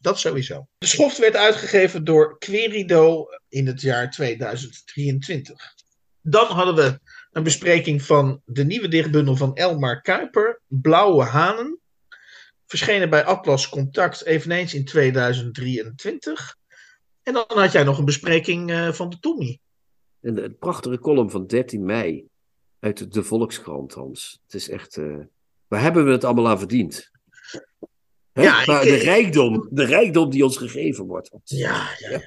Dat 0.00 0.18
sowieso. 0.18 0.66
De 0.78 0.86
schoft 0.86 1.18
werd 1.18 1.36
uitgegeven 1.36 2.04
door 2.04 2.38
Querido 2.38 3.26
in 3.48 3.66
het 3.66 3.80
jaar 3.80 4.10
2023. 4.10 5.76
Dan 6.30 6.46
hadden 6.46 6.74
we 6.74 7.00
een 7.32 7.42
bespreking 7.42 8.02
van 8.02 8.42
de 8.44 8.64
nieuwe 8.64 8.88
dichtbundel 8.88 9.36
van 9.36 9.54
Elmar 9.54 10.00
Kuiper, 10.00 10.60
Blauwe 10.66 11.24
Hanen. 11.24 11.78
Verschenen 12.66 13.10
bij 13.10 13.24
Atlas 13.24 13.68
Contact 13.68 14.24
eveneens 14.24 14.74
in 14.74 14.84
2023. 14.84 16.56
En 17.22 17.32
dan 17.32 17.44
had 17.46 17.72
jij 17.72 17.84
nog 17.84 17.98
een 17.98 18.04
bespreking 18.04 18.70
uh, 18.70 18.92
van 18.92 19.08
de 19.08 19.18
Tommy. 19.18 19.58
Een, 20.20 20.44
een, 20.44 20.58
prachtige 20.58 20.98
column 20.98 21.30
van 21.30 21.46
13 21.46 21.84
mei 21.84 22.26
uit 22.80 23.12
de 23.12 23.22
Volkskrant, 23.22 23.94
Hans. 23.94 24.40
Het 24.44 24.54
is 24.54 24.68
echt. 24.68 24.96
Uh, 24.96 25.16
waar 25.66 25.80
hebben 25.80 26.04
we 26.04 26.10
het 26.10 26.24
allemaal 26.24 26.48
aan 26.48 26.58
verdiend? 26.58 27.10
Ja, 28.32 28.64
maar 28.66 28.82
de, 28.82 28.94
rijkdom, 28.94 29.68
de 29.70 29.84
rijkdom 29.84 30.30
die 30.30 30.44
ons 30.44 30.56
gegeven 30.56 31.04
wordt. 31.04 31.30
Ja, 31.44 31.88
ja. 31.98 32.10
ja. 32.10 32.20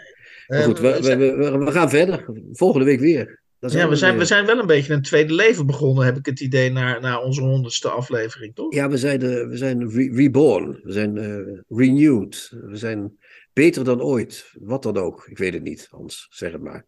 Maar 0.47 0.63
goed, 0.63 0.79
we, 0.79 1.01
we, 1.01 1.15
we, 1.15 1.57
we, 1.57 1.71
gaan 1.71 1.89
verder. 1.89 2.25
Volgende 2.51 2.85
week 2.85 2.99
weer. 2.99 3.40
Ja, 3.69 3.89
we 3.89 3.95
zijn, 3.95 4.17
we 4.17 4.25
zijn 4.25 4.45
wel 4.45 4.59
een 4.59 4.65
beetje 4.65 4.93
een 4.93 5.01
tweede 5.01 5.33
leven 5.33 5.65
begonnen, 5.65 6.05
heb 6.05 6.17
ik 6.17 6.25
het 6.25 6.39
idee, 6.39 6.71
naar, 6.71 7.01
naar 7.01 7.21
onze 7.21 7.41
honderdste 7.41 7.89
aflevering, 7.89 8.55
toch? 8.55 8.73
Ja, 8.73 8.89
we 8.89 8.97
zijn, 8.97 9.23
uh, 9.23 9.47
we 9.47 9.57
zijn 9.57 9.89
reborn. 10.15 10.79
We 10.83 10.91
zijn 10.91 11.15
uh, 11.15 11.59
renewed. 11.67 12.51
We 12.65 12.75
zijn 12.75 13.17
beter 13.53 13.83
dan 13.83 14.01
ooit. 14.01 14.51
Wat 14.59 14.83
dan 14.83 14.97
ook. 14.97 15.27
Ik 15.27 15.37
weet 15.37 15.53
het 15.53 15.63
niet, 15.63 15.87
Hans. 15.89 16.27
Zeg 16.29 16.51
het 16.51 16.61
maar. 16.61 16.85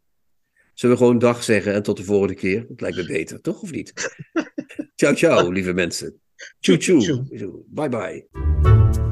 Zullen 0.74 0.96
we 0.98 1.02
gewoon 1.02 1.20
dag 1.20 1.44
zeggen 1.44 1.74
en 1.74 1.84
tot 1.84 1.98
de 1.98 2.04
volgende 2.04 2.36
keer? 2.36 2.66
Het 2.70 2.82
lijkt 2.82 2.98
me 2.98 3.06
beter, 3.06 3.42
toch? 3.42 3.62
Of 3.62 3.72
niet? 3.72 3.94
ciao, 4.96 5.14
ciao, 5.14 5.52
lieve 5.52 5.74
mensen. 5.74 6.22
Tjoe, 6.60 6.78
tjoe. 6.78 7.64
Bye, 7.68 7.90
bye. 7.90 9.12